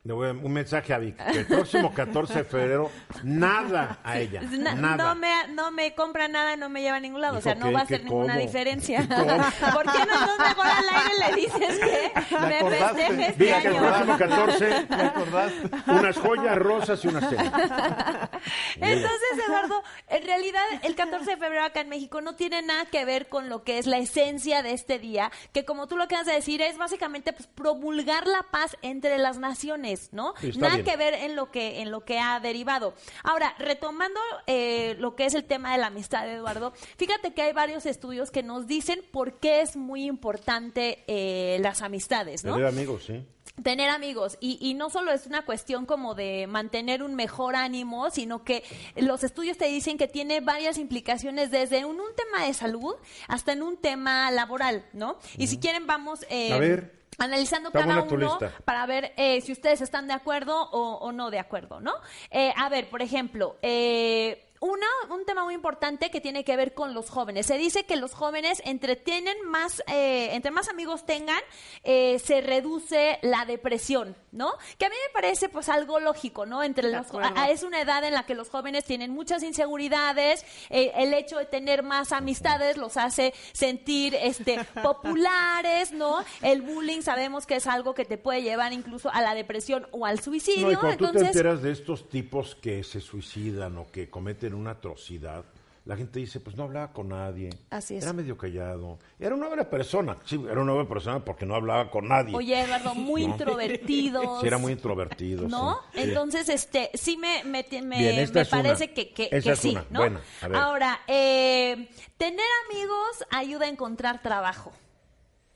le 0.05 0.13
voy 0.13 0.27
a- 0.29 0.31
un 0.33 0.53
mensaje 0.53 0.93
a 0.93 0.99
Vic. 0.99 1.17
que 1.17 1.39
el 1.39 1.45
próximo 1.47 1.91
14 1.93 2.35
de 2.35 2.43
febrero, 2.43 2.91
nada 3.23 3.99
a 4.03 4.19
ella. 4.19 4.41
Na- 4.43 4.75
nada. 4.75 4.97
No 4.97 5.15
me, 5.15 5.31
no 5.49 5.71
me 5.71 5.95
compra 5.95 6.27
nada, 6.27 6.55
no 6.55 6.69
me 6.69 6.81
lleva 6.83 6.97
a 6.97 6.99
ningún 6.99 7.21
lado. 7.21 7.39
o 7.39 7.41
sea, 7.41 7.55
no 7.55 7.71
va 7.71 7.79
a 7.79 7.83
hacer 7.83 8.03
ninguna 8.03 8.37
diferencia. 8.37 8.99
¿Por 9.73 9.83
qué 9.91 9.99
no 10.05 10.27
nos 10.27 10.39
mejor 10.39 10.67
al 10.67 10.85
aire 10.89 11.13
le 11.27 11.35
dices 11.41 11.79
que 11.79 12.37
me 12.37 12.55
acordaste? 12.57 13.01
festeje 13.07 13.27
este 13.29 13.43
Vic, 13.45 13.65
el 13.65 13.75
próximo 13.77 14.17
14, 14.19 14.85
¿Me 14.89 15.03
acordaste? 15.03 15.69
unas 15.87 16.17
joyas 16.19 16.57
rosas 16.57 17.03
y 17.03 17.07
una 17.07 17.27
cena. 17.29 18.29
Entonces, 18.75 19.45
Eduardo, 19.47 19.83
en 20.07 20.23
realidad 20.25 20.63
el 20.83 20.95
14 20.95 21.31
de 21.31 21.37
febrero 21.37 21.63
acá 21.65 21.81
en 21.81 21.89
México 21.89 22.21
no 22.21 22.35
tiene 22.35 22.61
nada 22.61 22.85
que 22.85 23.05
ver 23.05 23.27
con 23.27 23.49
lo 23.49 23.63
que 23.63 23.79
es 23.79 23.87
la 23.87 23.97
esencia 23.97 24.61
de 24.61 24.73
este 24.73 24.99
día, 24.99 25.31
que 25.51 25.65
como 25.65 25.87
tú 25.87 25.97
lo 25.97 26.03
acabas 26.03 26.27
de 26.27 26.33
decir, 26.33 26.61
es 26.61 26.77
básicamente 26.77 27.33
pues, 27.33 27.47
promulgar 27.47 28.27
la 28.27 28.43
paz 28.51 28.77
entre 28.83 29.17
las 29.17 29.37
naciones, 29.39 29.94
es, 29.95 30.13
¿no? 30.13 30.33
Sí, 30.39 30.51
Nada 30.57 30.75
bien. 30.75 30.85
que 30.85 30.95
ver 30.95 31.13
en 31.15 31.35
lo 31.35 31.49
que, 31.49 31.81
en 31.81 31.89
lo 31.89 32.05
que 32.05 32.19
ha 32.19 32.39
derivado. 32.39 32.93
Ahora, 33.23 33.55
retomando 33.57 34.19
eh, 34.47 34.95
lo 34.99 35.15
que 35.15 35.25
es 35.25 35.33
el 35.33 35.45
tema 35.45 35.71
de 35.71 35.79
la 35.79 35.87
amistad, 35.87 36.29
Eduardo, 36.29 36.73
fíjate 36.97 37.33
que 37.33 37.41
hay 37.41 37.53
varios 37.53 37.85
estudios 37.85 38.29
que 38.31 38.43
nos 38.43 38.67
dicen 38.67 38.99
por 39.11 39.39
qué 39.39 39.61
es 39.61 39.75
muy 39.75 40.05
importante 40.05 41.03
eh, 41.07 41.57
las 41.61 41.81
amistades, 41.81 42.43
¿no? 42.43 42.53
Tener 42.53 42.67
amigos, 42.67 43.03
sí. 43.05 43.25
tener 43.63 43.89
amigos 43.89 44.37
y, 44.39 44.57
y 44.61 44.73
no 44.73 44.89
solo 44.89 45.11
es 45.11 45.25
una 45.25 45.45
cuestión 45.45 45.85
como 45.85 46.13
de 46.15 46.45
mantener 46.47 47.01
un 47.01 47.15
mejor 47.15 47.55
ánimo, 47.55 48.09
sino 48.11 48.43
que 48.43 48.63
los 48.95 49.23
estudios 49.23 49.57
te 49.57 49.65
dicen 49.65 49.97
que 49.97 50.07
tiene 50.07 50.41
varias 50.41 50.77
implicaciones 50.77 51.51
desde 51.51 51.85
un, 51.85 51.99
un 51.99 52.15
tema 52.15 52.45
de 52.45 52.53
salud 52.53 52.95
hasta 53.27 53.53
en 53.53 53.63
un 53.63 53.77
tema 53.77 54.29
laboral, 54.31 54.85
¿no? 54.93 55.17
Y 55.37 55.47
si 55.47 55.57
quieren 55.57 55.87
vamos 55.87 56.25
eh, 56.29 56.53
A 56.53 56.59
ver. 56.59 57.04
Analizando 57.17 57.69
Está 57.69 57.81
cada 57.81 58.03
uno 58.03 58.37
para 58.63 58.85
ver 58.85 59.13
eh, 59.17 59.41
si 59.41 59.51
ustedes 59.51 59.81
están 59.81 60.07
de 60.07 60.13
acuerdo 60.13 60.69
o, 60.71 60.95
o 60.97 61.11
no 61.11 61.31
de 61.31 61.39
acuerdo, 61.39 61.79
¿no? 61.79 61.93
Eh, 62.31 62.53
a 62.55 62.69
ver, 62.69 62.89
por 62.89 63.01
ejemplo, 63.01 63.57
eh, 63.61 64.45
una, 64.65 64.87
un 65.15 65.25
tema 65.25 65.43
muy 65.43 65.53
importante 65.53 66.09
que 66.11 66.21
tiene 66.21 66.43
que 66.43 66.55
ver 66.57 66.73
con 66.73 66.93
los 66.93 67.09
jóvenes. 67.09 67.45
Se 67.45 67.57
dice 67.57 67.85
que 67.85 67.95
los 67.95 68.13
jóvenes 68.13 68.61
entretienen 68.65 69.35
más, 69.45 69.83
eh, 69.87 70.29
entre 70.33 70.51
más 70.51 70.69
amigos 70.69 71.05
tengan, 71.05 71.39
eh, 71.83 72.19
se 72.19 72.41
reduce 72.41 73.19
la 73.21 73.45
depresión, 73.45 74.15
¿no? 74.31 74.51
Que 74.77 74.85
a 74.85 74.89
mí 74.89 74.95
me 75.07 75.13
parece 75.13 75.49
pues 75.49 75.69
algo 75.69 75.99
lógico, 75.99 76.45
¿no? 76.45 76.63
Entre 76.63 76.89
los, 76.91 77.05
a- 77.13 77.49
es 77.49 77.63
una 77.63 77.81
edad 77.81 78.03
en 78.03 78.13
la 78.13 78.25
que 78.25 78.33
los 78.35 78.49
jóvenes 78.49 78.85
tienen 78.85 79.11
muchas 79.11 79.43
inseguridades, 79.43 80.43
eh, 80.69 80.91
el 80.97 81.13
hecho 81.13 81.37
de 81.37 81.45
tener 81.45 81.83
más 81.83 82.11
amistades 82.11 82.77
los 82.77 82.97
hace 82.97 83.33
sentir 83.53 84.15
este 84.15 84.63
populares, 84.83 85.91
¿no? 85.91 86.23
El 86.41 86.61
bullying 86.63 87.01
sabemos 87.01 87.45
que 87.45 87.55
es 87.57 87.67
algo 87.67 87.93
que 87.93 88.05
te 88.05 88.17
puede 88.17 88.41
llevar 88.41 88.73
incluso 88.73 89.09
a 89.13 89.21
la 89.21 89.35
depresión 89.35 89.87
o 89.91 90.05
al 90.05 90.19
suicidio, 90.19 90.67
No, 90.67 90.71
y 90.71 90.75
cuando 90.75 90.97
tú 90.97 91.03
te 91.03 91.09
entonces 91.09 91.35
enteras 91.35 91.61
de 91.61 91.71
estos 91.71 92.09
tipos 92.09 92.55
que 92.55 92.83
se 92.83 93.01
suicidan 93.01 93.77
o 93.77 93.91
que 93.91 94.09
cometen 94.09 94.54
una 94.55 94.71
atrocidad, 94.71 95.43
la 95.85 95.95
gente 95.95 96.17
dice, 96.19 96.39
pues 96.39 96.55
no 96.55 96.63
hablaba 96.63 96.91
con 96.91 97.09
nadie. 97.09 97.51
Así 97.69 97.95
es. 97.95 98.03
Era 98.03 98.11
medio 98.11 98.35
callado. 98.35 98.97
Era 99.19 99.35
una 99.35 99.47
buena 99.47 99.69
persona. 99.69 100.17
Sí, 100.25 100.43
era 100.49 100.59
una 100.59 100.73
buena 100.73 100.89
persona 100.89 101.23
porque 101.23 101.45
no 101.45 101.53
hablaba 101.53 101.91
con 101.91 102.07
nadie. 102.07 102.35
Oye, 102.35 102.59
Eduardo, 102.59 102.95
muy 102.95 103.21
introvertidos. 103.23 104.25
Sí, 104.41 104.47
era 104.47 104.57
muy 104.57 104.73
introvertido. 104.73 105.47
¿No? 105.47 105.79
sí. 105.93 106.01
Entonces, 106.01 106.49
este, 106.49 106.89
sí 106.95 107.17
me, 107.17 107.43
me, 107.43 107.63
me- 107.83 107.99
Bien, 107.99 108.15
me 108.15 108.41
una. 108.41 108.45
parece 108.49 108.93
que, 108.93 109.13
que, 109.13 109.29
es 109.31 109.59
sí, 109.59 109.69
una. 109.69 109.85
¿no? 109.91 110.19
A 110.41 110.47
ver. 110.47 110.57
Ahora, 110.57 111.01
eh, 111.07 111.87
tener 112.17 112.45
amigos 112.67 113.23
ayuda 113.29 113.65
a 113.67 113.69
encontrar 113.69 114.23
trabajo. 114.23 114.71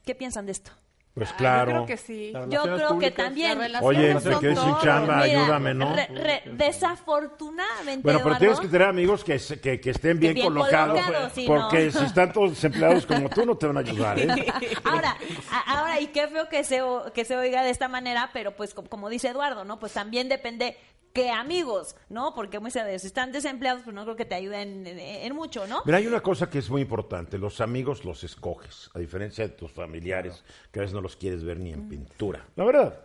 ¿Qué 0.05 0.13
piensan 0.13 0.45
de 0.45 0.51
esto? 0.51 0.71
Pues 1.19 1.31
Ah, 1.31 1.37
claro. 1.37 1.71
Yo 1.71 1.75
creo 1.75 1.85
que 1.85 1.97
sí. 1.97 2.33
Yo 2.49 2.61
creo 2.63 2.99
que 2.99 3.11
también. 3.11 3.59
Oye, 3.81 4.19
son 4.19 4.33
te 4.33 4.39
quedé 4.39 4.55
sin 4.55 4.77
chamba, 4.79 5.23
Mira, 5.23 5.41
ayúdame, 5.41 5.73
¿no? 5.73 5.93
re- 5.95 6.07
re- 6.07 6.43
desafortunadamente, 6.53 8.01
Bueno, 8.03 8.19
pero 8.19 8.19
Eduardo, 8.19 8.39
tienes 8.39 8.59
que 8.59 8.67
tener 8.67 8.87
amigos 8.87 9.23
que, 9.23 9.37
que, 9.61 9.79
que 9.79 9.89
estén 9.91 10.19
bien, 10.19 10.33
bien 10.33 10.47
colocados. 10.47 10.99
porque 11.47 11.85
no. 11.85 11.91
si 11.99 12.05
están 12.05 12.33
todos 12.33 12.51
desempleados 12.51 13.05
como 13.05 13.29
tú, 13.29 13.45
no 13.45 13.55
te 13.55 13.67
van 13.67 13.77
a 13.77 13.79
ayudar. 13.81 14.19
¿eh? 14.19 14.27
Ahora, 14.83 15.15
a- 15.51 15.79
ahora, 15.79 15.99
y 15.99 16.07
qué 16.07 16.27
feo 16.27 16.47
que 16.49 16.63
se, 16.63 16.81
o- 16.81 17.11
que 17.13 17.25
se 17.25 17.35
oiga 17.37 17.63
de 17.63 17.69
esta 17.69 17.87
manera, 17.87 18.29
pero 18.33 18.55
pues 18.55 18.73
co- 18.73 18.83
como 18.83 19.09
dice 19.09 19.29
Eduardo, 19.29 19.65
¿no? 19.65 19.79
Pues 19.79 19.93
también 19.93 20.29
depende 20.29 20.77
qué 21.13 21.29
amigos, 21.31 21.95
¿no? 22.09 22.33
Porque 22.35 22.59
muchas 22.59 22.85
veces 22.85 23.01
si 23.01 23.07
están 23.07 23.31
desempleados, 23.31 23.83
pues 23.83 23.93
no 23.95 24.03
creo 24.03 24.15
que 24.15 24.25
te 24.25 24.35
ayuden 24.35 24.85
en, 24.87 24.99
en 24.99 25.35
mucho, 25.35 25.67
¿no? 25.67 25.81
Mira, 25.85 25.97
hay 25.97 26.07
una 26.07 26.21
cosa 26.21 26.49
que 26.49 26.59
es 26.59 26.69
muy 26.69 26.81
importante. 26.81 27.37
Los 27.37 27.61
amigos 27.61 28.05
los 28.05 28.23
escoges, 28.23 28.89
a 28.93 28.99
diferencia 28.99 29.47
de 29.47 29.53
tus 29.53 29.71
familiares, 29.71 30.43
que 30.71 30.79
a 30.79 30.81
veces 30.81 30.93
no 30.93 31.01
los 31.01 31.15
quieres 31.15 31.43
ver 31.43 31.59
ni 31.59 31.71
en 31.71 31.87
pintura. 31.89 32.45
La 32.55 32.63
verdad. 32.65 33.01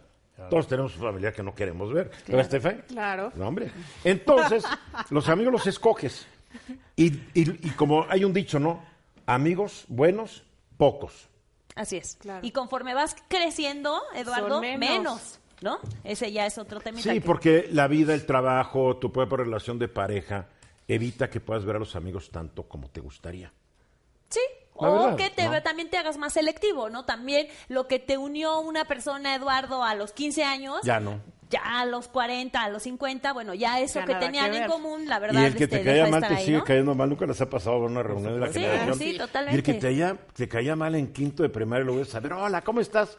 Todos 0.50 0.66
tenemos 0.66 0.96
un 0.96 1.02
familiar 1.02 1.32
que 1.32 1.44
no 1.44 1.54
queremos 1.54 1.92
ver. 1.92 2.10
¿Verdad, 2.26 2.40
Estefan? 2.40 2.84
Claro. 2.88 3.32
No, 3.36 3.46
hombre. 3.46 3.70
Entonces, 4.02 4.64
los 5.10 5.28
amigos 5.28 5.52
los 5.52 5.66
escoges. 5.68 6.26
Y, 6.96 7.06
y- 7.34 7.68
y 7.68 7.70
como 7.76 8.04
hay 8.08 8.24
un 8.24 8.32
dicho, 8.32 8.58
¿no? 8.58 8.84
Amigos 9.26 9.84
buenos, 9.88 10.42
pocos. 10.76 11.28
Así 11.76 11.96
es. 11.96 12.16
Claro. 12.20 12.44
Y 12.44 12.50
conforme 12.50 12.94
vas 12.94 13.14
creciendo, 13.28 14.00
Eduardo, 14.14 14.48
Son 14.48 14.60
menos. 14.60 14.78
menos. 14.90 15.40
¿No? 15.62 15.78
Ese 16.04 16.30
ya 16.32 16.46
es 16.46 16.58
otro 16.58 16.80
temita. 16.80 17.02
Sí, 17.02 17.20
que- 17.20 17.26
porque 17.26 17.68
la 17.72 17.86
vida, 17.88 18.14
el 18.14 18.26
trabajo, 18.26 18.96
tu 18.96 19.12
propia 19.12 19.38
relación 19.38 19.78
de 19.78 19.88
pareja, 19.88 20.48
evita 20.88 21.30
que 21.30 21.40
puedas 21.40 21.64
ver 21.64 21.76
a 21.76 21.78
los 21.78 21.96
amigos 21.96 22.30
tanto 22.30 22.64
como 22.64 22.88
te 22.90 23.00
gustaría. 23.00 23.52
Sí. 24.28 24.40
La 24.80 24.88
o 24.90 24.92
verdad, 25.04 25.16
que 25.16 25.30
te, 25.30 25.48
¿no? 25.48 25.62
también 25.62 25.88
te 25.88 25.96
hagas 25.98 26.18
más 26.18 26.32
selectivo, 26.32 26.90
¿no? 26.90 27.04
También 27.04 27.46
lo 27.68 27.86
que 27.86 28.00
te 28.00 28.18
unió 28.18 28.58
una 28.58 28.84
persona, 28.86 29.36
Eduardo, 29.36 29.84
a 29.84 29.94
los 29.94 30.12
15 30.12 30.42
años, 30.42 30.80
Ya 30.82 30.98
no. 30.98 31.20
ya 31.48 31.60
a 31.80 31.86
los 31.86 32.08
40, 32.08 32.60
a 32.60 32.68
los 32.68 32.82
50, 32.82 33.32
bueno, 33.32 33.54
ya 33.54 33.78
eso 33.78 34.00
Ya 34.00 34.04
que 34.06 34.16
tenían 34.16 34.50
que 34.50 34.58
en 34.58 34.66
común, 34.68 35.08
la 35.08 35.20
verdad, 35.20 35.42
Y 35.42 35.44
el 35.44 35.54
que 35.54 35.68
te 35.68 35.80
caía 35.84 36.08
mal 36.08 36.22
te 36.26 36.34
ahí, 36.34 36.44
sigue 36.44 36.58
¿no? 36.58 36.64
cayendo 36.64 36.92
mal. 36.96 37.08
Nunca 37.08 37.24
les 37.24 37.40
ha 37.40 37.48
pasado 37.48 37.76
a 37.76 37.86
una 37.86 38.02
reunión 38.02 38.34
de 38.34 38.40
la 38.40 38.52
Sí, 38.52 38.54
generación. 38.60 38.98
sí, 38.98 39.04
Y 39.04 39.10
el 39.10 39.18
totalmente. 39.18 39.62
que 39.62 39.74
te, 39.74 39.86
haya- 39.86 40.16
te 40.34 40.48
caía 40.48 40.74
mal 40.74 40.96
en 40.96 41.12
quinto 41.12 41.44
de 41.44 41.50
primaria, 41.50 41.84
lo 41.84 41.94
ves 41.94 42.12
a 42.16 42.18
ver, 42.18 42.32
hola, 42.32 42.62
¿cómo 42.62 42.80
estás? 42.80 43.16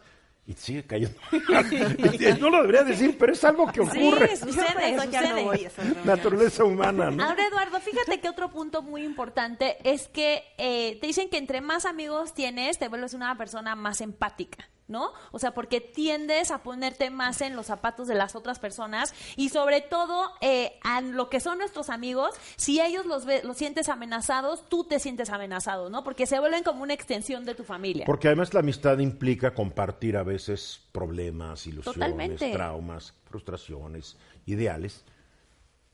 Y 0.48 0.54
te 0.54 0.62
sigue 0.62 0.84
cayendo 0.86 1.18
no 2.40 2.50
lo 2.52 2.62
debería 2.62 2.84
decir, 2.84 3.18
pero 3.18 3.34
es 3.34 3.44
algo 3.44 3.66
que 3.72 3.82
Sí, 3.86 4.08
ocurre. 4.08 4.36
sucede, 4.36 4.92
no 4.96 5.04
sucede. 5.04 5.44
voy 5.44 5.64
a 5.64 5.68
esas 5.68 5.78
reuniones. 5.88 6.06
Naturaleza 6.06 6.64
humana, 6.64 7.10
¿no? 7.10 7.24
Ahora, 7.24 7.48
Eduardo, 7.48 7.80
fíjate 7.80 8.20
que 8.20 8.30
otro 8.30 8.52
punto 8.52 8.84
muy 8.84 9.04
importante 9.04 9.78
es 9.84 10.08
que 10.08 10.44
eh, 10.60 11.00
te 11.02 11.08
dicen 11.08 11.30
que 11.30 11.38
entre 11.38 11.62
más 11.62 11.86
amigos 11.86 12.36
tienes, 12.36 12.78
te 12.78 12.90
vuelves 12.90 13.16
una 13.16 13.36
persona 13.40 13.76
más 13.76 14.02
empática, 14.02 14.70
¿no? 14.88 15.12
O 15.32 15.40
sea, 15.40 15.54
porque 15.54 15.82
tiendes 15.82 16.52
a 16.52 16.64
ponerte 16.64 17.10
más 17.10 17.42
en 17.42 17.56
los 17.56 17.66
zapatos 17.68 18.08
de 18.08 18.16
las 18.16 18.36
otras 18.36 18.60
personas 18.60 19.14
y 19.36 19.50
sobre 19.50 19.82
todo 19.82 20.32
eh, 20.42 20.78
a 20.84 21.02
lo 21.02 21.30
que 21.30 21.40
son 21.40 21.58
nuestros 21.58 21.90
amigos, 21.90 22.36
si 22.56 22.80
ellos 22.82 23.06
los, 23.06 23.26
ve- 23.26 23.42
los 23.44 23.58
sientes 23.58 23.90
amenazados, 23.90 24.68
tú 24.70 24.84
te 24.84 25.00
sientes 25.00 25.30
amenazado, 25.30 25.90
¿no? 25.90 26.04
Porque 26.04 26.26
se 26.28 26.40
vuelven 26.40 26.64
como 26.64 26.84
una 26.84 26.94
extensión 26.94 27.46
de 27.46 27.56
tu 27.56 27.64
familia. 27.64 28.06
Porque 28.06 28.28
además 28.28 28.54
la 28.54 28.60
amistad 28.60 29.00
implica 29.00 29.54
compartir 29.54 30.18
a 30.18 30.24
veces 30.24 30.82
problemas, 30.92 31.66
ilusiones, 31.68 31.96
Totalmente. 31.96 32.52
traumas, 32.52 33.14
frustraciones, 33.30 34.18
ideales. 34.46 35.04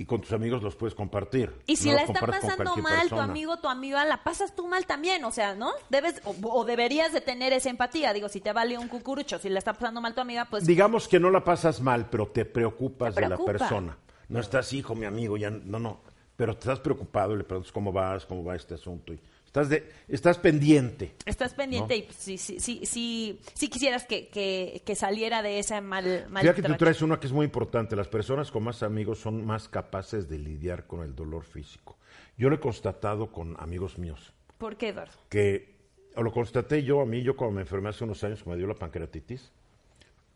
Y 0.02 0.06
con 0.06 0.20
tus 0.20 0.34
amigos 0.34 0.64
los 0.64 0.76
puedes 0.76 0.96
compartir. 0.96 1.54
Y 1.68 1.76
si 1.76 1.90
No 1.90 1.96
la 1.98 2.02
está 2.02 2.22
pasando 2.22 2.76
mal 2.78 3.08
tu 3.08 3.20
amigo, 3.20 3.58
tu 3.58 3.68
amiga, 3.68 4.04
la 4.04 4.24
pasas 4.24 4.56
tú 4.56 4.68
mal 4.68 4.88
también, 4.88 5.24
o 5.26 5.30
sea, 5.30 5.54
¿no? 5.54 5.70
Debes 5.92 6.24
o, 6.26 6.34
o 6.42 6.66
deberías 6.66 7.14
de 7.14 7.22
tener 7.22 7.54
esa 7.54 7.70
empatía. 7.70 8.12
Digo, 8.12 8.28
si 8.28 8.42
te 8.42 8.52
vale 8.52 8.80
un 8.80 8.88
cucurucho, 8.88 9.38
si 9.38 9.48
la 9.48 9.60
está 9.60 9.74
pasando 9.74 10.02
mal 10.02 10.16
tu 10.16 10.22
amiga, 10.22 10.46
pues 10.46 10.66
Digamos 10.66 11.08
que 11.08 11.20
no 11.20 11.30
la 11.30 11.44
pasas 11.44 11.82
mal, 11.82 12.10
pero 12.10 12.26
te 12.30 12.46
preocupas 12.46 13.14
Te 13.14 13.22
de 13.22 13.30
la 13.30 13.38
persona. 13.38 13.96
No 14.28 14.40
estás, 14.40 14.74
hijo, 14.74 14.96
mi 14.96 15.06
amigo, 15.06 15.38
ya 15.38 15.52
no, 15.52 15.78
no. 15.78 16.02
Pero 16.36 16.56
te 16.56 16.62
estás 16.62 16.80
preocupado 16.80 17.36
y 17.36 17.38
le 17.38 17.44
preguntas 17.44 17.72
cómo 17.72 17.92
vas, 17.92 18.26
cómo 18.26 18.44
va 18.44 18.56
este 18.56 18.74
asunto. 18.74 19.14
Y 19.14 19.22
estás, 19.52 19.68
de, 19.68 19.84
estás 20.08 20.38
pendiente. 20.38 21.12
estás 21.26 21.54
pendiente 21.54 21.98
¿No? 22.00 22.06
y 22.06 22.14
sí, 22.14 22.38
sí, 22.38 22.58
sí, 22.58 22.86
sí, 22.86 23.40
sí 23.54 23.70
quisieras 23.70 24.06
que, 24.06 24.30
que, 24.30 24.82
que 24.86 24.96
saliera 24.96 25.42
de 25.42 25.60
ese 25.60 25.82
mal, 25.82 26.26
mal 26.30 26.42
Fíjate 26.42 26.62
que 26.62 26.68
tú 26.70 26.78
traes 26.78 27.02
una 27.02 27.20
que 27.20 27.28
es 27.28 27.34
muy 27.34 27.44
importante. 27.44 27.98
Las 27.98 28.08
personas 28.08 28.50
con 28.50 28.64
más 28.64 28.82
amigos 28.82 29.20
son 29.20 29.46
más 29.46 29.68
capaces 29.68 30.30
de 30.30 30.40
lidiar 30.40 30.88
con 30.88 31.04
el 31.04 31.14
dolor 31.14 31.44
físico. 31.44 31.98
Yo 32.38 32.50
lo 32.50 32.56
he 32.56 32.60
constatado 32.62 33.30
con 33.30 33.58
amigos 33.60 33.98
míos, 33.98 34.34
¿Por 34.58 34.78
qué, 34.78 34.90
Eduardo? 34.90 35.14
que 35.28 35.76
o 36.16 36.24
lo 36.24 36.32
constaté 36.32 36.84
yo 36.84 37.02
a 37.02 37.06
mí, 37.06 37.22
yo 37.22 37.36
cuando 37.36 37.56
me 37.56 37.62
enfermé 37.62 37.90
hace 37.90 38.06
unos 38.06 38.24
años 38.24 38.44
que 38.44 38.50
me 38.50 38.56
dio 38.56 38.68
la 38.68 38.76
pancreatitis. 38.76 39.52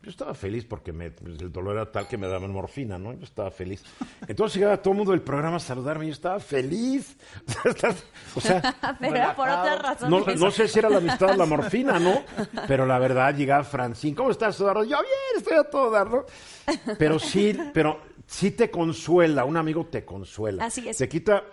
Yo 0.01 0.11
estaba 0.11 0.35
feliz 0.35 0.65
porque 0.65 0.93
me- 0.93 1.09
pues, 1.09 1.41
el 1.41 1.51
dolor 1.51 1.77
era 1.77 1.91
tal 1.91 2.07
que 2.07 2.15
me 2.17 2.27
daban 2.27 2.51
morfina, 2.51 2.99
¿no? 2.99 3.13
Yo 3.13 3.23
estaba 3.23 3.49
feliz. 3.49 3.83
Entonces 4.27 4.55
llegaba 4.59 4.77
todo 4.79 4.91
el 4.91 4.97
mundo 4.97 5.11
del 5.13 5.21
programa 5.21 5.57
a 5.57 5.59
saludarme 5.59 6.05
y 6.05 6.09
yo 6.09 6.13
estaba 6.13 6.39
feliz. 6.39 7.17
o 8.35 8.39
sea, 8.41 8.75
Pero 8.99 9.15
era 9.15 9.35
por 9.35 9.49
otras 9.49 10.01
no, 10.03 10.19
razones. 10.19 10.39
no 10.39 10.51
sé 10.51 10.67
si 10.67 10.77
era 10.77 10.89
la 10.91 10.97
amistad 10.97 11.31
o 11.31 11.35
la 11.35 11.45
morfina, 11.47 11.97
¿no? 11.99 12.23
Pero 12.67 12.85
la 12.85 12.99
verdad, 12.99 13.35
llegaba 13.35 13.63
Francine. 13.63 14.15
¿Cómo 14.15 14.29
estás, 14.29 14.59
Eduardo? 14.59 14.83
Yo 14.83 14.97
bien, 15.01 15.37
estoy 15.37 15.57
a 15.57 15.63
todo 15.63 15.89
dar, 15.89 16.07
¿no? 16.09 16.25
Pero 16.99 17.17
sí, 17.17 17.57
pero 17.73 17.99
sí 18.27 18.51
te 18.51 18.69
consuela, 18.69 19.43
un 19.45 19.57
amigo 19.57 19.87
te 19.87 20.05
consuela. 20.05 20.65
Así 20.65 20.87
es. 20.87 20.97
Te 20.97 21.09
quita, 21.09 21.43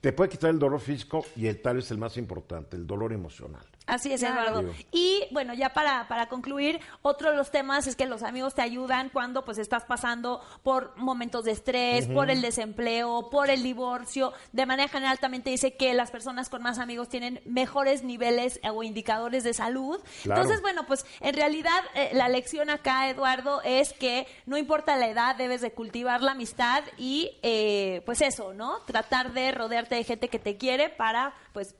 te 0.00 0.14
puede 0.14 0.30
quitar 0.30 0.48
el 0.48 0.58
dolor 0.58 0.80
físico 0.80 1.26
y 1.36 1.46
el 1.46 1.60
tal 1.60 1.78
es 1.78 1.90
el 1.90 1.98
más 1.98 2.16
importante, 2.16 2.76
el 2.76 2.86
dolor 2.86 3.12
emocional. 3.12 3.66
Así 3.88 4.12
es, 4.12 4.20
Claro. 4.20 4.60
Eduardo. 4.60 4.74
Y 4.92 5.26
bueno, 5.30 5.54
ya 5.54 5.70
para, 5.70 6.06
para 6.08 6.28
concluir, 6.28 6.80
otro 7.02 7.30
de 7.30 7.36
los 7.36 7.50
temas 7.50 7.86
es 7.86 7.96
que 7.96 8.06
los 8.06 8.22
amigos 8.22 8.54
te 8.54 8.62
ayudan 8.62 9.08
cuando 9.08 9.44
pues 9.44 9.58
estás 9.58 9.84
pasando 9.84 10.40
por 10.62 10.96
momentos 10.96 11.44
de 11.44 11.52
estrés, 11.52 12.06
por 12.06 12.30
el 12.30 12.42
desempleo, 12.42 13.30
por 13.30 13.50
el 13.50 13.62
divorcio. 13.62 14.32
De 14.52 14.66
manera 14.66 14.88
general 14.88 15.18
también 15.18 15.42
te 15.42 15.50
dice 15.50 15.74
que 15.74 15.94
las 15.94 16.10
personas 16.10 16.48
con 16.48 16.62
más 16.62 16.78
amigos 16.78 17.08
tienen 17.08 17.40
mejores 17.44 18.02
niveles 18.02 18.60
eh, 18.62 18.70
o 18.70 18.82
indicadores 18.82 19.42
de 19.44 19.54
salud. 19.54 19.98
Claro. 20.22 20.42
Entonces, 20.42 20.62
bueno, 20.62 20.86
pues 20.86 21.06
en 21.20 21.34
realidad 21.34 21.80
eh, 21.94 22.10
la 22.12 22.28
lección 22.28 22.70
acá, 22.70 23.08
Eduardo, 23.08 23.62
es 23.62 23.92
que 23.94 24.26
no 24.46 24.56
importa 24.58 24.96
la 24.96 25.08
edad, 25.08 25.36
debes 25.36 25.60
de 25.60 25.72
cultivar 25.72 26.22
la 26.22 26.32
amistad 26.32 26.84
y 26.98 27.30
eh, 27.42 28.02
pues 28.04 28.20
eso, 28.20 28.52
¿no? 28.52 28.80
Tratar 28.80 29.32
de 29.32 29.50
rodearte 29.52 29.94
de 29.94 30.04
gente 30.04 30.28
que 30.28 30.38
te 30.38 30.56
quiere 30.56 30.90
para 30.90 31.32
pues 31.52 31.74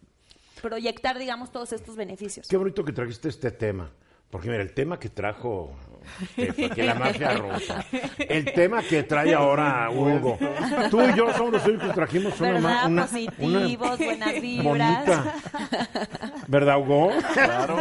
proyectar, 0.60 1.18
digamos, 1.18 1.50
todos 1.52 1.72
estos 1.72 1.96
beneficios. 1.96 2.46
Qué 2.48 2.56
bonito 2.56 2.84
que 2.84 2.92
trajiste 2.92 3.28
este 3.28 3.50
tema, 3.50 3.90
Porque 4.30 4.48
mira, 4.50 4.62
el 4.62 4.74
tema 4.74 4.98
que 4.98 5.08
trajo 5.08 5.72
que, 6.36 6.52
que 6.70 6.82
la 6.82 6.94
mafia 6.94 7.32
rusa, 7.34 7.84
el 8.18 8.44
tema 8.52 8.82
que 8.82 9.02
trae 9.02 9.34
ahora 9.34 9.90
Hugo, 9.90 10.38
tú 10.90 11.00
y 11.02 11.14
yo 11.16 11.32
somos 11.34 11.52
los 11.54 11.66
únicos 11.66 11.88
que 11.88 11.94
trajimos 11.94 12.40
una, 12.40 12.52
¿Verdad? 12.52 12.86
una, 12.86 13.02
Positivos, 13.06 13.98
buenas 13.98 14.34
vibras. 14.40 14.64
bonita. 14.64 15.34
¿Verdad, 16.46 16.78
Hugo? 16.78 17.10
Claro. 17.34 17.76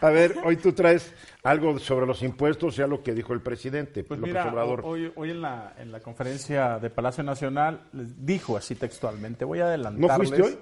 A 0.00 0.10
ver, 0.10 0.34
hoy 0.44 0.56
tú 0.56 0.72
traes 0.72 1.12
algo 1.42 1.78
sobre 1.78 2.06
los 2.06 2.22
impuestos, 2.22 2.76
ya 2.76 2.86
lo 2.86 3.02
que 3.02 3.12
dijo 3.14 3.32
el 3.32 3.40
presidente, 3.40 4.02
Pues 4.04 4.18
López 4.20 4.32
mira, 4.34 4.48
Obrador. 4.50 4.80
ho- 4.80 4.88
hoy, 4.88 5.12
hoy 5.14 5.30
en, 5.30 5.42
la, 5.42 5.74
en 5.78 5.92
la 5.92 6.00
conferencia 6.00 6.78
de 6.78 6.90
Palacio 6.90 7.22
Nacional 7.22 7.82
les 7.92 8.24
dijo 8.24 8.56
así 8.56 8.74
textualmente, 8.74 9.44
voy 9.44 9.60
a 9.60 9.66
adelantarles... 9.66 10.16
fuiste 10.30 10.42
hoy? 10.42 10.58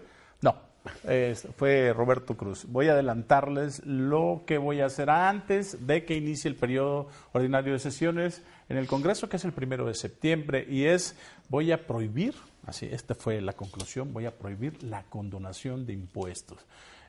Fue 1.57 1.93
Roberto 1.95 2.37
Cruz. 2.37 2.66
Voy 2.68 2.89
a 2.89 2.93
adelantarles 2.93 3.85
lo 3.87 4.43
que 4.47 4.59
voy 4.59 4.80
a 4.80 4.87
hacer 4.87 5.09
antes 5.09 5.87
de 5.87 6.05
que 6.05 6.16
inicie 6.16 6.49
el 6.49 6.57
periodo 6.57 7.09
ordinario 7.32 7.72
de 7.72 7.78
sesiones 7.78 8.43
en 8.68 8.76
el 8.76 8.87
Congreso, 8.87 9.28
que 9.28 9.37
es 9.37 9.45
el 9.45 9.53
primero 9.53 9.87
de 9.87 9.95
septiembre, 9.95 10.66
y 10.68 10.85
es, 10.85 11.16
voy 11.49 11.72
a 11.72 11.87
prohibir, 11.87 12.35
así, 12.66 12.87
esta 12.87 13.14
fue 13.14 13.41
la 13.41 13.55
conclusión, 13.55 14.12
voy 14.12 14.26
a 14.26 14.37
prohibir 14.37 14.82
la 14.82 15.05
condonación 15.05 15.87
de 15.87 15.95
impuestos. 15.95 16.59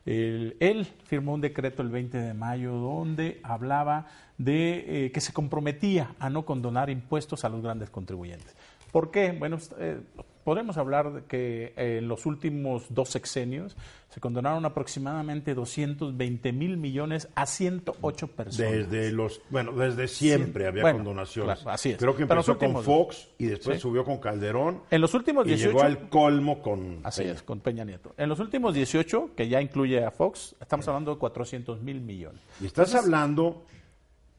Él 0.06 0.88
firmó 1.06 1.34
un 1.34 1.42
decreto 1.42 1.82
el 1.82 1.90
20 1.90 2.18
de 2.20 2.34
mayo 2.36 2.74
donde 2.74 3.40
hablaba 3.42 4.06
de 4.38 5.06
eh, 5.06 5.12
que 5.12 5.20
se 5.20 5.34
comprometía 5.34 6.14
a 6.20 6.30
no 6.30 6.46
condonar 6.46 6.92
impuestos 6.92 7.44
a 7.44 7.50
los 7.50 7.64
grandes 7.64 7.90
contribuyentes. 7.90 8.56
¿Por 8.96 9.12
qué? 9.12 9.34
Bueno, 9.38 9.58
eh, 9.78 10.00
podemos 10.46 10.78
hablar 10.78 11.12
de 11.12 11.24
que 11.26 11.74
eh, 11.76 11.98
en 11.98 12.08
los 12.08 12.26
últimos 12.26 12.86
dos 12.88 13.10
sexenios 13.10 13.76
se 14.08 14.22
condonaron 14.22 14.64
aproximadamente 14.64 15.54
220 15.54 16.54
mil 16.54 16.78
millones 16.78 17.28
a 17.36 17.46
108 17.46 18.28
personas. 18.30 18.72
Desde 18.72 19.12
los, 19.12 19.42
bueno, 19.50 19.74
desde 19.74 20.08
siempre 20.08 20.66
había 20.68 20.84
bueno, 20.84 21.00
condonaciones. 21.00 21.56
claro, 21.60 21.72
así 21.72 21.90
es. 21.90 21.98
Creo 21.98 22.16
que 22.16 22.22
empezó 22.22 22.58
con 22.58 22.82
Fox 22.82 23.28
y 23.38 23.48
después 23.48 23.76
Sí. 23.76 23.82
subió 23.82 24.06
con 24.06 24.20
Calderón 24.20 24.84
En 24.90 25.02
los 25.02 25.14
últimos 25.14 25.46
y 25.46 25.50
18 25.50 25.72
llegó 25.72 25.84
al 25.84 26.08
colmo 26.08 26.62
con 26.62 27.02
Así 27.04 27.24
Peña. 27.24 27.34
es, 27.34 27.44
con 27.44 27.60
Peña 27.60 27.84
Nieto. 27.84 28.14
En 28.16 28.30
los 28.30 28.40
últimos 28.40 28.74
18, 28.74 29.32
que 29.36 29.50
ya 29.50 29.62
incluye 29.62 30.06
a 30.06 30.12
Fox, 30.12 30.56
estamos 30.62 30.88
hablando 30.88 31.12
de 31.12 31.18
400 31.18 31.82
mil 31.82 32.00
millones. 32.00 32.40
Y 32.62 32.66
estás 32.66 32.96
hablando 32.96 33.66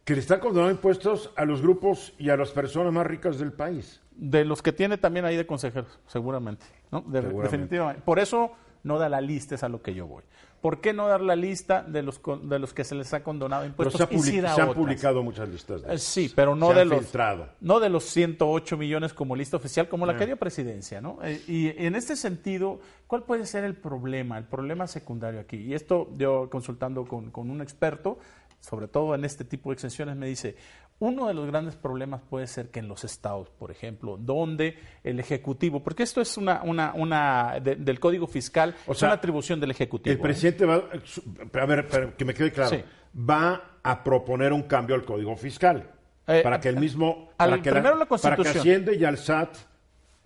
que 0.07 0.15
le 0.15 0.21
están 0.21 0.41
condenando 0.41 0.71
impuestos 0.71 1.31
a 1.37 1.45
los 1.45 1.61
grupos 1.61 2.15
y 2.17 2.31
a 2.31 2.39
las 2.39 2.53
personas 2.53 2.91
más 2.91 3.07
ricas 3.07 3.39
del 3.39 3.53
país. 3.53 4.01
De 4.17 4.45
los 4.45 4.63
que 4.63 4.73
tiene 4.73 4.97
también 4.99 5.25
ahí 5.27 5.37
de 5.37 5.47
consejeros, 5.47 5.99
seguramente. 6.07 6.65
¿no? 6.91 7.03
De- 7.03 7.21
Seguramente. 7.21 7.43
Definitivamente. 7.57 8.03
Por 8.03 8.19
eso 8.19 8.53
no 8.83 8.99
da 8.99 9.09
la 9.09 9.21
lista, 9.21 9.55
es 9.57 9.63
a 9.63 9.69
lo 9.69 9.83
que 9.83 9.95
yo 9.95 10.07
voy. 10.07 10.23
¿Por 10.63 10.81
qué 10.81 10.93
no 10.95 11.07
dar 11.07 11.21
la 11.21 11.37
lista 11.37 11.83
de 11.83 12.03
los, 12.03 12.19
con- 12.19 12.49
de 12.49 12.59
los 12.59 12.73
que 12.73 12.83
se 12.83 12.95
les 12.95 13.13
ha 13.13 13.23
condonado 13.23 13.63
Pero 13.63 13.71
impuestos 13.91 13.99
se, 13.99 14.03
ha 14.05 14.19
y 14.19 14.23
se 14.23 14.39
han 14.39 14.47
otras? 14.69 14.75
publicado 14.75 15.23
muchas 15.23 15.49
listas. 15.49 15.83
de 15.83 15.95
Eh. 15.95 15.99
Sí, 15.99 16.33
pero 16.35 16.57
no 16.57 16.69
Se 16.69 16.75
de 16.79 16.85
los 16.87 16.99
filtrado. 17.01 17.49
no 17.61 17.79
de 17.79 17.89
los 17.91 18.05
108 18.05 18.77
millones 18.79 19.13
como 19.13 19.37
lista 19.37 19.57
oficial, 19.59 19.89
como 19.89 20.07
la 20.07 20.15
Ah. 20.15 20.17
que 20.17 20.27
dio 20.27 20.37
presidencia, 20.39 21.01
¿no? 21.01 21.19
Eh, 21.23 21.43
y 21.47 21.69
en 21.85 21.95
este 21.95 22.17
sentido, 22.17 22.81
¿cuál 23.07 23.25
puede 23.25 23.45
ser 23.45 23.65
el 23.65 23.75
problema, 23.75 24.39
el 24.39 24.45
problema 24.45 24.87
secundario 24.87 25.41
aquí? 25.41 25.57
Y 25.59 25.75
esto 25.75 26.09
yo 26.17 26.49
consultando 26.49 27.05
con, 27.05 27.31
con 27.31 27.51
un 27.51 27.61
experto, 27.61 28.19
sobre 28.61 28.89
todo 28.89 29.15
en 29.15 29.25
este 29.25 29.45
tipo 29.45 29.69
de 29.71 29.75
exenciones, 29.75 30.17
me 30.17 30.27
dice, 30.27 30.57
uno 30.99 31.29
de 31.29 31.35
los 31.35 31.47
grandes 31.47 31.77
problemas 31.77 32.23
puede 32.23 32.47
ser 32.47 32.71
que 32.71 32.79
en 32.81 32.89
los 32.89 33.05
estados, 33.05 33.51
por 33.51 33.71
ejemplo, 33.71 34.17
donde 34.19 34.79
el 35.05 35.21
ejecutivo, 35.21 35.83
porque 35.83 36.03
esto 36.03 36.21
es 36.23 36.37
una, 36.39 36.63
una, 36.63 36.95
una 36.95 37.61
de- 37.61 37.77
del 37.77 38.01
código 38.01 38.27
fiscal, 38.27 38.75
O 38.87 38.93
es 38.93 38.99
sea, 38.99 39.09
una 39.09 39.17
atribución 39.17 39.61
del 39.61 39.71
ejecutivo. 39.73 40.13
El 40.13 40.19
¿eh? 40.19 40.23
presidente 40.23 40.65
va, 40.65 40.77
a 40.77 41.67
ver, 41.67 41.87
para 41.89 42.13
que 42.17 42.25
me 42.25 42.33
quede 42.33 42.51
claro, 42.51 42.71
Sí. 42.71 42.83
va 43.19 43.79
a 43.83 44.03
proponer 44.03 44.53
un 44.53 44.63
cambio 44.63 44.95
al 44.97 45.05
Código 45.05 45.37
Fiscal 45.37 45.91
Eh, 46.27 46.41
para 46.43 46.59
que 46.61 46.69
el 46.71 46.77
mismo, 46.79 47.31
al- 47.39 47.51
para 47.51 47.63
que, 47.63 47.71
primero 47.71 47.97
la 47.97 48.07
para 48.07 48.19
que 48.37 48.43
Constitución. 48.43 48.59
Hacienda 48.61 48.93
y 48.95 49.05
al 49.05 49.17
SAT 49.19 49.55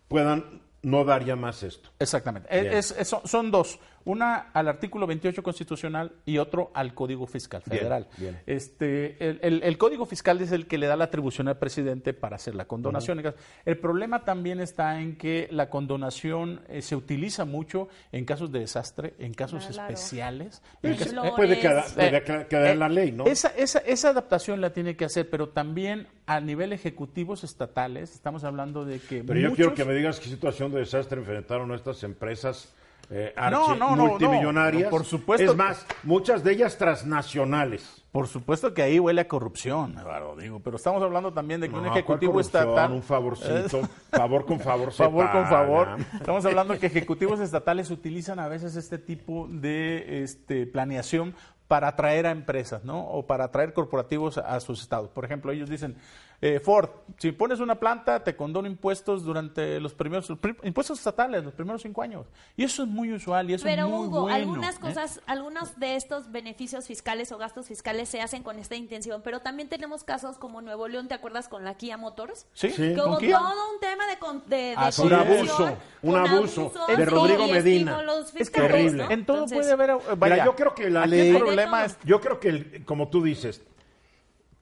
puedan 0.08 0.62
no 0.82 1.04
dar 1.04 1.24
ya 1.24 1.36
más 1.36 1.62
esto. 1.62 1.90
Exactamente. 1.98 2.48
Es- 2.78 2.92
es- 2.98 3.14
son 3.24 3.50
dos. 3.50 3.78
Una 4.04 4.36
al 4.54 4.66
artículo 4.68 5.06
28 5.06 5.42
constitucional 5.42 6.12
y 6.24 6.38
otro 6.38 6.70
al 6.74 6.94
Código 6.94 7.26
Fiscal 7.26 7.60
Federal. 7.62 8.08
bien. 8.16 8.40
Este, 8.46 9.16
el, 9.28 9.38
el- 9.42 9.62
el 9.62 9.78
Código 9.78 10.06
Fiscal 10.06 10.40
es 10.40 10.52
el 10.52 10.66
que 10.66 10.78
le 10.78 10.86
da 10.86 10.96
la 10.96 11.04
atribución 11.04 11.48
al 11.48 11.58
presidente 11.58 12.14
para 12.14 12.36
hacer 12.36 12.54
la 12.54 12.64
condonación. 12.64 13.22
El 13.64 13.78
problema 13.78 14.24
también 14.24 14.60
está 14.60 15.00
en 15.00 15.16
que 15.16 15.48
la 15.50 15.68
condonación 15.68 16.62
eh, 16.68 16.80
se 16.82 16.96
utiliza 16.96 17.44
mucho 17.44 17.88
en 18.12 18.24
casos 18.24 18.50
de 18.50 18.60
desastre, 18.60 19.14
en 19.18 19.34
casos 19.34 19.66
Claro. 19.66 19.92
especiales. 19.92 20.62
en 20.82 20.96
Temblores. 20.96 21.12
casos- 21.14 21.36
Puede 21.36 21.58
quedar, 21.60 21.84
Eh, 21.84 21.92
puede 21.94 22.22
quedar- 22.24 22.48
quedar 22.48 22.66
en 22.68 22.78
la 22.78 22.88
ley, 22.88 23.12
¿no? 23.12 23.26
esa, 23.26 23.48
esa, 23.48 23.80
esa 23.80 24.08
adaptación 24.10 24.60
la 24.60 24.72
tiene 24.72 24.96
que 24.96 25.04
hacer, 25.04 25.28
pero 25.28 25.50
también 25.50 26.08
a 26.26 26.40
nivel 26.40 26.72
ejecutivos 26.72 27.44
estatales, 27.44 28.14
estamos 28.14 28.44
hablando 28.44 28.84
de 28.84 28.98
que 28.98 29.22
Pero 29.24 29.38
yo 29.40 29.54
quiero 29.54 29.74
que 29.74 29.84
me 29.84 29.94
digas 29.94 30.20
qué 30.20 30.28
situación 30.28 30.72
de 30.72 30.78
desastre 30.80 31.18
enfrentaron 31.20 31.72
estas 31.74 32.02
empresas 32.02 32.72
eh, 33.10 33.34
No, 33.50 33.74
no, 33.74 33.96
no, 33.96 34.06
multimillonarias. 34.08 34.84
no, 34.84 34.90
por 34.90 35.04
supuesto 35.04 35.50
Es 35.50 35.56
más, 35.56 35.86
muchas 36.02 36.42
de 36.44 36.52
ellas 36.52 36.78
transnacionales. 36.78 38.00
Por 38.12 38.26
supuesto 38.26 38.74
que 38.74 38.82
ahí 38.82 38.98
huele 38.98 39.20
a 39.20 39.28
corrupción, 39.28 39.96
Eduardo, 39.96 40.34
digo, 40.34 40.58
pero 40.60 40.76
estamos 40.76 41.00
hablando 41.00 41.32
también 41.32 41.60
de 41.60 41.68
que 41.68 41.76
un 41.76 41.82
No, 41.82 41.88
¿cuál 41.88 41.98
ejecutivo 41.98 42.40
estatal... 42.40 42.90
Un 42.90 43.02
favorcito, 43.02 43.82
favor 44.10 44.44
con 44.46 44.58
favor 44.58 44.92
se 44.92 44.98
favor 45.04 45.30
con 45.30 45.46
favor. 45.46 45.88
Estamos 46.14 46.44
hablando 46.44 46.76
que 46.78 46.86
ejecutivos 46.86 47.38
estatales 47.38 47.90
utilizan 47.90 48.40
a 48.40 48.48
veces 48.48 48.74
este 48.74 48.98
tipo 48.98 49.46
de 49.48 50.24
este, 50.24 50.66
planeación 50.66 51.34
para 51.68 51.86
atraer 51.86 52.26
a 52.26 52.32
empresas, 52.32 52.84
¿no? 52.84 53.00
O 53.06 53.28
para 53.28 53.44
atraer 53.44 53.72
corporativos 53.72 54.38
a 54.38 54.58
sus 54.58 54.82
estados. 54.82 55.08
Por 55.10 55.24
ejemplo, 55.24 55.52
ellos 55.52 55.70
dicen, 55.70 55.94
eh, 56.42 56.58
Ford, 56.58 56.88
si 57.18 57.32
pones 57.32 57.60
una 57.60 57.74
planta, 57.74 58.24
te 58.24 58.34
condono 58.34 58.66
impuestos 58.66 59.24
durante 59.24 59.78
los 59.78 59.92
primeros, 59.92 60.32
impuestos 60.62 60.96
estatales, 60.98 61.44
los 61.44 61.52
primeros 61.52 61.82
cinco 61.82 62.00
años. 62.00 62.26
Y 62.56 62.64
eso 62.64 62.82
es 62.84 62.88
muy 62.88 63.12
usual 63.12 63.50
y 63.50 63.54
eso 63.54 63.64
Pero 63.64 63.84
es 63.84 63.90
muy 63.90 64.06
Hugo, 64.06 64.22
bueno. 64.22 64.36
algunas 64.36 64.76
¿eh? 64.76 64.80
cosas, 64.80 65.20
algunos 65.26 65.78
de 65.78 65.96
estos 65.96 66.32
beneficios 66.32 66.86
fiscales 66.86 67.30
o 67.32 67.36
gastos 67.36 67.66
fiscales 67.66 68.08
se 68.08 68.22
hacen 68.22 68.42
con 68.42 68.58
esta 68.58 68.74
intención, 68.74 69.20
pero 69.22 69.40
también 69.40 69.68
tenemos 69.68 70.02
casos 70.02 70.38
como 70.38 70.62
Nuevo 70.62 70.88
León, 70.88 71.08
¿te 71.08 71.14
acuerdas 71.14 71.46
con 71.46 71.62
la 71.62 71.74
Kia 71.74 71.98
Motors? 71.98 72.46
Sí, 72.54 72.70
Sí. 72.70 72.76
Que 72.76 72.94
¿con 72.94 73.10
hubo 73.10 73.18
quién? 73.18 73.32
todo 73.32 73.72
un 73.74 73.80
tema 73.80 74.06
de, 74.06 74.18
con- 74.18 74.42
de, 74.48 74.56
de 74.56 74.74
Así 74.78 75.02
Un 75.02 75.12
abuso, 75.12 75.76
un 76.00 76.16
abuso 76.16 76.72
de 76.88 77.04
Rodrigo 77.04 77.48
Medina. 77.48 77.90
estímulos 77.92 78.26
Es 78.26 78.32
fiscales, 78.32 78.70
terrible. 78.72 79.04
¿no? 79.04 79.10
En 79.10 79.26
todo 79.26 79.36
Entonces, 79.44 79.58
puede 79.58 79.72
haber... 79.72 79.90
eh, 79.90 80.14
Vaya, 80.16 80.34
Mira, 80.36 80.44
yo 80.46 80.56
creo 80.56 80.74
que 80.74 80.88
la 80.88 81.04
ley- 81.06 81.28
el 81.28 81.36
problema 81.38 81.84
es... 81.84 81.98
Yo 82.04 82.18
creo 82.18 82.40
que, 82.40 82.48
el- 82.48 82.84
como 82.86 83.08
tú 83.08 83.22
dices, 83.22 83.60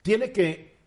tiene 0.03 0.33
que 0.33 0.78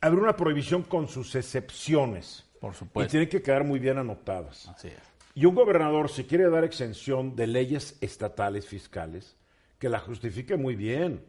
haber 0.00 0.18
una 0.18 0.36
prohibición 0.36 0.82
con 0.82 1.08
sus 1.08 1.34
excepciones. 1.34 2.44
Por 2.60 2.72
Y 2.72 2.76
supuesto. 2.76 3.10
tienen 3.12 3.28
que 3.28 3.40
quedar 3.40 3.64
muy 3.64 3.78
bien 3.78 3.98
anotadas. 3.98 4.68
Así 4.68 4.88
es. 4.88 4.94
Y 5.34 5.44
un 5.46 5.54
gobernador, 5.54 6.08
si 6.10 6.24
quiere 6.24 6.50
dar 6.50 6.64
exención 6.64 7.36
de 7.36 7.46
leyes 7.46 7.96
estatales 8.00 8.66
fiscales, 8.66 9.36
que 9.78 9.88
la 9.88 10.00
justifique 10.00 10.56
muy 10.56 10.74
bien. 10.74 11.24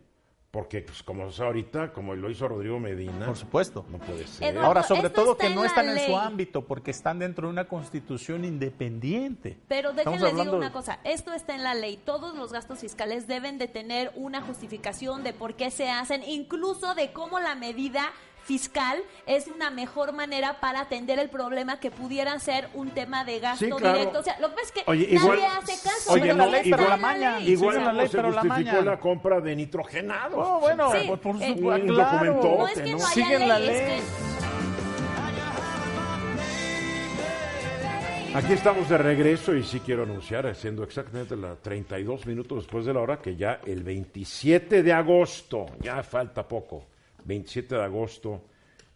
Porque, 0.52 0.82
pues, 0.82 1.04
como 1.04 1.28
es 1.28 1.40
ahorita, 1.40 1.94
como 1.94 2.16
lo 2.16 2.28
hizo 2.28 2.48
Rodrigo 2.48 2.80
Medina, 2.80 3.28
Por 3.28 3.38
supuesto. 3.38 3.86
no 3.88 4.00
puede 4.00 4.26
ser. 4.26 4.50
Eduardo, 4.50 4.68
Ahora, 4.68 4.82
sobre 4.82 5.12
todo 5.12 5.38
que 5.38 5.52
no 5.52 5.64
están 5.64 5.88
en 5.90 6.00
su 6.08 6.18
ámbito, 6.18 6.66
porque 6.66 6.90
están 6.90 7.20
dentro 7.20 7.46
de 7.46 7.54
una 7.54 7.66
constitución 7.68 8.44
independiente. 8.44 9.60
Pero 9.68 9.94
déjenles 9.94 10.22
digo 10.22 10.32
hablando 10.32 10.58
una 10.58 10.72
cosa, 10.72 11.02
esto 11.04 11.34
está 11.34 11.54
en 11.54 11.62
la 11.62 11.76
ley, 11.76 11.98
todos 12.04 12.36
los 12.36 12.52
gastos 12.52 12.80
fiscales 12.80 13.28
deben 13.28 13.60
de 13.60 13.68
tener 13.68 14.12
una 14.16 14.42
justificación 14.42 15.24
de 15.24 15.34
por 15.34 15.54
qué 15.54 15.70
se 15.70 15.92
hacen, 15.92 16.24
incluso 16.24 16.96
de 16.96 17.14
cómo 17.14 17.40
la 17.40 17.54
medida 17.54 18.12
fiscal 18.44 19.00
es 19.26 19.48
una 19.48 19.70
mejor 19.70 20.12
manera 20.14 20.60
para 20.60 20.82
atender 20.82 21.20
el 21.20 21.30
problema 21.30 21.80
que 21.80 21.92
pudiera 21.92 22.38
ser 22.40 22.68
un 22.74 22.90
tema 22.92 23.24
de 23.26 23.40
gasto 23.40 23.66
Sí, 23.66 23.72
claro. 23.72 23.98
directo. 24.00 24.20
O 24.20 24.24
sea, 24.24 24.40
lo 24.40 24.50
que 24.50 24.56
pasa 24.56 24.66
es 24.68 24.72
que 24.72 24.84
Oye, 24.88 25.04
nadie 25.06 25.16
igual- 25.18 25.40
hace 25.62 25.74
caso. 25.88 26.14
Oye, 26.14 26.22
pero 26.22 26.36
no, 26.36 26.44
está 26.46 26.68
igual- 26.68 26.82
en 26.84 26.90
la 26.90 26.98
maña, 26.98 27.40
ley. 27.40 27.50
Igual 27.52 27.76
Sí, 27.78 27.84
la 27.84 27.94
ley, 27.94 28.08
se 28.08 28.18
pero 28.18 28.32
la 28.32 28.42
justificó 28.42 28.72
maña. 28.78 28.92
la 28.92 29.00
compra 29.00 29.42
de 29.42 29.56
nitrogenados. 29.56 30.34
Oh, 30.48 30.60
bueno, 30.60 30.92
Sí, 30.92 31.08
por, 31.08 31.20
por 31.20 31.36
eh, 31.42 31.52
un 31.52 31.88
claro. 31.88 32.42
No 32.42 32.68
es 32.68 32.74
que 32.80 32.92
¿no? 32.92 32.98
no 32.98 33.06
haya 33.06 33.14
Siguen 33.14 33.48
la 33.48 33.60
ley, 33.60 33.70
es 33.70 33.88
ley. 33.88 33.98
que 34.00 34.30
Aquí 38.36 38.54
estamos 38.54 38.88
de 38.88 38.98
regreso 39.00 39.56
y 39.56 39.64
sí 39.64 39.80
quiero 39.80 40.04
anunciar, 40.04 40.54
siendo 40.56 40.84
exactamente 40.84 41.36
las 41.36 41.58
32 41.64 42.28
minutos 42.28 42.60
después 42.60 42.86
de 42.86 42.94
la 42.94 43.00
hora, 43.00 43.18
que 43.20 43.36
ya 43.36 43.60
el 43.66 43.82
27 43.84 44.84
de 44.84 44.94
agosto, 44.94 45.66
ya 45.80 46.04
falta 46.04 46.48
poco, 46.48 46.86
27 47.26 47.76
de 47.76 47.84
agosto, 47.84 48.42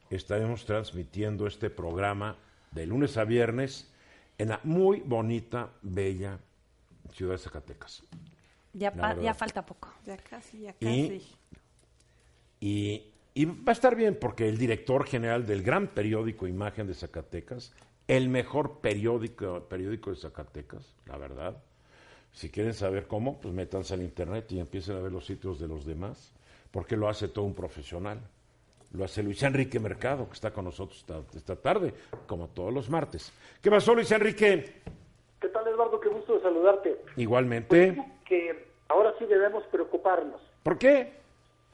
estaremos 0.09 0.65
transmitiendo 0.65 1.47
este 1.47 1.69
programa 1.69 2.37
de 2.71 2.85
lunes 2.85 3.17
a 3.17 3.23
viernes 3.25 3.91
en 4.37 4.49
la 4.49 4.59
muy 4.63 4.99
bonita, 5.01 5.71
bella 5.81 6.39
ciudad 7.13 7.33
de 7.33 7.37
Zacatecas. 7.37 8.03
ya, 8.73 8.91
pa- 8.91 9.33
falta 9.35 9.65
poco. 9.65 9.93
Ya 10.05 10.17
casi, 10.17 10.61
ya 10.61 10.75
Y- 10.79 11.07
casi. 11.09 11.35
Y, 12.59 13.03
y 13.33 13.45
va 13.45 13.67
a 13.67 13.71
estar 13.71 13.95
bien 13.95 14.17
porque 14.19 14.47
el 14.47 14.57
director 14.57 15.05
general 15.05 15.45
del 15.45 15.63
gran 15.63 15.87
periódico 15.87 16.47
Imagen 16.47 16.87
de 16.87 16.93
Zacatecas, 16.93 17.73
el 18.07 18.29
mejor 18.29 18.79
periódico, 18.79 19.65
periódico 19.69 20.09
de 20.11 20.15
Zacatecas, 20.17 20.95
la 21.05 21.17
verdad. 21.17 21.57
Si 22.31 22.49
quieren 22.49 22.73
saber 22.73 23.07
cómo, 23.07 23.39
pues 23.39 23.53
métanse 23.53 23.93
al 23.93 24.01
internet 24.01 24.51
y 24.51 24.59
empiecen 24.59 24.95
a 24.97 24.99
ver 25.01 25.11
los 25.11 25.25
sitios 25.25 25.59
de 25.59 25.67
los 25.67 25.85
demás. 25.85 26.31
Porque 26.73 26.97
lo 26.97 27.07
hace 27.07 27.27
todo 27.27 27.45
un 27.45 27.53
profesional. 27.53 28.19
Lo 28.93 29.05
hace 29.05 29.21
Luis 29.21 29.41
Enrique 29.43 29.79
Mercado, 29.79 30.27
que 30.27 30.33
está 30.33 30.51
con 30.51 30.65
nosotros 30.65 30.97
esta, 30.99 31.21
esta 31.37 31.55
tarde, 31.55 31.93
como 32.27 32.47
todos 32.47 32.73
los 32.73 32.89
martes. 32.89 33.31
¿Qué 33.61 33.69
pasó, 33.69 33.93
Luis 33.93 34.11
Enrique? 34.11 34.81
¿Qué 35.39 35.49
tal, 35.49 35.67
Eduardo? 35.67 35.99
Qué 35.99 36.09
gusto 36.09 36.35
de 36.35 36.41
saludarte. 36.41 36.99
Igualmente. 37.15 37.93
Pues, 37.93 38.07
que 38.25 38.67
ahora 38.87 39.13
sí 39.19 39.25
debemos 39.25 39.63
preocuparnos. 39.67 40.41
¿Por 40.63 40.79
qué? 40.79 41.13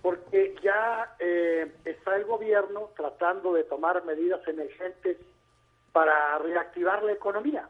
Porque 0.02 0.56
ya 0.62 1.16
eh, 1.20 1.72
está 1.86 2.18
el 2.18 2.26
gobierno 2.26 2.90
tratando 2.96 3.54
de 3.54 3.64
tomar 3.64 4.04
medidas 4.06 4.46
emergentes 4.48 5.18
para 5.94 6.38
reactivar 6.40 7.04
la 7.04 7.14
economía. 7.14 7.70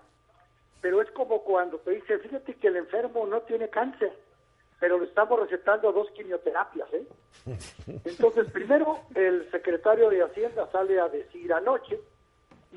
Pero 0.81 1.01
es 1.01 1.11
como 1.11 1.43
cuando 1.43 1.77
te 1.79 1.91
dice, 1.91 2.17
fíjate 2.19 2.55
que 2.55 2.67
el 2.67 2.77
enfermo 2.77 3.25
no 3.27 3.41
tiene 3.41 3.69
cáncer, 3.69 4.13
pero 4.79 4.97
le 4.97 5.05
estamos 5.05 5.39
recetando 5.39 5.91
dos 5.91 6.09
quimioterapias. 6.11 6.87
¿eh? 6.93 7.07
Entonces, 8.05 8.51
primero, 8.51 8.99
el 9.15 9.49
secretario 9.51 10.09
de 10.09 10.23
Hacienda 10.23 10.69
sale 10.71 10.99
a 10.99 11.07
decir 11.07 11.51
anoche, 11.53 11.99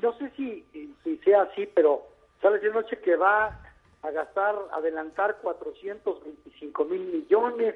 no 0.01 0.17
sé 0.17 0.31
si, 0.35 0.65
si 1.03 1.17
sea 1.17 1.43
así, 1.43 1.69
pero 1.73 2.07
sale 2.41 2.59
de 2.59 2.69
anoche 2.69 2.99
que 2.99 3.15
va 3.15 3.59
a 4.01 4.11
gastar, 4.11 4.55
adelantar 4.71 5.37
425 5.41 6.85
mil 6.85 7.01
millones 7.01 7.75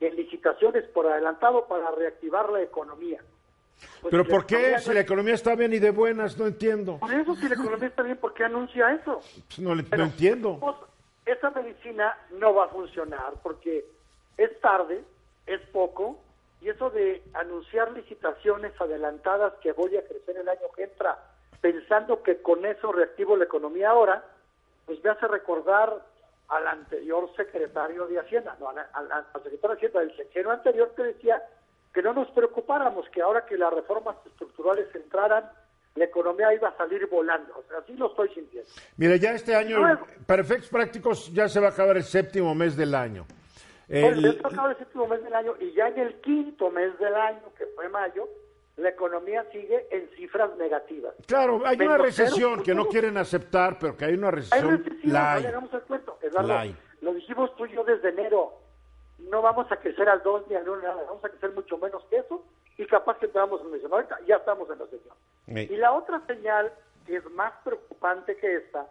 en 0.00 0.16
licitaciones 0.16 0.84
por 0.88 1.06
adelantado 1.06 1.66
para 1.66 1.90
reactivar 1.90 2.50
la 2.50 2.62
economía. 2.62 3.20
Pues 4.00 4.10
¿Pero 4.10 4.24
por 4.24 4.46
qué? 4.46 4.78
Si 4.80 4.92
la 4.92 5.00
economía 5.00 5.34
está 5.34 5.54
bien 5.54 5.72
y 5.72 5.78
de 5.78 5.90
buenas, 5.90 6.36
no 6.36 6.46
entiendo. 6.46 6.98
Por 6.98 7.12
eso, 7.12 7.34
si 7.36 7.48
la 7.48 7.54
economía 7.54 7.88
está 7.88 8.02
bien, 8.02 8.16
¿por 8.16 8.34
qué 8.34 8.44
anuncia 8.44 8.92
eso? 8.92 9.20
Pues 9.46 9.58
no, 9.60 9.74
no 9.74 10.04
entiendo. 10.04 10.58
Pues, 10.58 10.76
esa 11.26 11.50
medicina 11.50 12.16
no 12.32 12.54
va 12.54 12.64
a 12.64 12.68
funcionar 12.68 13.34
porque 13.42 13.84
es 14.36 14.60
tarde, 14.60 15.02
es 15.48 15.60
poco, 15.72 16.18
y 16.60 16.68
eso 16.68 16.90
de 16.90 17.22
anunciar 17.34 17.92
licitaciones 17.92 18.72
adelantadas 18.80 19.54
que 19.62 19.72
voy 19.72 19.96
a 19.96 20.06
crecer 20.06 20.36
el 20.36 20.48
año 20.48 20.68
que 20.74 20.84
entra, 20.84 21.18
pensando 21.60 22.22
que 22.22 22.42
con 22.42 22.64
eso 22.66 22.92
reactivo 22.92 23.36
la 23.36 23.44
economía 23.44 23.90
ahora, 23.90 24.24
pues 24.86 25.02
me 25.02 25.10
hace 25.10 25.26
recordar 25.26 26.02
al 26.48 26.66
anterior 26.66 27.30
secretario 27.36 28.06
de 28.06 28.18
Hacienda, 28.20 28.56
no, 28.58 28.68
al, 28.68 28.78
al, 28.94 29.26
secretario 29.42 29.68
de 29.68 29.74
Hacienda 29.74 30.00
del 30.00 30.16
sexenio 30.16 30.50
anterior 30.50 30.92
que 30.96 31.02
decía 31.02 31.42
que 31.92 32.02
no 32.02 32.12
nos 32.12 32.28
preocupáramos, 32.30 33.08
que 33.10 33.22
ahora 33.22 33.44
que 33.44 33.56
las 33.56 33.72
reformas 33.72 34.16
estructurales 34.26 34.92
entraran, 34.94 35.50
la 35.94 36.04
economía 36.04 36.54
iba 36.54 36.68
a 36.68 36.76
salir 36.76 37.06
volando. 37.06 37.52
O 37.58 37.62
sea, 37.68 37.78
así 37.78 37.94
lo 37.94 38.08
estoy 38.08 38.28
sintiendo. 38.30 38.70
Mire, 38.96 39.18
ya 39.18 39.32
este 39.32 39.54
año, 39.54 39.78
para 40.26 40.42
efectos 40.42 40.70
prácticos, 40.70 41.32
ya 41.32 41.48
se 41.48 41.60
va 41.60 41.68
a 41.68 41.70
acabar 41.70 41.96
el 41.96 42.04
séptimo 42.04 42.54
mes 42.54 42.76
del 42.76 42.94
año. 42.94 43.26
El... 43.88 44.26
a 44.26 44.48
acabar 44.48 44.70
el 44.72 44.78
séptimo 44.78 45.06
mes 45.06 45.22
del 45.24 45.34
año 45.34 45.54
y 45.60 45.72
ya 45.72 45.88
en 45.88 45.98
el 45.98 46.20
quinto 46.20 46.70
mes 46.70 46.98
del 46.98 47.14
año, 47.14 47.42
que 47.56 47.66
fue 47.74 47.88
mayo, 47.88 48.28
la 48.76 48.90
economía 48.90 49.44
sigue 49.50 49.86
en 49.90 50.08
cifras 50.16 50.56
negativas. 50.56 51.14
Claro, 51.26 51.62
hay 51.64 51.80
una 51.80 51.98
recesión 51.98 52.62
que 52.62 52.74
no 52.74 52.86
quieren 52.86 53.16
aceptar, 53.16 53.78
pero 53.78 53.96
que 53.96 54.04
hay 54.04 54.14
una 54.14 54.30
recesión. 54.30 54.70
Hay 54.70 54.76
recesión, 54.76 55.12
le 55.12 55.18
hagamos 55.18 55.74
el 55.74 55.80
cuento. 55.82 56.18
Eduardo, 56.22 56.74
lo 57.00 57.14
dijimos 57.14 57.54
tú 57.56 57.66
y 57.66 57.72
yo 57.72 57.84
desde 57.84 58.10
enero. 58.10 58.52
No 59.18 59.42
vamos 59.42 59.70
a 59.72 59.76
crecer 59.76 60.08
al 60.08 60.22
2 60.22 60.44
ni 60.48 60.54
al 60.54 60.68
1, 60.68 60.82
nada. 60.82 61.02
Vamos 61.08 61.24
a 61.24 61.28
crecer 61.28 61.50
mucho 61.52 61.76
menos 61.78 62.04
que 62.08 62.18
eso 62.18 62.44
y 62.76 62.86
capaz 62.86 63.18
que 63.18 63.26
entramos 63.26 63.60
en 63.60 63.66
recesión. 63.66 63.92
Ahorita 63.92 64.18
ya 64.26 64.36
estamos 64.36 64.70
en 64.70 64.78
recesión. 64.78 65.14
Sí. 65.46 65.74
Y 65.74 65.76
la 65.76 65.92
otra 65.92 66.22
señal 66.26 66.72
que 67.04 67.16
es 67.16 67.30
más 67.32 67.52
preocupante 67.64 68.36
que 68.36 68.56
esta 68.56 68.86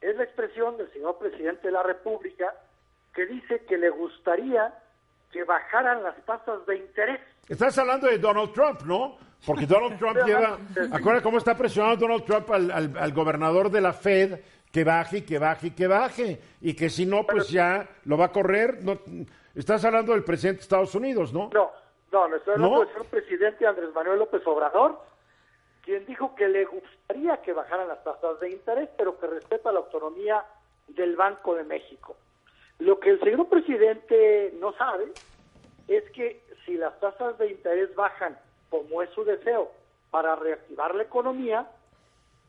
es 0.00 0.16
la 0.16 0.24
expresión 0.24 0.76
del 0.78 0.92
señor 0.92 1.18
presidente 1.18 1.68
de 1.68 1.72
la 1.72 1.84
República 1.84 2.52
que 3.14 3.26
dice 3.26 3.64
que 3.66 3.76
le 3.78 3.90
gustaría 3.90 4.72
que 5.30 5.44
bajaran 5.44 6.02
las 6.02 6.16
tasas 6.24 6.64
de 6.66 6.76
interés. 6.76 7.20
Estás 7.48 7.76
hablando 7.78 8.06
de 8.06 8.18
Donald 8.18 8.52
Trump, 8.52 8.82
¿no? 8.82 9.16
Porque 9.46 9.66
Donald 9.66 9.98
Trump 9.98 10.18
lleva... 10.24 10.58
Acuérdate 10.92 11.22
cómo 11.22 11.38
está 11.38 11.56
presionando 11.56 11.96
Donald 11.96 12.24
Trump 12.24 12.50
al, 12.50 12.70
al, 12.70 12.96
al, 12.96 13.12
gobernador 13.12 13.70
de 13.70 13.80
la 13.80 13.92
Fed 13.92 14.40
que 14.70 14.84
baje 14.84 15.18
y 15.18 15.22
que 15.22 15.38
baje 15.38 15.68
y 15.68 15.70
que 15.72 15.86
baje. 15.86 16.40
Y 16.60 16.74
que 16.74 16.88
si 16.88 17.06
no, 17.06 17.24
pues 17.26 17.48
ya 17.48 17.86
lo 18.04 18.16
va 18.16 18.26
a 18.26 18.32
correr. 18.32 18.82
No, 18.82 18.98
estás 19.54 19.84
hablando 19.84 20.12
del 20.12 20.24
presidente 20.24 20.58
de 20.58 20.62
Estados 20.62 20.94
Unidos, 20.94 21.32
¿no? 21.32 21.50
No, 21.52 21.70
no, 22.10 22.28
no 22.28 22.36
estoy 22.36 22.54
hablando 22.54 22.84
¿No? 22.84 22.90
del 22.90 23.06
presidente 23.06 23.66
Andrés 23.66 23.90
Manuel 23.94 24.18
López 24.18 24.46
Obrador, 24.46 25.00
quien 25.82 26.06
dijo 26.06 26.34
que 26.34 26.48
le 26.48 26.64
gustaría 26.64 27.36
que 27.42 27.52
bajaran 27.52 27.88
las 27.88 28.02
tasas 28.04 28.40
de 28.40 28.50
interés, 28.50 28.88
pero 28.96 29.18
que 29.18 29.26
respeta 29.26 29.72
la 29.72 29.80
autonomía 29.80 30.44
del 30.88 31.16
Banco 31.16 31.54
de 31.54 31.64
México. 31.64 32.16
Lo 32.82 32.98
que 32.98 33.10
el 33.10 33.20
señor 33.20 33.48
presidente 33.48 34.52
no 34.58 34.72
sabe 34.72 35.04
es 35.86 36.02
que 36.10 36.42
si 36.66 36.74
las 36.74 36.98
tasas 36.98 37.38
de 37.38 37.52
interés 37.52 37.94
bajan, 37.94 38.36
como 38.70 39.02
es 39.02 39.10
su 39.10 39.22
deseo, 39.24 39.70
para 40.10 40.34
reactivar 40.34 40.92
la 40.96 41.04
economía, 41.04 41.70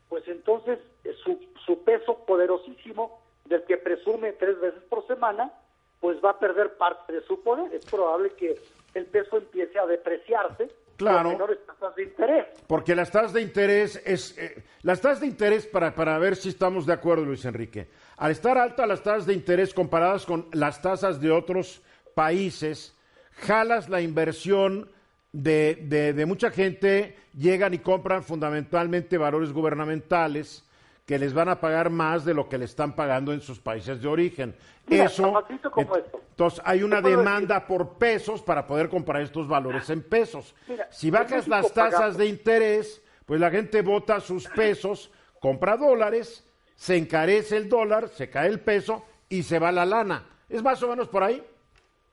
pues 0.08 0.26
entonces 0.26 0.80
su, 1.22 1.38
su 1.64 1.84
peso 1.84 2.18
poderosísimo, 2.26 3.20
del 3.44 3.62
que 3.62 3.76
presume 3.76 4.32
tres 4.32 4.58
veces 4.60 4.82
por 4.88 5.06
semana, 5.06 5.52
pues 6.00 6.18
va 6.24 6.30
a 6.30 6.38
perder 6.40 6.76
parte 6.78 7.12
de 7.12 7.22
su 7.22 7.40
poder. 7.42 7.72
Es 7.72 7.86
probable 7.86 8.30
que 8.30 8.58
el 8.94 9.06
peso 9.06 9.36
empiece 9.36 9.78
a 9.78 9.86
depreciarse 9.86 10.68
claro. 10.96 11.30
con 11.30 11.32
menores 11.32 11.58
tasas 11.66 11.94
de 11.96 12.02
interés. 12.04 12.46
Porque 12.66 12.94
las 12.94 13.10
tasas 13.10 13.32
de 13.32 13.42
interés 13.42 14.02
es 14.04 14.36
eh, 14.38 14.62
las 14.82 15.00
tasas 15.00 15.20
de 15.20 15.26
interés 15.26 15.66
para, 15.66 15.94
para 15.94 16.18
ver 16.18 16.36
si 16.36 16.48
estamos 16.48 16.86
de 16.86 16.92
acuerdo, 16.92 17.24
Luis 17.24 17.44
Enrique. 17.44 17.88
Al 18.16 18.30
estar 18.30 18.58
altas 18.58 18.88
las 18.88 19.02
tasas 19.02 19.26
de 19.26 19.34
interés 19.34 19.74
comparadas 19.74 20.24
con 20.26 20.48
las 20.52 20.80
tasas 20.80 21.20
de 21.20 21.30
otros 21.30 21.82
países, 22.14 22.96
jalas 23.32 23.88
la 23.88 24.00
inversión 24.00 24.90
de, 25.32 25.78
de, 25.82 26.12
de 26.12 26.26
mucha 26.26 26.50
gente, 26.50 27.16
llegan 27.36 27.74
y 27.74 27.78
compran 27.78 28.22
fundamentalmente 28.22 29.18
valores 29.18 29.52
gubernamentales 29.52 30.64
que 31.06 31.18
les 31.18 31.34
van 31.34 31.48
a 31.48 31.60
pagar 31.60 31.90
más 31.90 32.24
de 32.24 32.32
lo 32.32 32.48
que 32.48 32.56
le 32.56 32.64
están 32.64 32.94
pagando 32.96 33.32
en 33.32 33.40
sus 33.40 33.60
países 33.60 34.00
de 34.00 34.08
origen. 34.08 34.56
Mira, 34.86 35.04
Eso, 35.04 35.44
como 35.70 35.96
esto. 35.96 36.20
entonces 36.30 36.62
hay 36.64 36.82
una 36.82 37.00
demanda 37.02 37.56
decir? 37.56 37.68
por 37.68 37.98
pesos 37.98 38.42
para 38.42 38.66
poder 38.66 38.88
comprar 38.88 39.20
estos 39.22 39.46
valores 39.46 39.90
en 39.90 40.02
pesos. 40.02 40.54
Mira, 40.66 40.88
si 40.90 41.10
bajas 41.10 41.46
las 41.46 41.72
tasas 41.72 41.92
pagamos. 41.94 42.16
de 42.16 42.26
interés, 42.26 43.02
pues 43.26 43.40
la 43.40 43.50
gente 43.50 43.82
vota 43.82 44.20
sus 44.20 44.48
pesos, 44.48 45.12
compra 45.40 45.76
dólares, 45.76 46.48
se 46.74 46.96
encarece 46.96 47.56
el 47.58 47.68
dólar, 47.68 48.08
se 48.08 48.30
cae 48.30 48.48
el 48.48 48.60
peso 48.60 49.04
y 49.28 49.42
se 49.42 49.58
va 49.58 49.72
la 49.72 49.84
lana. 49.84 50.24
¿Es 50.48 50.62
más 50.62 50.82
o 50.82 50.88
menos 50.88 51.08
por 51.08 51.22
ahí? 51.22 51.44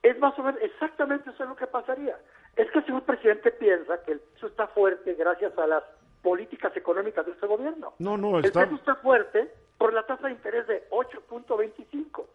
Es 0.04 0.18
más 0.20 0.38
o 0.38 0.44
menos, 0.44 0.60
exactamente 0.62 1.30
eso 1.30 1.44
es 1.44 1.50
lo 1.50 1.56
que 1.56 1.68
pasaría. 1.68 2.18
Es 2.58 2.70
que 2.72 2.80
el 2.80 2.86
señor 2.86 3.04
presidente 3.04 3.52
piensa 3.52 4.02
que 4.04 4.14
el 4.14 4.20
peso 4.20 4.48
está 4.48 4.68
fuerte 4.68 5.14
gracias 5.14 5.58
a 5.58 5.68
las 5.68 5.84
políticas 6.22 6.76
económicas 6.76 7.26
de 7.26 7.32
este 7.34 7.48
gobierno. 7.48 7.94
No, 8.00 8.18
no, 8.18 8.40
está... 8.40 8.64
El 8.64 8.70
peso 8.70 8.80
está 8.80 8.96
fuerte 8.96 9.52
por 9.78 9.94
la 9.94 10.06
tasa 10.06 10.28
de 10.28 10.34
interés 10.34 10.68
de 10.68 10.88
8.25. 10.90 12.26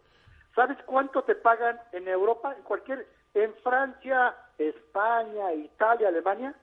¿Sabes 0.55 0.77
cuánto 0.85 1.23
te 1.23 1.35
pagan 1.35 1.79
en 1.91 2.07
Europa? 2.07 2.53
En 2.55 2.63
cualquier, 2.63 3.07
en 3.33 3.53
Francia, 3.63 4.35
España, 4.57 5.53
Italia, 5.53 6.07
Alemania, 6.07 6.53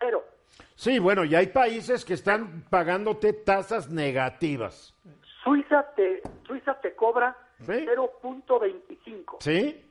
cero. 0.00 0.24
Sí, 0.74 0.98
bueno, 0.98 1.24
y 1.24 1.34
hay 1.34 1.48
países 1.48 2.04
que 2.04 2.14
están 2.14 2.64
pagándote 2.68 3.32
tasas 3.32 3.90
negativas. 3.90 4.94
Suiza 5.44 5.86
te, 5.94 6.22
Suiza 6.46 6.74
te 6.80 6.94
cobra 6.94 7.36
¿Sí? 7.60 7.72
0.25. 7.72 9.36
¿Sí? 9.40 9.84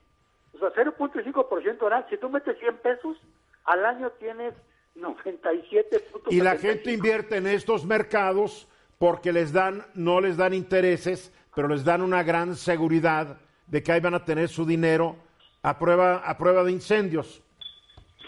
O 0.54 0.60
sea, 0.60 0.70
0.5% 0.74 1.86
anual. 1.86 2.06
Si 2.10 2.18
tú 2.18 2.30
metes 2.30 2.58
100 2.60 2.78
pesos, 2.78 3.18
al 3.66 3.86
año 3.86 4.10
tienes 4.20 4.54
97. 4.96 6.04
Y 6.30 6.42
la 6.42 6.58
gente 6.58 6.92
invierte 6.92 7.38
en 7.38 7.48
estos 7.48 7.86
mercados 7.86 8.68
porque 8.98 9.32
les 9.32 9.52
dan, 9.52 9.84
no 9.96 10.22
les 10.22 10.38
dan 10.38 10.54
intereses, 10.54 11.34
pero 11.56 11.68
les 11.68 11.84
dan 11.84 12.02
una 12.02 12.24
gran 12.24 12.56
seguridad 12.56 13.38
de 13.68 13.82
que 13.82 13.92
ahí 13.92 14.00
van 14.00 14.14
a 14.14 14.26
tener 14.26 14.50
su 14.50 14.66
dinero 14.66 15.16
a 15.64 15.78
prueba, 15.80 16.18
a 16.18 16.38
prueba 16.38 16.64
de 16.64 16.72
incendios. 16.72 17.44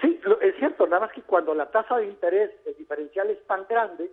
Sí, 0.01 0.19
es 0.41 0.55
cierto, 0.57 0.87
nada 0.87 1.01
más 1.01 1.11
que 1.13 1.21
cuando 1.21 1.53
la 1.53 1.69
tasa 1.69 1.97
de 1.97 2.07
interés, 2.07 2.51
el 2.65 2.75
diferencial 2.75 3.29
es 3.29 3.45
tan 3.45 3.65
grande, 3.69 4.11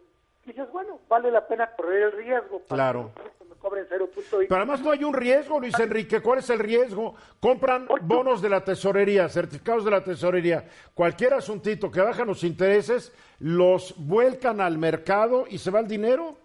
dices, 0.52 0.70
bueno, 0.72 1.00
vale 1.08 1.30
la 1.30 1.46
pena 1.46 1.70
correr 1.76 2.02
el 2.04 2.12
riesgo. 2.12 2.60
Para 2.68 2.92
Claro. 2.92 3.10
que 3.38 3.44
me 3.44 3.54
cobren 3.56 3.86
0.25. 3.88 4.46
Pero 4.48 4.56
además 4.56 4.80
no 4.82 4.90
hay 4.90 5.04
un 5.04 5.14
riesgo, 5.14 5.58
Luis 5.60 5.78
Enrique. 5.78 6.20
¿Cuál 6.20 6.38
es 6.40 6.50
el 6.50 6.58
riesgo? 6.58 7.14
Compran 7.40 7.86
bonos 8.02 8.40
de 8.42 8.48
la 8.48 8.62
tesorería, 8.64 9.28
certificados 9.28 9.84
de 9.84 9.90
la 9.90 10.02
tesorería. 10.04 10.64
Cualquier 10.94 11.34
asuntito 11.34 11.90
que 11.90 12.00
bajan 12.00 12.26
los 12.26 12.44
intereses, 12.44 13.12
los 13.38 13.94
vuelcan 13.98 14.60
al 14.60 14.78
mercado 14.78 15.44
y 15.48 15.58
se 15.58 15.70
va 15.70 15.80
el 15.80 15.88
dinero. 15.88 16.36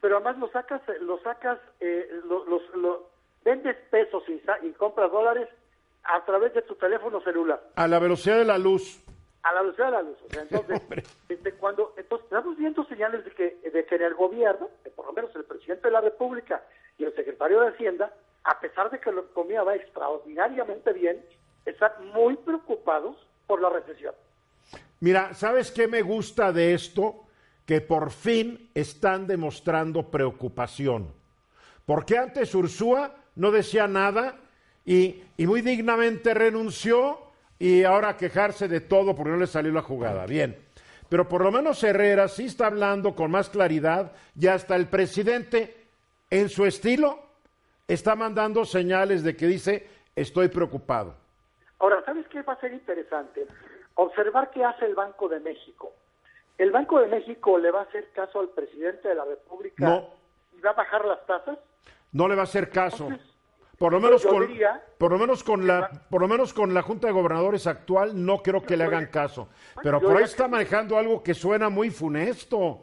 Pero 0.00 0.16
además 0.16 0.38
lo 0.38 0.48
sacas, 0.50 0.80
eh, 0.88 0.92
lo 1.00 1.18
sacas, 1.22 1.58
eh, 1.80 2.08
lo- 2.28 2.44
los, 2.44 2.62
lo- 2.76 3.10
vendes 3.44 3.76
pesos 3.90 4.22
y 4.62 4.70
compras 4.72 5.10
dólares 5.10 5.48
a 6.04 6.24
través 6.24 6.52
de 6.54 6.62
tu 6.62 6.74
teléfono 6.76 7.20
celular. 7.22 7.60
A 7.76 7.86
la 7.88 7.98
velocidad 7.98 8.38
de 8.38 8.44
la 8.44 8.58
luz. 8.58 9.02
A 9.46 9.54
la 9.54 9.62
velocidad 9.62 9.86
de 9.86 9.92
la 9.92 10.02
luz. 10.02 10.18
O 10.26 10.28
sea, 10.28 10.42
entonces, 10.42 10.82
este, 11.28 11.52
cuando, 11.52 11.94
entonces, 11.96 12.24
estamos 12.24 12.56
viendo 12.56 12.84
señales 12.86 13.24
de 13.24 13.30
que, 13.30 13.70
de 13.70 13.84
que 13.84 13.94
en 13.94 14.02
el 14.02 14.14
gobierno, 14.14 14.68
que 14.82 14.90
por 14.90 15.06
lo 15.06 15.12
menos 15.12 15.34
el 15.36 15.44
presidente 15.44 15.86
de 15.86 15.92
la 15.92 16.00
República 16.00 16.62
y 16.98 17.04
el 17.04 17.14
secretario 17.14 17.60
de 17.60 17.68
Hacienda, 17.68 18.12
a 18.42 18.58
pesar 18.60 18.90
de 18.90 18.98
que 18.98 19.12
la 19.12 19.20
economía 19.20 19.62
va 19.62 19.76
extraordinariamente 19.76 20.92
bien, 20.92 21.24
están 21.64 21.92
muy 22.12 22.36
preocupados 22.36 23.16
por 23.46 23.60
la 23.60 23.70
recesión. 23.70 24.14
Mira, 25.00 25.34
¿sabes 25.34 25.70
qué 25.70 25.86
me 25.86 26.02
gusta 26.02 26.52
de 26.52 26.74
esto? 26.74 27.26
Que 27.64 27.80
por 27.80 28.10
fin 28.10 28.70
están 28.74 29.26
demostrando 29.26 30.10
preocupación. 30.10 31.12
Porque 31.84 32.18
antes 32.18 32.54
Ursúa 32.54 33.14
no 33.36 33.52
decía 33.52 33.86
nada 33.86 34.36
y, 34.84 35.22
y 35.36 35.46
muy 35.46 35.60
dignamente 35.60 36.34
renunció 36.34 37.25
y 37.58 37.84
ahora 37.84 38.16
quejarse 38.16 38.68
de 38.68 38.80
todo 38.80 39.14
porque 39.14 39.30
no 39.30 39.36
le 39.38 39.46
salió 39.46 39.72
la 39.72 39.82
jugada. 39.82 40.26
Bien. 40.26 40.56
Pero 41.08 41.28
por 41.28 41.42
lo 41.42 41.52
menos 41.52 41.82
Herrera 41.84 42.28
sí 42.28 42.46
está 42.46 42.66
hablando 42.66 43.14
con 43.14 43.30
más 43.30 43.48
claridad 43.48 44.12
y 44.38 44.48
hasta 44.48 44.74
el 44.76 44.88
presidente, 44.88 45.86
en 46.30 46.48
su 46.48 46.66
estilo, 46.66 47.20
está 47.86 48.16
mandando 48.16 48.64
señales 48.64 49.22
de 49.22 49.36
que 49.36 49.46
dice, 49.46 49.88
estoy 50.16 50.48
preocupado. 50.48 51.14
Ahora, 51.78 52.02
¿sabes 52.04 52.26
qué 52.28 52.42
va 52.42 52.54
a 52.54 52.60
ser 52.60 52.72
interesante? 52.72 53.46
Observar 53.94 54.50
qué 54.50 54.64
hace 54.64 54.86
el 54.86 54.94
Banco 54.94 55.28
de 55.28 55.38
México. 55.40 55.92
¿El 56.58 56.70
Banco 56.72 56.98
de 57.00 57.06
México 57.06 57.58
le 57.58 57.70
va 57.70 57.80
a 57.80 57.84
hacer 57.84 58.08
caso 58.14 58.40
al 58.40 58.48
presidente 58.48 59.08
de 59.08 59.14
la 59.14 59.24
República 59.24 59.86
No. 59.86 60.08
y 60.56 60.60
va 60.60 60.70
a 60.70 60.74
bajar 60.74 61.04
las 61.04 61.24
tasas? 61.26 61.58
No 62.12 62.26
le 62.28 62.34
va 62.34 62.42
a 62.42 62.44
hacer 62.44 62.70
caso. 62.70 63.04
Entonces, 63.04 63.35
Por 63.78 63.92
lo 63.92 64.00
menos 64.00 64.24
con, 64.24 64.46
diría 64.46 64.82
por 64.98 65.12
lo 65.12 65.18
menos 65.18 65.44
con 65.44 65.66
la, 65.66 65.80
va- 65.80 65.90
por 66.08 66.20
lo 66.22 66.28
menos 66.28 66.54
con 66.54 66.72
la 66.72 66.80
Junta 66.82 67.08
de 67.08 67.12
Gobernadores 67.12 67.66
actual 67.66 68.12
no 68.24 68.38
creo 68.42 68.62
que 68.62 68.76
le 68.76 68.84
hagan 68.84 69.06
caso. 69.06 69.48
Pero 69.82 70.00
por 70.00 70.16
ahí 70.16 70.24
está 70.24 70.48
manejando 70.48 70.96
algo 70.96 71.22
que 71.22 71.34
suena 71.34 71.68
muy 71.68 71.90
funesto. 71.90 72.82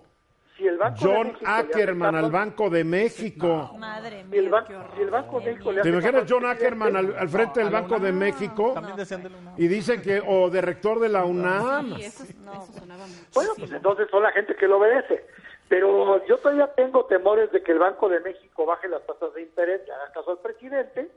Si 0.55 0.67
el 0.67 0.77
Banco 0.77 0.99
de 0.99 1.15
John 1.15 1.27
México 1.29 1.45
Ackerman 1.49 2.15
al 2.15 2.31
Banco 2.31 2.69
de 2.69 2.83
México. 2.83 3.71
Madre 3.75 4.23
Si 4.29 4.37
el, 4.37 4.43
mía, 4.43 4.51
ban- 4.51 4.65
qué 4.67 4.75
horror. 4.75 4.91
si 4.95 5.01
el 5.01 5.09
Banco 5.09 5.39
de 5.39 5.45
México 5.51 5.71
le 5.71 5.81
¿Te 5.81 5.89
imaginas 5.89 6.23
John 6.29 6.45
Ackerman 6.45 6.95
al, 6.95 7.29
frente 7.29 7.59
del 7.61 7.69
Banco 7.71 7.95
de 7.95 8.09
UNAM. 8.11 8.15
México? 8.19 8.71
También 8.75 8.95
decían 8.95 9.23
de 9.23 9.29
la 9.31 9.37
UNAM. 9.37 9.55
Y 9.57 9.67
dicen 9.67 10.01
que, 10.03 10.21
o 10.23 10.51
de 10.51 10.61
rector 10.61 10.99
de 10.99 11.09
la 11.09 11.25
UNAM. 11.25 11.95
Sí, 11.95 12.03
eso, 12.03 12.23
eso 12.23 12.71
sonaba 12.79 13.07
mucho. 13.07 13.19
Bueno, 13.33 13.51
pues 13.57 13.71
entonces 13.71 14.07
son 14.11 14.21
la 14.21 14.31
gente 14.31 14.55
que 14.55 14.67
lo 14.67 14.77
obedece. 14.77 15.25
Pero 15.69 16.25
yo 16.25 16.37
todavía 16.37 16.67
tengo 16.75 17.05
temores 17.05 17.51
de 17.51 17.63
que 17.63 17.71
el 17.71 17.79
Banco 17.79 18.09
de 18.09 18.19
México 18.19 18.65
baje 18.65 18.87
las 18.87 19.05
tasas 19.05 19.33
de 19.33 19.41
interés, 19.41 19.81
haga 19.89 20.11
caso 20.13 20.31
al 20.31 20.39
presidente, 20.39 21.09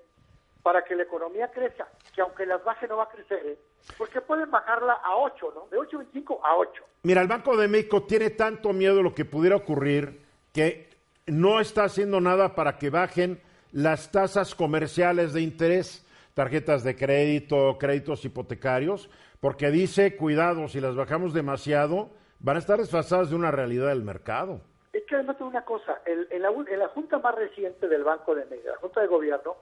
para 0.63 0.83
que 0.83 0.95
la 0.95 1.05
economía 1.05 1.51
crezca. 1.51 1.89
Que 2.15 2.23
aunque 2.23 2.47
las 2.47 2.65
baje 2.65 2.89
no 2.89 2.97
va 2.97 3.05
a 3.05 3.09
crecer, 3.09 3.41
¿eh? 3.45 3.59
porque 3.99 4.21
pueden 4.21 4.51
bajarla 4.51 4.95
a 4.95 5.17
8, 5.17 5.53
¿no? 5.55 5.69
De 5.69 5.79
8.25 5.79 6.41
a 6.43 6.57
8. 6.57 6.83
Mira, 7.03 7.23
el 7.23 7.29
Banco 7.29 7.57
de 7.57 7.69
México 7.69 8.03
tiene 8.03 8.31
tanto 8.31 8.73
miedo 8.73 8.97
de 8.97 9.03
lo 9.03 9.15
que 9.15 9.25
pudiera 9.25 9.57
ocurrir 9.57 10.21
que 10.53 10.89
no 11.27 11.61
está 11.61 11.85
haciendo 11.85 12.21
nada 12.21 12.55
para 12.55 12.79
que 12.79 12.91
bajen 12.91 13.41
las 13.73 14.11
tasas 14.11 14.55
comerciales 14.55 15.33
de 15.33 15.43
interés, 15.43 16.05
tarjetas 16.35 16.83
de 16.83 16.97
crédito, 16.97 17.77
créditos 17.79 18.25
hipotecarios, 18.25 19.11
porque 19.41 19.71
dice, 19.71 20.17
cuidado, 20.17 20.69
si 20.69 20.81
las 20.81 20.97
bajamos 20.97 21.33
demasiado, 21.35 22.11
van 22.47 22.55
a 22.57 22.59
estar 22.61 22.79
desfasadas 22.79 23.29
de 23.31 23.35
una 23.35 23.51
realidad 23.51 23.89
del 23.89 24.03
mercado. 24.03 24.61
Es 24.93 25.03
que 25.07 25.17
además 25.17 25.37
de 25.39 25.45
una 25.45 25.65
cosa, 25.65 26.01
el- 26.07 26.29
en, 26.31 26.43
la, 26.43 26.51
u- 26.53 26.65
en 26.67 26.79
la 26.79 26.87
junta 26.89 27.19
más 27.19 27.35
reciente 27.35 27.89
del 27.89 28.05
Banco 28.05 28.37
de 28.37 28.45
México, 28.47 28.69
la 28.71 28.77
junta 28.77 29.01
de 29.01 29.09
gobierno, 29.09 29.57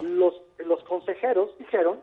los, 0.00 0.34
los 0.58 0.82
consejeros 0.84 1.50
dijeron 1.58 2.00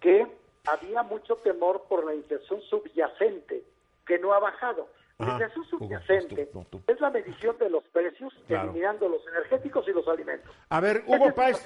que 0.00 0.24
había 0.66 1.02
mucho 1.02 1.34
temor 1.38 1.82
por 1.88 2.06
la 2.06 2.14
inflación 2.14 2.60
subyacente, 2.62 3.64
que 4.06 4.18
no 4.20 4.32
ha 4.32 4.38
bajado. 4.38 4.88
La 5.18 5.32
inflación 5.32 5.64
Hugo, 5.72 5.78
subyacente 5.86 6.46
tú, 6.46 6.64
tú, 6.70 6.78
tú. 6.78 6.92
es 6.92 7.00
la 7.00 7.10
medición 7.10 7.58
de 7.58 7.68
los 7.68 7.82
precios, 7.88 8.32
Claro. 8.46 8.70
eliminando 8.70 9.08
los 9.08 9.26
energéticos 9.26 9.86
y 9.88 9.92
los 9.92 10.06
alimentos. 10.06 10.50
A 10.68 10.80
ver, 10.80 11.02
Hugo 11.08 11.34
Páez. 11.34 11.60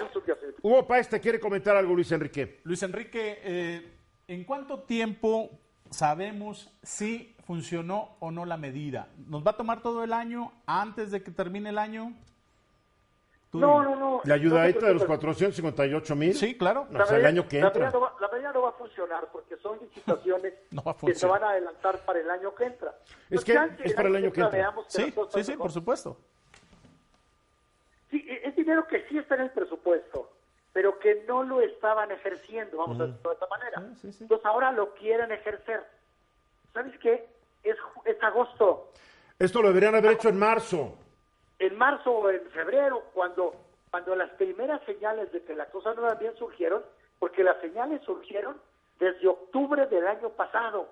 Hugo 0.62 0.86
Páez 0.86 1.08
te 1.10 1.20
quiere 1.20 1.38
comentar 1.38 1.76
algo, 1.76 1.94
Luis 1.94 2.10
Enrique. 2.12 2.60
Luis 2.64 2.82
Enrique, 2.82 3.40
eh, 3.44 3.92
¿en 4.26 4.44
cuánto 4.44 4.80
tiempo 4.84 5.50
sabemos 5.90 6.70
si 6.82 7.35
funcionó 7.46 8.16
o 8.20 8.30
no 8.30 8.44
la 8.44 8.56
medida? 8.56 9.08
¿Nos 9.28 9.46
va 9.46 9.52
a 9.52 9.56
tomar 9.56 9.80
todo 9.80 10.02
el 10.04 10.12
año 10.12 10.52
antes 10.66 11.10
de 11.10 11.22
que 11.22 11.30
termine 11.30 11.70
el 11.70 11.78
año? 11.78 12.12
Tú 13.50 13.58
No, 13.60 13.80
dime. 13.80 13.94
no, 13.94 13.96
no. 14.00 14.20
La 14.24 14.34
ayudadita 14.34 14.80
no 14.80 14.86
de 14.88 14.92
los 14.94 15.02
preocupes. 15.04 15.36
458 15.36 16.16
mil. 16.16 16.34
Sí, 16.34 16.58
claro. 16.58 16.88
O 16.92 17.06
sea, 17.06 17.16
el 17.16 17.26
año 17.26 17.46
que 17.46 17.60
la 17.60 17.68
entra. 17.68 17.84
medida 17.84 17.92
no 17.98 18.00
va, 18.00 18.14
la 18.20 18.28
medida 18.28 18.52
no 18.52 18.62
va 18.62 18.68
a 18.70 18.72
funcionar 18.72 19.28
porque 19.32 19.56
son 19.58 19.78
licitaciones 19.80 20.54
No 20.72 20.82
va 20.82 20.92
a 20.92 20.96
que 20.96 21.14
se 21.14 21.26
van 21.26 21.44
a 21.44 21.50
adelantar 21.50 21.98
para 22.00 22.18
el 22.18 22.28
año 22.30 22.54
que 22.54 22.64
entra. 22.64 22.94
Es 23.30 23.42
Pues 23.42 23.44
que 23.44 23.58
es 23.84 23.94
para 23.94 24.08
el 24.08 24.16
año 24.16 24.32
que 24.32 24.40
entra. 24.40 24.74
Sí, 24.88 25.14
sí, 25.34 25.44
sí, 25.44 25.52
por 25.56 25.70
supuesto. 25.70 26.16
Sí, 28.10 28.24
e- 28.28 28.48
es 28.48 28.56
dinero 28.56 28.86
que 28.88 29.06
sí 29.08 29.18
está 29.18 29.36
en 29.36 29.42
el 29.42 29.50
presupuesto, 29.50 30.30
pero 30.72 30.98
que 30.98 31.24
no 31.28 31.42
lo 31.44 31.60
estaban 31.60 32.10
ejerciendo, 32.10 32.78
vamos 32.78 33.00
a 33.00 33.06
decirlo 33.06 33.30
de 33.30 33.34
esta 33.34 33.46
manera. 33.46 33.82
Entonces 34.20 34.44
ahora 34.46 34.72
lo 34.72 34.94
quieren 34.94 35.30
ejercer. 35.32 35.84
¿Sabes 36.74 36.98
qué? 36.98 37.28
Es, 37.66 37.76
es 38.04 38.22
agosto. 38.22 38.92
Esto 39.38 39.60
lo 39.60 39.68
deberían 39.68 39.94
haber 39.94 40.12
hecho 40.12 40.28
en 40.28 40.38
marzo. 40.38 40.94
En 41.58 41.76
marzo 41.76 42.10
o 42.10 42.30
en 42.30 42.40
febrero, 42.50 43.02
cuando, 43.12 43.54
cuando 43.90 44.14
las 44.14 44.30
primeras 44.30 44.80
señales 44.84 45.32
de 45.32 45.42
que 45.42 45.54
las 45.54 45.68
cosas 45.68 45.96
no 45.96 46.02
iban 46.02 46.18
bien 46.18 46.36
surgieron, 46.36 46.82
porque 47.18 47.42
las 47.42 47.60
señales 47.60 48.02
surgieron 48.02 48.56
desde 48.98 49.28
octubre 49.28 49.86
del 49.86 50.06
año 50.06 50.30
pasado. 50.30 50.88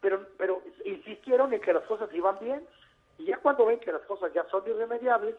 Pero, 0.00 0.26
pero 0.36 0.62
insistieron 0.84 1.52
en 1.54 1.60
que 1.60 1.72
las 1.72 1.84
cosas 1.84 2.12
iban 2.12 2.38
bien, 2.40 2.66
y 3.18 3.26
ya 3.26 3.36
cuando 3.38 3.66
ven 3.66 3.78
que 3.78 3.92
las 3.92 4.02
cosas 4.02 4.32
ya 4.34 4.44
son 4.50 4.66
irremediables, 4.66 5.36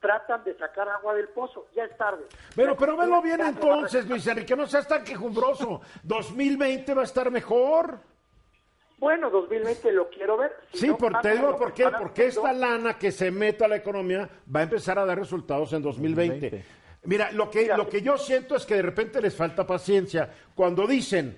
tratan 0.00 0.44
de 0.44 0.56
sacar 0.56 0.88
agua 0.88 1.14
del 1.14 1.28
pozo. 1.28 1.66
Ya 1.74 1.84
es 1.84 1.96
tarde. 1.96 2.24
Bueno, 2.54 2.76
pero 2.76 2.96
velo 2.96 3.20
bien 3.22 3.40
va 3.40 3.48
entonces, 3.48 4.06
Luis 4.06 4.26
Enrique, 4.26 4.54
no 4.54 4.66
seas 4.66 4.86
tan 4.86 5.02
quejumbroso. 5.02 5.80
2020 6.02 6.94
va 6.94 7.00
a 7.00 7.04
estar 7.04 7.30
mejor. 7.30 7.98
Bueno, 8.98 9.30
2020 9.30 9.92
lo 9.92 10.08
quiero 10.08 10.36
ver. 10.36 10.52
Si 10.72 10.78
Sí, 10.78 10.88
no 10.88 10.96
por, 10.96 11.20
te 11.20 11.32
digo 11.32 11.56
por 11.56 11.72
qué. 11.74 11.84
Porque 11.98 12.26
haciendo, 12.26 12.48
esta 12.48 12.52
lana 12.52 12.98
que 12.98 13.12
se 13.12 13.30
meta 13.30 13.66
a 13.66 13.68
la 13.68 13.76
economía 13.76 14.28
va 14.54 14.60
a 14.60 14.62
empezar 14.64 14.98
a 14.98 15.04
dar 15.04 15.18
resultados 15.18 15.72
en 15.72 15.82
2020. 15.82 16.64
Mira, 17.04 17.30
lo 17.32 17.50
que, 17.50 17.62
Mira. 17.62 17.76
lo 17.76 17.88
que 17.88 18.00
yo 18.00 18.16
siento 18.16 18.56
es 18.56 18.64
que 18.64 18.76
de 18.76 18.82
repente 18.82 19.20
les 19.20 19.34
falta 19.34 19.66
paciencia. 19.66 20.30
Cuando 20.54 20.86
dicen 20.86 21.36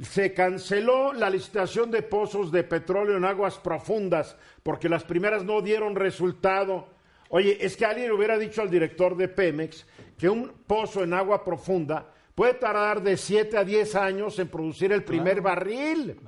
se 0.00 0.32
canceló 0.32 1.12
la 1.12 1.28
licitación 1.28 1.90
de 1.90 2.02
pozos 2.02 2.50
de 2.50 2.64
petróleo 2.64 3.16
en 3.16 3.24
aguas 3.24 3.58
profundas 3.58 4.36
porque 4.62 4.88
las 4.88 5.04
primeras 5.04 5.44
no 5.44 5.60
dieron 5.60 5.94
resultado. 5.94 6.88
Oye, 7.28 7.58
es 7.60 7.76
que 7.76 7.84
alguien 7.84 8.08
le 8.08 8.14
hubiera 8.14 8.38
dicho 8.38 8.62
al 8.62 8.70
director 8.70 9.16
de 9.16 9.28
Pemex 9.28 9.86
que 10.18 10.28
un 10.28 10.52
pozo 10.66 11.02
en 11.02 11.14
agua 11.14 11.44
profunda 11.44 12.06
puede 12.34 12.54
tardar 12.54 13.02
de 13.02 13.16
7 13.16 13.58
a 13.58 13.64
10 13.64 13.94
años 13.96 14.38
en 14.38 14.48
producir 14.48 14.92
el 14.92 15.04
primer 15.04 15.40
barril. 15.40 16.18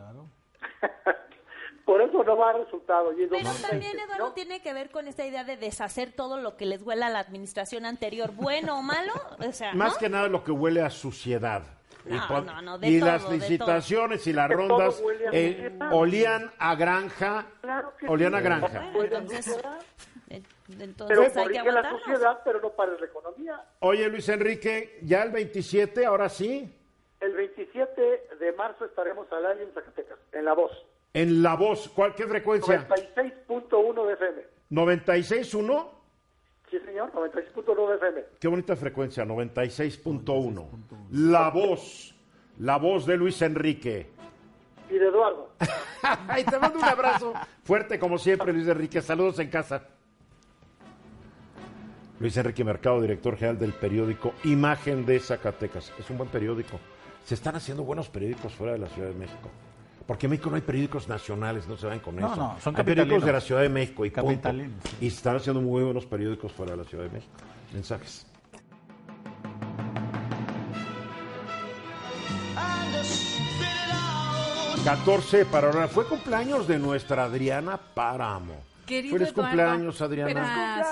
Por 1.85 2.01
eso 2.01 2.25
no 2.25 2.37
va 2.37 2.51
a 2.51 2.53
resultado. 2.55 3.13
y 3.13 3.27
Pero 3.27 3.43
2020, 3.45 3.69
también, 3.69 3.99
Eduardo, 3.99 4.25
¿no? 4.29 4.33
tiene 4.33 4.63
que 4.63 4.73
ver 4.73 4.91
con 4.91 5.07
esta 5.07 5.27
idea 5.27 5.45
de 5.45 5.59
deshacer 5.59 6.13
todo 6.13 6.39
lo 6.41 6.57
que 6.57 6.65
les 6.65 6.83
huela 6.83 7.09
a 7.09 7.11
la 7.11 7.19
administración 7.19 7.85
anterior, 7.85 8.31
bueno 8.33 8.79
o 8.79 8.83
malo. 8.83 9.13
O 9.47 9.53
sea, 9.53 9.75
Más 9.75 9.93
¿no? 9.95 9.99
que 9.99 10.09
nada 10.09 10.29
lo 10.29 10.43
que 10.43 10.51
huele 10.51 10.81
a 10.81 10.89
suciedad. 10.89 11.63
No, 12.07 12.17
y 12.17 12.21
pon- 12.29 12.47
no, 12.47 12.63
no, 12.63 12.79
de 12.79 12.89
y 12.89 12.99
todo, 13.01 13.11
las 13.11 13.29
de 13.29 13.37
licitaciones 13.37 14.27
y 14.27 14.33
las 14.33 14.51
rondas 14.51 15.03
eh, 15.33 15.79
olían 15.91 16.51
a 16.59 16.75
granja, 16.75 17.47
Claro 17.61 17.93
que 17.99 18.07
olían 18.09 18.33
sí. 18.33 18.37
a 18.39 18.41
granja. 18.41 18.91
Bueno, 18.95 19.17
entonces, 19.19 19.59
eh, 20.29 20.43
Pero 20.69 20.85
entonces 20.85 21.19
hay 21.37 21.49
que 21.49 21.59
corrige 21.61 21.73
la 21.73 21.91
sociedad, 21.91 22.41
pero 22.45 22.61
no 22.61 22.71
para 22.71 22.93
la 22.93 23.07
economía. 23.07 23.63
Oye, 23.81 24.09
Luis 24.09 24.29
Enrique, 24.31 24.99
ya 25.03 25.23
el 25.23 25.31
27, 25.33 26.05
ahora 26.07 26.29
sí, 26.31 26.71
El 27.21 27.33
27 27.33 28.24
de 28.39 28.53
marzo 28.53 28.85
estaremos 28.85 29.31
al 29.33 29.47
aire 29.47 29.65
en 29.65 29.73
Zacatecas, 29.73 30.19
en 30.33 30.45
La 30.45 30.55
Voz. 30.55 30.73
en 31.13 31.43
La 31.43 31.55
Voz, 31.57 31.89
¿cuál 31.95 32.15
qué 32.15 32.27
frecuencia? 32.27 32.87
96.1 32.89 34.07
de 34.07 34.13
FM. 34.15 34.43
96.1, 34.71 35.89
Sí, 36.71 36.79
señor, 36.81 37.13
96.1 37.13 37.89
de 37.91 37.95
FM. 37.97 38.25
qué 38.41 38.49
bonita 38.49 38.75
frecuencia, 38.77 39.25
96.1. 39.25 40.69
La 41.13 41.51
Voz, 41.51 42.15
la 42.59 42.79
voz 42.79 43.07
de 43.07 43.17
Luis 43.17 43.41
Enrique. 43.43 44.11
Y 44.91 44.95
de 44.95 45.07
Eduardo. 45.07 45.51
y 46.39 46.45
te 46.45 46.59
mando 46.59 46.79
un 46.79 46.85
abrazo 46.85 47.33
fuerte 47.65 47.99
como 47.99 48.19
siempre, 48.19 48.53
Luis 48.53 48.67
Enrique. 48.69 49.01
Saludos 49.01 49.39
en 49.39 49.49
casa. 49.51 49.89
Luis 52.21 52.37
Enrique 52.37 52.65
Mercado, 52.65 53.01
director 53.01 53.37
general 53.37 53.59
del 53.59 53.73
periódico 53.73 54.35
Imagen 54.45 55.05
de 55.07 55.19
Zacatecas. 55.21 55.93
Es 55.99 56.09
un 56.11 56.19
buen 56.19 56.29
periódico. 56.31 56.79
Se 57.25 57.35
están 57.35 57.57
haciendo 57.57 57.83
buenos 57.85 58.09
periódicos 58.09 58.53
fuera 58.53 58.75
de 58.75 58.79
la 58.81 58.89
Ciudad 58.89 59.09
de 59.09 59.15
México. 59.15 59.51
Porque 60.07 60.27
en 60.27 60.31
México 60.31 60.51
no 60.51 60.57
hay 60.57 60.63
periódicos 60.63 61.09
nacionales, 61.09 61.67
no 61.67 61.77
se 61.79 61.87
van 61.87 61.99
con 62.01 62.17
No, 62.17 62.27
eso. 62.27 62.37
no, 62.37 62.57
son 62.61 62.77
hay 62.77 62.85
periódicos 62.85 63.25
de 63.25 63.33
la 63.33 63.41
Ciudad 63.41 63.63
de 63.63 63.71
México 63.71 64.05
y 64.05 64.11
punto. 64.11 64.51
Y 65.01 65.09
se 65.11 65.17
están 65.17 65.37
haciendo 65.37 65.63
muy 65.63 65.83
buenos 65.83 66.05
periódicos 66.05 66.53
fuera 66.53 66.73
de 66.73 66.79
la 66.79 66.85
Ciudad 66.85 67.05
de 67.05 67.11
México. 67.11 67.33
Mensajes. 67.73 68.27
And 72.57 72.93
to 72.95 73.03
spit 73.05 73.65
it 73.65 73.95
out. 73.95 74.85
14 74.85 75.47
para 75.47 75.69
ahora. 75.69 75.89
Fue 75.89 76.07
cumpleaños 76.07 76.69
de 76.69 76.79
nuestra 76.79 77.25
Adriana 77.25 77.79
Páramo. 77.79 78.57
Querido 78.87 79.17
Feliz 79.17 79.31
Eduardo, 79.31 79.49
cumpleaños, 79.51 80.03
Adriana. 80.03 80.31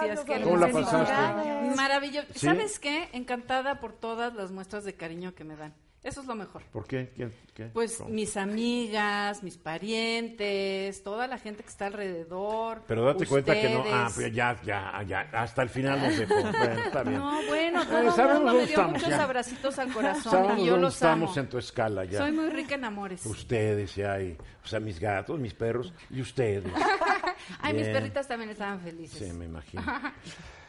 Gracias, 0.00 0.24
qué 0.24 0.40
¿Cómo 0.40 0.56
la 0.56 0.68
pasaste? 0.68 1.76
Maravilloso. 1.76 2.26
¿Sí? 2.32 2.46
¿Sabes 2.46 2.78
qué? 2.78 3.10
Encantada 3.12 3.80
por 3.80 3.92
todas 3.92 4.34
las 4.34 4.50
muestras 4.50 4.84
de 4.84 4.94
cariño 4.94 5.34
que 5.34 5.44
me 5.44 5.56
dan. 5.56 5.74
Eso 6.02 6.20
es 6.20 6.26
lo 6.26 6.34
mejor. 6.34 6.62
¿Por 6.72 6.84
qué? 6.84 7.12
¿Quién- 7.14 7.32
qué? 7.54 7.66
Pues 7.66 7.98
¿Cómo? 7.98 8.10
mis 8.10 8.36
amigas, 8.36 9.42
mis 9.44 9.56
parientes, 9.56 11.02
toda 11.04 11.28
la 11.28 11.38
gente 11.38 11.62
que 11.62 11.68
está 11.68 11.86
alrededor. 11.86 12.82
Pero 12.88 13.04
date 13.04 13.24
cuenta 13.26 13.54
que 13.54 13.70
no. 13.70 13.84
Ah, 13.86 14.06
ustedes. 14.08 14.12
pues 14.14 14.34
ya, 14.34 14.60
ya, 14.64 15.02
ya. 15.06 15.20
Hasta 15.32 15.62
el 15.62 15.68
final 15.68 16.00
nos 16.02 16.18
dejó. 16.18 16.34
Bueno, 16.42 16.82
está 16.82 17.02
bien. 17.04 17.18
No, 17.20 17.40
bueno, 17.46 17.82
Eh, 17.82 17.86
todo 17.86 18.12
sabemos 18.16 18.38
mundo 18.38 18.52
me 18.52 18.58
dio 18.58 18.68
estamos, 18.68 18.92
muchos 18.94 19.08
ya. 19.08 19.22
abracitos 19.22 19.78
al 19.78 19.92
corazón 19.92 20.32
Sabemos 20.32 20.58
y 20.58 20.64
yo 20.64 20.70
dónde 20.72 20.84
los 20.86 20.94
estamos 20.94 21.30
amo. 21.30 21.40
en 21.40 21.48
tu 21.48 21.58
escala 21.58 22.04
ya. 22.04 22.18
Soy 22.18 22.32
muy 22.32 22.50
rica 22.50 22.74
en 22.74 22.84
amores. 22.84 23.24
Ustedes, 23.26 23.94
ya 23.94 24.14
hay. 24.14 24.36
O 24.64 24.66
sea, 24.66 24.80
mis 24.80 24.98
gatos, 24.98 25.38
mis 25.38 25.54
perros 25.54 25.92
y 26.10 26.20
ustedes. 26.20 26.64
Ay, 27.60 27.74
mis 27.74 27.82
Bien. 27.82 27.92
perritas 27.92 28.26
también 28.26 28.50
estaban 28.50 28.80
felices. 28.80 29.18
Sí, 29.18 29.32
me 29.32 29.44
imagino. 29.44 29.82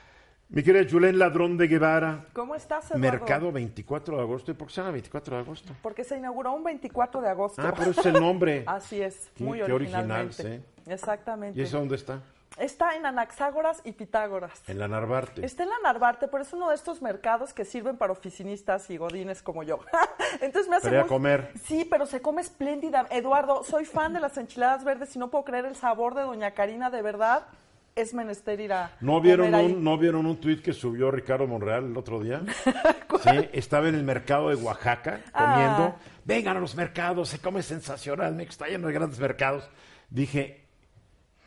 Mi 0.53 0.61
querida 0.61 0.87
Julen 0.87 1.17
Ladrón 1.17 1.57
de 1.57 1.67
Guevara. 1.67 2.25
¿Cómo 2.31 2.53
estás, 2.53 2.91
Eduardo? 2.91 2.99
Mercado 2.99 3.51
24 3.51 4.17
de 4.17 4.21
agosto. 4.21 4.51
¿Y 4.51 4.53
por 4.53 4.67
qué 4.67 4.73
se 4.75 4.81
llama 4.81 4.91
24 4.91 5.35
de 5.35 5.41
agosto? 5.41 5.73
Porque 5.81 6.03
se 6.03 6.15
inauguró 6.15 6.53
un 6.53 6.63
24 6.63 7.21
de 7.21 7.27
agosto. 7.29 7.59
Ah, 7.65 7.73
pero 7.75 7.89
es 7.89 8.05
el 8.05 8.13
nombre. 8.13 8.63
Así 8.67 9.01
es, 9.01 9.31
muy 9.39 9.57
qué 9.63 9.73
original, 9.73 10.11
originalmente. 10.27 10.63
Exactamente. 10.85 11.59
¿Y 11.59 11.63
eso 11.63 11.79
dónde 11.79 11.95
está? 11.95 12.21
Está 12.59 12.95
en 12.95 13.07
Anaxágoras 13.07 13.81
y 13.83 13.93
Pitágoras. 13.93 14.61
En 14.69 14.77
la 14.77 14.87
Narvarte. 14.87 15.43
Está 15.43 15.63
en 15.63 15.69
la 15.69 15.79
Narvarte, 15.81 16.27
pero 16.27 16.43
es 16.43 16.53
uno 16.53 16.69
de 16.69 16.75
estos 16.75 17.01
mercados 17.01 17.51
que 17.51 17.65
sirven 17.65 17.97
para 17.97 18.11
oficinistas 18.13 18.91
y 18.91 18.97
godines 18.97 19.41
como 19.41 19.63
yo. 19.63 19.79
Entonces 20.39 20.69
me 20.69 20.75
hace 20.75 20.95
a 20.95 20.99
muy- 20.99 21.09
comer. 21.09 21.51
Sí, 21.63 21.83
pero 21.89 22.05
se 22.05 22.21
come 22.21 22.43
espléndida. 22.43 23.07
Eduardo, 23.09 23.63
soy 23.63 23.85
fan 23.85 24.13
de 24.13 24.19
las 24.19 24.37
enchiladas 24.37 24.83
verdes 24.83 25.15
y 25.15 25.19
no 25.19 25.31
puedo 25.31 25.45
creer 25.45 25.65
el 25.65 25.75
sabor 25.75 26.13
de 26.13 26.21
Doña 26.21 26.51
Karina, 26.51 26.91
de 26.91 27.01
verdad. 27.01 27.47
Es 27.95 28.13
menester 28.13 28.59
ir 28.59 28.73
a 28.73 28.91
¿No 29.01 29.21
vieron, 29.21 29.53
un, 29.53 29.83
¿No 29.83 29.97
vieron 29.99 30.25
un 30.25 30.37
tuit 30.37 30.63
que 30.63 30.73
subió 30.73 31.11
Ricardo 31.11 31.45
Monreal 31.45 31.85
el 31.85 31.95
otro 31.95 32.19
día? 32.19 32.41
sí, 33.23 33.49
estaba 33.53 33.87
en 33.87 33.95
el 33.95 34.03
mercado 34.03 34.49
de 34.49 34.55
Oaxaca 34.55 35.21
comiendo. 35.31 35.83
Ah. 35.83 35.95
Vengan 36.25 36.57
a 36.57 36.59
los 36.59 36.75
mercados, 36.75 37.29
se 37.29 37.39
come 37.39 37.61
sensacional. 37.61 38.33
México 38.33 38.51
está 38.51 38.67
lleno 38.67 38.87
de 38.87 38.93
grandes 38.93 39.19
mercados. 39.19 39.69
Dije, 40.09 40.63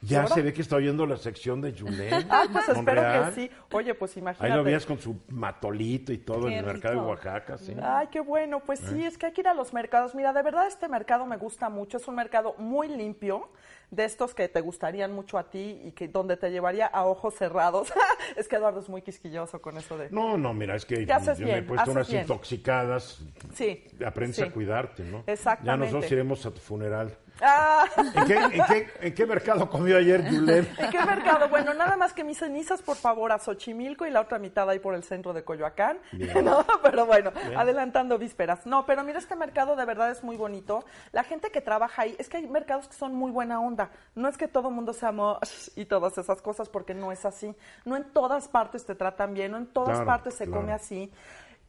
ya 0.02 0.26
se 0.26 0.42
ve 0.42 0.52
que 0.52 0.62
está 0.62 0.76
oyendo 0.76 1.06
la 1.06 1.16
sección 1.16 1.60
de 1.60 1.72
Julen. 1.72 2.26
Ah, 2.30 2.44
pues 2.52 2.68
espero 2.68 3.02
que 3.02 3.32
sí. 3.32 3.50
Oye, 3.72 3.94
pues 3.94 4.16
imagínate. 4.16 4.52
Ahí 4.52 4.56
lo 4.56 4.62
veías 4.62 4.84
con 4.84 4.98
su 4.98 5.20
matolito 5.28 6.12
y 6.12 6.18
todo 6.18 6.42
Qué 6.42 6.52
en 6.52 6.58
el 6.58 6.66
mercado 6.66 7.00
de. 7.00 7.06
Oaxaca, 7.08 7.58
sí. 7.58 7.74
Ay, 7.82 8.08
qué 8.10 8.20
bueno. 8.20 8.60
Pues 8.60 8.80
sí, 8.80 9.04
es 9.04 9.16
que 9.16 9.26
hay 9.26 9.32
que 9.32 9.40
ir 9.40 9.48
a 9.48 9.54
los 9.54 9.72
mercados. 9.72 10.14
Mira, 10.14 10.32
de 10.32 10.42
verdad 10.42 10.66
este 10.66 10.88
mercado 10.88 11.26
me 11.26 11.36
gusta 11.36 11.68
mucho. 11.68 11.96
Es 11.96 12.06
un 12.08 12.14
mercado 12.14 12.54
muy 12.58 12.88
limpio, 12.88 13.50
de 13.90 14.04
estos 14.04 14.34
que 14.34 14.48
te 14.48 14.60
gustarían 14.60 15.12
mucho 15.12 15.38
a 15.38 15.50
ti 15.50 15.80
y 15.84 15.92
que 15.92 16.08
donde 16.08 16.36
te 16.36 16.50
llevaría 16.50 16.86
a 16.86 17.06
ojos 17.06 17.34
cerrados. 17.34 17.92
es 18.36 18.48
que 18.48 18.56
Eduardo 18.56 18.80
es 18.80 18.88
muy 18.88 19.02
quisquilloso 19.02 19.60
con 19.60 19.76
eso 19.76 19.96
de... 19.96 20.10
No, 20.10 20.36
no, 20.36 20.52
mira, 20.52 20.74
es 20.74 20.84
que 20.84 20.96
Te 20.96 21.06
yo 21.06 21.14
haces 21.14 21.38
me 21.38 21.50
he 21.50 21.52
bien, 21.54 21.66
puesto 21.66 21.82
haces 21.82 21.94
unas 21.94 22.08
bien. 22.08 22.22
intoxicadas. 22.22 23.20
Sí. 23.54 23.84
Aprendes 24.04 24.36
sí. 24.36 24.42
a 24.42 24.50
cuidarte, 24.50 25.04
¿no? 25.04 25.22
Exactamente. 25.26 25.66
Ya 25.66 25.76
nosotros 25.76 26.12
iremos 26.12 26.44
a 26.46 26.50
tu 26.50 26.60
funeral. 26.60 27.16
Ah, 27.42 27.84
¿En 28.14 28.24
qué, 28.26 28.34
en 28.34 28.50
qué- 28.64 28.90
en 29.00 29.14
qué 29.14 29.26
mercado 29.26 29.68
comió 29.68 29.98
ayer 29.98 30.24
Julen? 30.26 30.66
¿En 30.78 30.90
qué 30.90 31.04
mercado? 31.04 31.48
Bueno, 31.48 31.74
nada 31.74 31.96
más 31.96 32.12
que 32.14 32.24
mis 32.24 32.38
cenizas, 32.38 32.80
por 32.80 32.96
favor, 32.96 33.30
a 33.32 33.38
Xochimilco 33.38 34.06
y 34.06 34.10
la 34.10 34.22
otra 34.22 34.38
mitad 34.38 34.68
ahí 34.70 34.78
por 34.78 34.94
el 34.94 35.02
centro 35.04 35.32
de 35.32 35.44
Coyoacán. 35.44 35.98
No, 36.42 36.64
pero 36.82 37.06
bueno, 37.06 37.32
adelantando 37.56 38.18
vísperas. 38.18 38.66
No, 38.66 38.86
pero 38.86 39.02
mira, 39.04 39.18
este 39.18 39.36
mercado 39.36 39.76
de 39.76 39.84
verdad 39.84 40.10
es 40.10 40.22
muy 40.24 40.36
bonito. 40.36 40.84
La 41.12 41.24
gente 41.24 41.50
que 41.50 41.60
trabaja 41.60 42.02
ahí, 42.02 42.14
es 42.18 42.28
que 42.28 42.38
hay 42.38 42.46
mercados 42.46 42.88
que 42.88 42.94
son 42.94 43.14
muy 43.14 43.30
buena 43.30 43.60
onda. 43.60 43.90
No 44.14 44.28
es 44.28 44.36
que 44.36 44.48
todo 44.48 44.70
mundo 44.70 44.92
se 44.92 45.04
amo 45.06 45.38
y 45.74 45.84
todas 45.86 46.16
esas 46.18 46.40
cosas, 46.40 46.68
porque 46.68 46.94
no 46.94 47.12
es 47.12 47.24
así. 47.24 47.54
No 47.84 47.96
en 47.96 48.04
todas 48.04 48.48
partes 48.48 48.84
te 48.86 48.94
tratan 48.94 49.34
bien, 49.34 49.52
no 49.52 49.58
en 49.58 49.66
todas 49.66 49.90
Claro, 49.96 50.06
partes 50.06 50.34
se 50.34 50.44
claro. 50.46 50.60
come 50.60 50.72
así. 50.72 51.12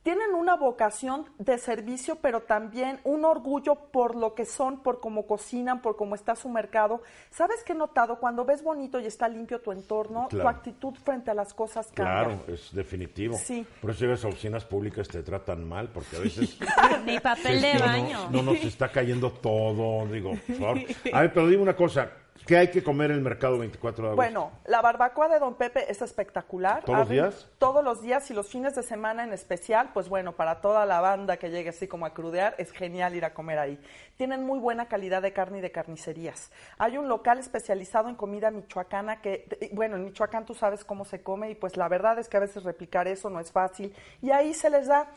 Tienen 0.08 0.36
una 0.36 0.56
vocación 0.56 1.26
de 1.38 1.58
servicio, 1.58 2.16
pero 2.22 2.40
también 2.44 3.02
un 3.04 3.26
orgullo 3.26 3.76
por 3.76 4.16
lo 4.16 4.36
que 4.36 4.46
son, 4.46 4.82
por 4.82 5.02
cómo 5.02 5.28
cocinan, 5.28 5.82
por 5.82 5.98
cómo 5.98 6.16
está 6.16 6.34
su 6.38 6.48
mercado. 6.48 7.02
¿Sabes 7.30 7.62
qué 7.66 7.74
he 7.74 7.76
notado? 7.76 8.18
Cuando 8.18 8.46
ves 8.46 8.64
bonito 8.64 9.02
y 9.02 9.06
está 9.06 9.28
limpio 9.28 9.60
tu 9.60 9.74
entorno, 9.74 10.30
Claro. 10.30 10.44
tu 10.46 10.48
actitud 10.48 10.94
frente 11.04 11.30
a 11.32 11.34
las 11.34 11.54
cosas 11.54 11.88
cambia. 11.94 12.24
Claro, 12.38 12.44
es 12.48 12.74
definitivo. 12.74 13.36
Sí. 13.36 13.68
Por 13.82 13.92
eso 13.92 14.00
llegas 14.00 14.24
a 14.24 14.30
oficinas 14.30 14.64
públicas 14.64 15.10
te 15.10 15.22
tratan 15.24 15.68
mal, 15.68 15.90
porque 15.90 16.16
a 16.16 16.20
veces 16.20 16.58
Ni 17.06 17.20
papel 17.20 17.62
de 17.62 17.74
no, 17.74 17.80
baño. 17.82 18.30
no 18.32 18.44
nos 18.44 18.64
está 18.64 18.90
cayendo 18.90 19.30
todo, 19.34 20.06
digo, 20.08 20.38
por 20.48 20.56
favor. 20.56 20.78
A 21.12 21.20
ver, 21.20 21.34
pero 21.34 21.50
dime 21.50 21.64
una 21.64 21.76
cosa, 21.76 22.10
¿qué 22.46 22.58
hay 22.58 22.70
que 22.70 22.84
comer 22.84 23.12
en 23.12 23.18
el 23.18 23.24
mercado 23.24 23.58
24 23.58 24.04
de 24.04 24.08
agosto? 24.12 24.16
Bueno, 24.22 24.52
la 24.66 24.82
barbacoa 24.82 25.28
de 25.30 25.40
Don 25.40 25.56
Pepe 25.56 25.92
es 25.92 26.02
espectacular. 26.02 26.84
¿Todos 26.84 27.00
los 27.00 27.10
días? 27.10 27.48
Todos 27.58 27.84
los 27.84 28.02
días 28.02 28.30
y 28.30 28.34
los 28.34 28.48
fines 28.50 28.76
de 28.76 28.84
semana 28.84 29.24
en 29.24 29.34
especial, 29.34 29.90
pues 29.94 30.10
bueno, 30.10 30.34
para 30.36 30.62
toda 30.62 30.86
la 30.86 31.02
banda 31.02 31.38
que 31.38 31.50
llegue 31.50 31.70
así 31.70 31.88
como 31.88 32.06
a 32.06 32.14
crudear, 32.14 32.56
es 32.58 32.72
genial 32.72 33.16
ir 33.16 33.26
a 33.26 33.34
comer 33.34 33.60
ahí. 33.60 33.80
Tienen 34.18 34.46
muy 34.46 34.60
buena 34.60 34.88
calidad 34.88 35.22
de 35.22 35.34
carne 35.34 35.60
y 35.60 35.62
de 35.62 35.72
carnicerías. 35.72 36.52
Hay 36.78 36.98
un 36.98 37.08
local 37.08 37.40
especializado 37.40 38.10
en 38.10 38.16
comida 38.16 38.52
michoacana 38.52 39.22
que, 39.22 39.46
de- 39.60 39.70
bueno, 39.74 39.96
en 39.96 40.06
Michoacán 40.06 40.46
tú 40.46 40.54
sabes 40.56 40.84
cómo 40.84 41.06
se 41.06 41.22
come 41.22 41.52
y 41.52 41.56
pues 41.56 41.78
la 41.78 41.88
verdad 41.88 42.18
es 42.20 42.28
que 42.28 42.38
a 42.38 42.40
veces 42.42 42.64
replicar 42.64 43.08
eso 43.08 43.30
no 43.30 43.40
es 43.40 43.52
fácil. 43.52 43.94
Y 44.22 44.32
ahí 44.32 44.54
se 44.54 44.70
les 44.70 44.88
da 44.88 45.08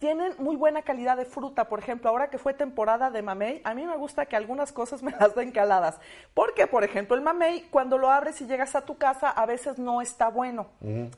tienen 0.00 0.32
muy 0.38 0.56
buena 0.56 0.80
calidad 0.82 1.16
de 1.18 1.26
fruta. 1.26 1.68
Por 1.68 1.78
ejemplo, 1.78 2.08
ahora 2.08 2.30
que 2.30 2.38
fue 2.38 2.54
temporada 2.54 3.10
de 3.10 3.20
mamey, 3.20 3.60
a 3.64 3.74
mí 3.74 3.86
me 3.86 3.96
gusta 3.98 4.24
que 4.24 4.34
algunas 4.34 4.72
cosas 4.72 5.02
me 5.04 5.12
las 5.12 5.34
den 5.34 5.52
caladas. 5.52 6.00
Porque, 6.32 6.66
por 6.66 6.82
ejemplo, 6.84 7.14
el 7.14 7.22
mamey, 7.22 7.68
cuando 7.70 7.98
lo 7.98 8.10
abres 8.10 8.40
y 8.40 8.46
llegas 8.46 8.74
a 8.74 8.80
tu 8.86 8.96
casa, 8.96 9.28
a 9.28 9.44
veces 9.44 9.78
no 9.78 10.00
está 10.00 10.28
bueno. 10.30 10.68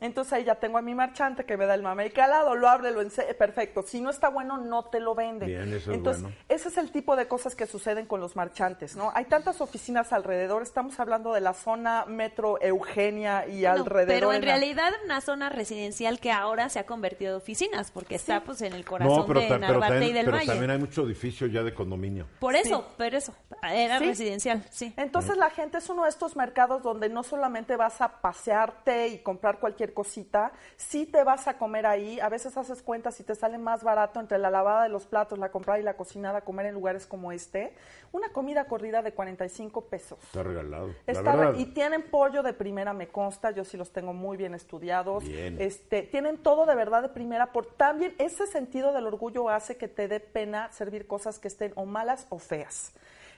Entonces 0.01 0.33
ahí 0.33 0.43
ya 0.43 0.55
tengo 0.55 0.77
a 0.77 0.81
mi 0.81 0.93
marchante 0.93 1.45
que 1.45 1.55
me 1.55 1.65
da 1.65 1.73
el 1.75 1.81
mamey 1.81 2.11
calado, 2.11 2.55
lo 2.55 2.67
abre, 2.67 2.91
lo 2.91 3.01
ense 3.01 3.23
perfecto. 3.35 3.83
Si 3.83 4.01
no 4.01 4.09
está 4.09 4.27
bueno, 4.27 4.57
no 4.57 4.83
te 4.83 4.99
lo 4.99 5.15
vende. 5.15 5.45
Bien, 5.45 5.69
eso 5.73 5.91
es 5.91 5.97
Entonces, 5.97 6.23
bueno. 6.23 6.37
ese 6.49 6.67
es 6.67 6.77
el 6.77 6.91
tipo 6.91 7.15
de 7.15 7.27
cosas 7.29 7.55
que 7.55 7.65
suceden 7.65 8.05
con 8.05 8.19
los 8.19 8.35
marchantes, 8.35 8.97
¿no? 8.97 9.13
Hay 9.15 9.25
tantas 9.25 9.61
oficinas 9.61 10.11
alrededor, 10.11 10.61
estamos 10.61 10.99
hablando 10.99 11.31
de 11.31 11.39
la 11.39 11.53
zona 11.53 12.03
metro 12.05 12.61
Eugenia 12.61 13.47
y 13.47 13.61
No, 13.61 13.71
alrededor. 13.71 14.07
pero 14.13 14.33
en 14.33 14.41
la- 14.41 14.45
realidad 14.57 14.91
una 15.05 15.21
zona 15.21 15.47
residencial 15.47 16.19
que 16.19 16.33
ahora 16.33 16.67
se 16.67 16.79
ha 16.79 16.85
convertido 16.85 17.31
en 17.31 17.37
oficinas, 17.37 17.89
porque 17.91 18.15
está 18.15 18.41
pues 18.43 18.61
en 18.61 18.72
el 18.75 18.85
corazón 18.85 19.15
no, 19.17 19.25
pero, 19.25 19.39
de 19.39 19.47
ta- 19.47 19.55
pero 19.55 19.67
Narvarte 19.73 19.87
también, 19.95 20.11
y 20.11 20.13
del 20.13 20.25
pero 20.25 20.37
Valle. 20.37 20.47
también 20.47 20.71
hay 20.71 20.77
mucho 20.77 21.03
edificio 21.03 21.47
ya 21.47 21.63
de 21.63 21.73
condominio. 21.73 22.27
Por 22.39 22.55
eso, 22.55 22.87
pero 22.97 23.17
eso, 23.17 23.33
era 23.61 23.99
Sí. 23.99 24.05
residencial, 24.05 24.63
sí. 24.69 24.93
Entonces 24.97 25.37
la 25.37 25.49
gente 25.49 25.77
es 25.77 25.89
uno 25.89 26.03
de 26.03 26.09
estos 26.09 26.35
mercados 26.35 26.83
donde 26.83 27.09
no 27.09 27.23
solamente 27.23 27.75
vas 27.75 28.01
a 28.01 28.21
pasearte 28.21 29.07
y 29.07 29.19
comprar 29.19 29.59
cualquier 29.59 29.93
cosita, 29.93 30.51
sí 30.77 31.05
te 31.05 31.23
vas 31.23 31.47
a 31.47 31.57
comer 31.57 31.85
ahí, 31.85 32.19
a 32.19 32.29
veces 32.29 32.57
haces 32.57 32.81
cuentas 32.81 33.19
y 33.19 33.23
te 33.23 33.35
sale 33.35 33.57
más 33.57 33.83
barato 33.83 34.19
entre 34.19 34.37
la 34.37 34.49
lavada 34.49 34.83
de 34.83 34.89
los 34.89 35.05
platos, 35.05 35.39
la 35.39 35.49
comprada 35.49 35.79
y 35.79 35.83
la 35.83 35.95
cocinada, 35.95 36.41
comer 36.41 36.67
en 36.67 36.73
lugares 36.75 37.05
como 37.07 37.31
este, 37.31 37.73
una 38.11 38.29
comida 38.29 38.65
corrida 38.65 39.01
de 39.01 39.13
45 39.13 39.85
pesos. 39.85 40.19
Está 40.23 40.43
regalado. 40.43 40.89
Está 41.07 41.21
la 41.23 41.35
verdad, 41.35 41.53
re- 41.53 41.61
y 41.61 41.65
tienen 41.67 42.03
pollo 42.03 42.43
de 42.43 42.53
primera, 42.53 42.93
me 42.93 43.07
consta, 43.07 43.51
yo 43.51 43.63
sí 43.63 43.77
los 43.77 43.91
tengo 43.91 44.13
muy 44.13 44.37
bien 44.37 44.53
estudiados. 44.53 45.23
Bien. 45.23 45.59
Este, 45.59 46.03
tienen 46.03 46.37
todo 46.37 46.65
de 46.65 46.75
verdad 46.75 47.01
de 47.01 47.09
primera, 47.09 47.51
por 47.51 47.65
también 47.65 48.13
ese 48.19 48.45
sentido 48.63 48.93
del 48.93 49.07
orgullo 49.07 49.49
hace 49.49 49.75
que 49.75 49.89
te 49.89 50.07
dé 50.07 50.21
pena 50.21 50.71
servir 50.71 51.05
cosas 51.05 51.37
que 51.37 51.49
estén 51.49 51.73
o 51.75 51.85
malas 51.85 52.27
o 52.29 52.39
feas. 52.39 52.93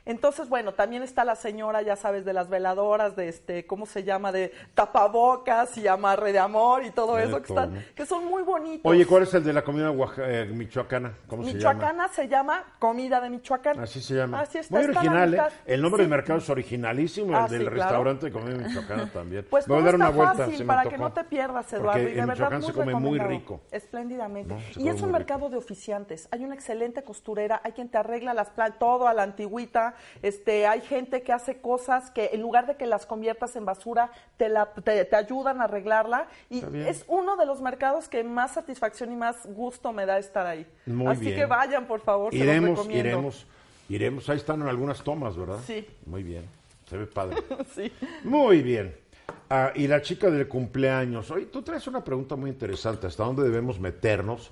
Entonces, 0.06 0.50
bueno, 0.50 0.74
también 0.74 1.02
está 1.04 1.26
la 1.26 1.36
señora, 1.36 1.82
ya 1.82 1.96
sabes, 1.96 2.26
de 2.26 2.34
las 2.34 2.48
veladoras, 2.50 3.16
de 3.16 3.28
este, 3.28 3.66
¿cómo 3.66 3.86
se 3.86 4.04
llama? 4.04 4.32
De 4.32 4.52
tapabocas 4.74 5.78
y 5.78 5.88
amarre 5.88 6.32
de 6.32 6.40
amor 6.40 6.84
y 6.84 6.92
todo 6.92 7.18
eso 7.20 7.42
que 7.42 7.48
están, 7.54 7.86
que 7.96 8.06
son 8.06 8.26
muy 8.26 8.44
bonitos. 8.44 8.90
Oye, 8.90 9.06
¿cuál 9.06 9.24
es 9.24 9.34
el 9.34 9.44
de 9.44 9.54
la 9.54 9.64
comida 9.64 9.92
eh, 10.20 10.50
michoacana? 10.54 11.14
¿Cómo 11.28 11.44
se 11.44 11.50
llama? 11.54 11.74
Michoacana 11.74 12.08
se 12.10 12.28
llama 12.28 12.64
comida 12.80 13.20
de 13.20 13.30
Michoacán. 13.30 13.80
Así 13.80 14.02
se 14.02 14.16
llama. 14.16 14.42
Así 14.42 14.60
está, 14.60 14.76
Muy 14.76 14.86
original, 14.86 15.34
¿eh? 15.34 15.42
El 15.66 15.82
nombre 15.82 16.00
Sí. 16.00 16.04
del 16.04 16.10
mercado 16.10 16.40
es 16.40 16.50
originalísimo, 16.50 17.36
Ah, 17.36 17.46
el 17.46 17.52
del 17.52 17.62
sí, 17.62 17.66
claro. 17.68 17.82
restaurante 17.84 18.26
de 18.28 18.32
comida 18.32 18.58
michoacana 18.58 19.10
también. 19.14 19.48
Pues 19.50 19.68
voy 19.68 19.80
a 19.80 19.84
dar 19.86 19.96
una 19.96 20.06
está 20.06 20.16
vuelta, 20.18 20.36
fácil 20.36 20.58
se 20.58 20.64
me 20.64 20.68
para 20.68 20.84
que 20.84 20.90
tocó. 20.92 21.02
no 21.04 21.14
te 21.14 21.24
pierdas, 21.24 21.66
Porque 21.66 21.76
Eduardo. 21.82 22.02
y 22.02 22.06
de 22.06 22.20
en 22.20 22.28
verdad 22.28 22.52
Michoacán 22.52 22.60
muy 22.62 22.68
se 22.68 22.74
come 22.74 22.94
muy 22.96 23.20
rico. 23.20 23.62
Espléndidamente. 23.72 24.54
No, 24.54 24.60
y 24.76 24.88
es 24.90 25.02
un 25.02 25.12
mercado 25.12 25.50
de 25.50 25.58
oficiantes. 25.58 26.28
Hay 26.32 26.44
una 26.44 26.54
excelente 26.56 27.04
costurera, 27.04 27.62
hay 27.64 27.72
quien 27.72 27.90
te 27.90 27.98
arregla 27.98 28.34
las 28.34 28.50
plantas, 28.52 28.80
todo 28.80 29.08
a 29.08 29.14
la 29.14 29.24
antigüita. 29.24 29.95
Este, 30.22 30.68
hay 30.68 30.82
gente 30.82 31.22
que 31.24 31.32
hace 31.34 31.60
cosas 31.62 32.12
que 32.12 32.30
en 32.34 32.42
lugar 32.42 32.68
de 32.68 32.76
que 32.76 32.86
las 32.86 33.06
conviertas 33.06 33.56
en 33.56 33.66
basura, 33.66 34.12
te, 34.38 34.50
la, 34.50 34.66
te, 34.68 35.06
te 35.06 35.16
ayudan 35.16 35.62
a 35.62 35.66
arreglarla. 35.66 36.28
Y 36.50 36.64
es 36.88 37.06
uno 37.08 37.38
de 37.38 37.46
los 37.46 37.62
mercados 37.62 38.08
que 38.08 38.24
más 38.24 38.54
satisfacción 38.54 39.12
y 39.12 39.16
más 39.16 39.46
gusto 39.46 39.92
me 39.94 40.06
da 40.06 40.18
estar 40.18 40.46
ahí. 40.46 40.66
Muy 40.86 41.08
Así 41.08 41.22
bien. 41.26 41.36
que 41.38 41.46
vayan, 41.46 41.86
por 41.86 42.02
favor, 42.02 42.32
se 42.32 42.38
los 42.40 42.48
Iremos, 42.48 42.70
recomiendo. 42.72 43.10
iremos, 43.10 43.48
iremos. 43.90 44.30
Ahí 44.30 44.38
están 44.38 44.62
algunas 44.64 45.04
tomas, 45.04 45.36
¿verdad? 45.38 45.60
Sí. 45.66 45.88
Muy 46.06 46.24
bien. 46.24 46.44
Se 46.90 46.98
ve 46.98 47.08
padre. 47.08 47.38
Sí. 47.74 47.92
Muy 48.24 48.62
bien. 48.62 48.96
Ah, 49.50 49.72
y 49.76 49.88
la 49.88 50.02
chica 50.02 50.30
del 50.30 50.48
cumpleaños. 50.48 51.32
Oye, 51.32 51.46
tú 51.48 51.62
traes 51.62 51.88
una 51.88 52.04
pregunta 52.04 52.36
muy 52.36 52.50
interesante. 52.50 53.08
¿Hasta 53.08 53.24
dónde 53.24 53.44
debemos 53.44 53.80
meternos 53.80 54.52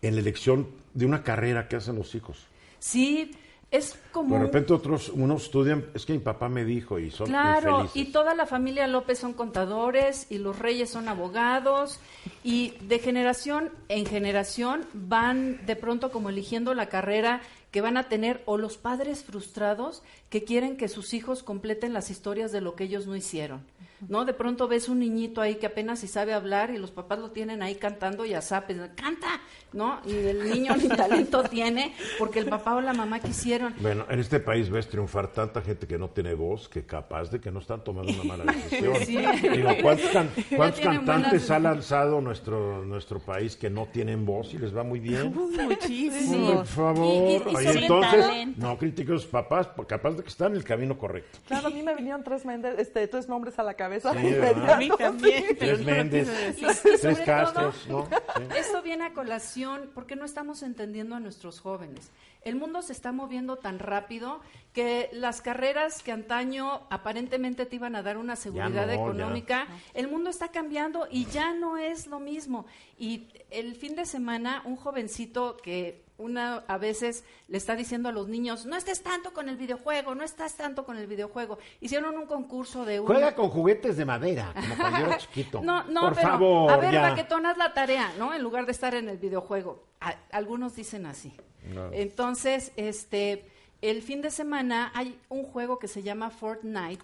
en 0.00 0.14
la 0.14 0.20
elección 0.20 0.68
de 0.94 1.06
una 1.06 1.22
carrera 1.22 1.68
que 1.68 1.76
hacen 1.76 1.96
los 1.96 2.14
hijos? 2.14 2.46
Sí, 2.78 3.32
es 3.72 3.98
como... 4.12 4.36
De 4.36 4.42
repente 4.42 4.72
otros, 4.72 5.08
unos 5.08 5.44
estudian, 5.44 5.86
es 5.94 6.06
que 6.06 6.12
mi 6.12 6.18
papá 6.20 6.48
me 6.48 6.64
dijo 6.64 6.98
y 7.00 7.10
son 7.10 7.26
Claro, 7.26 7.80
infelices. 7.80 7.96
y 8.08 8.12
toda 8.12 8.34
la 8.36 8.46
familia 8.46 8.86
López 8.86 9.18
son 9.18 9.32
contadores 9.32 10.26
y 10.30 10.38
los 10.38 10.58
reyes 10.58 10.90
son 10.90 11.08
abogados 11.08 11.98
Y 12.44 12.74
de 12.82 12.98
generación 13.00 13.70
en 13.88 14.06
generación 14.06 14.84
van 14.92 15.64
de 15.66 15.74
pronto 15.74 16.12
como 16.12 16.28
eligiendo 16.28 16.74
la 16.74 16.86
carrera 16.86 17.40
que 17.72 17.80
van 17.80 17.96
a 17.96 18.04
tener 18.10 18.42
o 18.44 18.58
los 18.58 18.76
padres 18.76 19.24
frustrados 19.24 20.02
que 20.28 20.44
quieren 20.44 20.76
que 20.76 20.88
sus 20.88 21.14
hijos 21.14 21.42
completen 21.42 21.92
las 21.94 22.10
historias 22.10 22.52
de 22.52 22.60
lo 22.60 22.76
que 22.76 22.84
ellos 22.84 23.06
no 23.06 23.16
hicieron. 23.16 23.64
¿No? 24.08 24.24
De 24.24 24.32
pronto 24.34 24.66
ves 24.68 24.88
un 24.88 24.98
niñito 24.98 25.40
ahí 25.40 25.54
que 25.56 25.66
apenas 25.66 26.00
si 26.00 26.08
sabe 26.08 26.32
hablar 26.34 26.70
y 26.70 26.78
los 26.78 26.90
papás 26.90 27.18
lo 27.20 27.30
tienen 27.30 27.62
ahí 27.62 27.76
cantando 27.76 28.24
y 28.24 28.34
a 28.34 28.42
zapes, 28.42 28.76
canta, 28.96 29.40
¿no? 29.72 30.00
Y 30.04 30.12
el 30.14 30.50
niño 30.50 30.74
ni 30.76 30.88
talento 30.96 31.44
tiene 31.44 31.94
porque 32.18 32.40
el 32.40 32.46
papá 32.46 32.74
o 32.74 32.80
la 32.80 32.92
mamá 32.94 33.20
quisieron. 33.20 33.74
Bueno, 33.80 34.04
en 34.10 34.18
este 34.18 34.40
país 34.40 34.68
ves 34.70 34.88
triunfar 34.88 35.28
tanta 35.28 35.60
gente 35.62 35.86
que 35.86 35.98
no 35.98 36.10
tiene 36.10 36.34
voz, 36.34 36.68
que 36.68 36.84
capaz 36.84 37.30
de 37.30 37.40
que 37.40 37.50
no 37.52 37.60
están 37.60 37.84
tomando 37.84 38.12
una 38.12 38.24
mala 38.24 38.52
decisión. 38.52 38.94
Sí. 39.06 39.16
Digo, 39.16 39.70
¿cuántos, 39.82 40.10
can- 40.10 40.30
cuántos 40.56 40.80
tienen 40.80 40.98
cantantes 41.04 41.30
buenas- 41.30 41.50
ha 41.50 41.58
lanzado 41.58 42.20
nuestro 42.20 42.84
nuestro 42.84 43.20
país 43.20 43.56
que 43.56 43.70
no 43.70 43.86
tienen 43.86 44.24
voz 44.26 44.52
y 44.54 44.58
les 44.58 44.76
va 44.76 44.82
muy 44.82 45.00
bien? 45.00 45.32
Muchísimo. 45.32 46.54
Por 46.54 46.66
favor. 46.66 47.06
Y- 47.06 47.32
y- 47.32 47.34
y 47.52 47.54
Oye, 47.56 47.58
tienen 47.72 47.82
entonces, 47.84 48.20
talento. 48.26 48.60
no 48.66 48.78
critiques 48.78 49.10
a 49.10 49.14
los 49.14 49.26
papás, 49.26 49.68
capaz 49.86 50.10
de 50.12 50.22
que 50.22 50.28
están 50.28 50.52
en 50.52 50.56
el 50.58 50.64
camino 50.64 50.98
correcto. 50.98 51.38
Claro, 51.46 51.68
a 51.68 51.70
mí 51.70 51.82
me 51.82 51.94
vinieron 51.94 52.22
tres, 52.24 52.42
este, 52.78 53.06
tres 53.08 53.28
nombres 53.28 53.58
a 53.58 53.62
la 53.62 53.74
cabeza. 53.74 53.91
Sí, 54.00 54.30
de 54.30 54.48
A 54.72 54.76
mí 54.76 54.88
también. 54.98 55.44
sí. 55.48 55.54
Tres 55.54 55.84
Méndez, 55.84 56.28
Y- 56.58 56.64
y 56.66 56.74
sobre 56.74 56.98
tres 56.98 57.16
todo, 57.18 57.24
Castros, 57.24 57.86
¿no? 57.88 58.06
Sí. 58.06 58.42
Esto 58.56 58.82
viene 58.82 59.04
a 59.04 59.12
colación 59.12 59.90
porque 59.94 60.16
no 60.16 60.24
estamos 60.24 60.62
entendiendo 60.62 61.14
a 61.16 61.20
nuestros 61.20 61.60
jóvenes. 61.60 62.10
El 62.44 62.56
mundo 62.56 62.82
se 62.82 62.92
está 62.92 63.12
moviendo 63.12 63.56
tan 63.56 63.78
rápido 63.78 64.40
que 64.72 65.08
las 65.12 65.42
carreras 65.42 66.02
que 66.02 66.10
antaño 66.10 66.80
aparentemente 66.90 67.66
te 67.66 67.76
iban 67.76 67.94
a 67.94 68.02
dar 68.02 68.16
una 68.16 68.34
seguridad 68.34 68.86
no, 68.86 68.92
económica, 68.92 69.68
el 69.94 70.08
mundo 70.08 70.28
está 70.30 70.48
cambiando 70.48 71.06
y 71.08 71.26
ya 71.26 71.54
no 71.54 71.76
es 71.76 72.08
lo 72.08 72.18
mismo. 72.18 72.66
Y 72.98 73.28
el 73.50 73.76
fin 73.76 73.94
de 73.94 74.06
semana, 74.06 74.62
un 74.64 74.74
jovencito 74.76 75.56
que 75.58 76.01
una 76.18 76.58
a 76.68 76.78
veces 76.78 77.24
le 77.48 77.56
está 77.58 77.74
diciendo 77.74 78.08
a 78.08 78.12
los 78.12 78.28
niños, 78.28 78.66
no 78.66 78.76
estés 78.76 79.02
tanto 79.02 79.32
con 79.32 79.48
el 79.48 79.56
videojuego, 79.56 80.14
no 80.14 80.22
estás 80.24 80.54
tanto 80.56 80.84
con 80.84 80.96
el 80.96 81.06
videojuego. 81.06 81.58
Hicieron 81.80 82.16
un 82.16 82.26
concurso 82.26 82.84
de 82.84 83.00
un... 83.00 83.06
Juega 83.06 83.34
con 83.34 83.48
juguetes 83.48 83.96
de 83.96 84.04
madera, 84.04 84.52
como 84.54 84.76
cuando 84.76 84.98
yo 85.00 85.06
era 85.06 85.18
chiquito. 85.18 85.60
No, 85.62 85.84
no, 85.84 86.02
Por 86.02 86.14
pero 86.14 86.28
favor, 86.28 86.70
a 86.72 86.76
ver, 86.76 86.92
ya. 86.92 87.02
baquetón, 87.02 87.46
haz 87.46 87.56
la 87.56 87.72
tarea, 87.74 88.12
¿no? 88.18 88.32
En 88.34 88.42
lugar 88.42 88.66
de 88.66 88.72
estar 88.72 88.94
en 88.94 89.08
el 89.08 89.18
videojuego. 89.18 89.84
A- 90.00 90.14
algunos 90.30 90.76
dicen 90.76 91.06
así. 91.06 91.32
No. 91.74 91.92
Entonces, 91.92 92.72
este, 92.76 93.46
el 93.80 94.02
fin 94.02 94.20
de 94.22 94.30
semana 94.30 94.90
hay 94.94 95.18
un 95.28 95.44
juego 95.44 95.78
que 95.78 95.88
se 95.88 96.02
llama 96.02 96.30
Fortnite, 96.30 97.02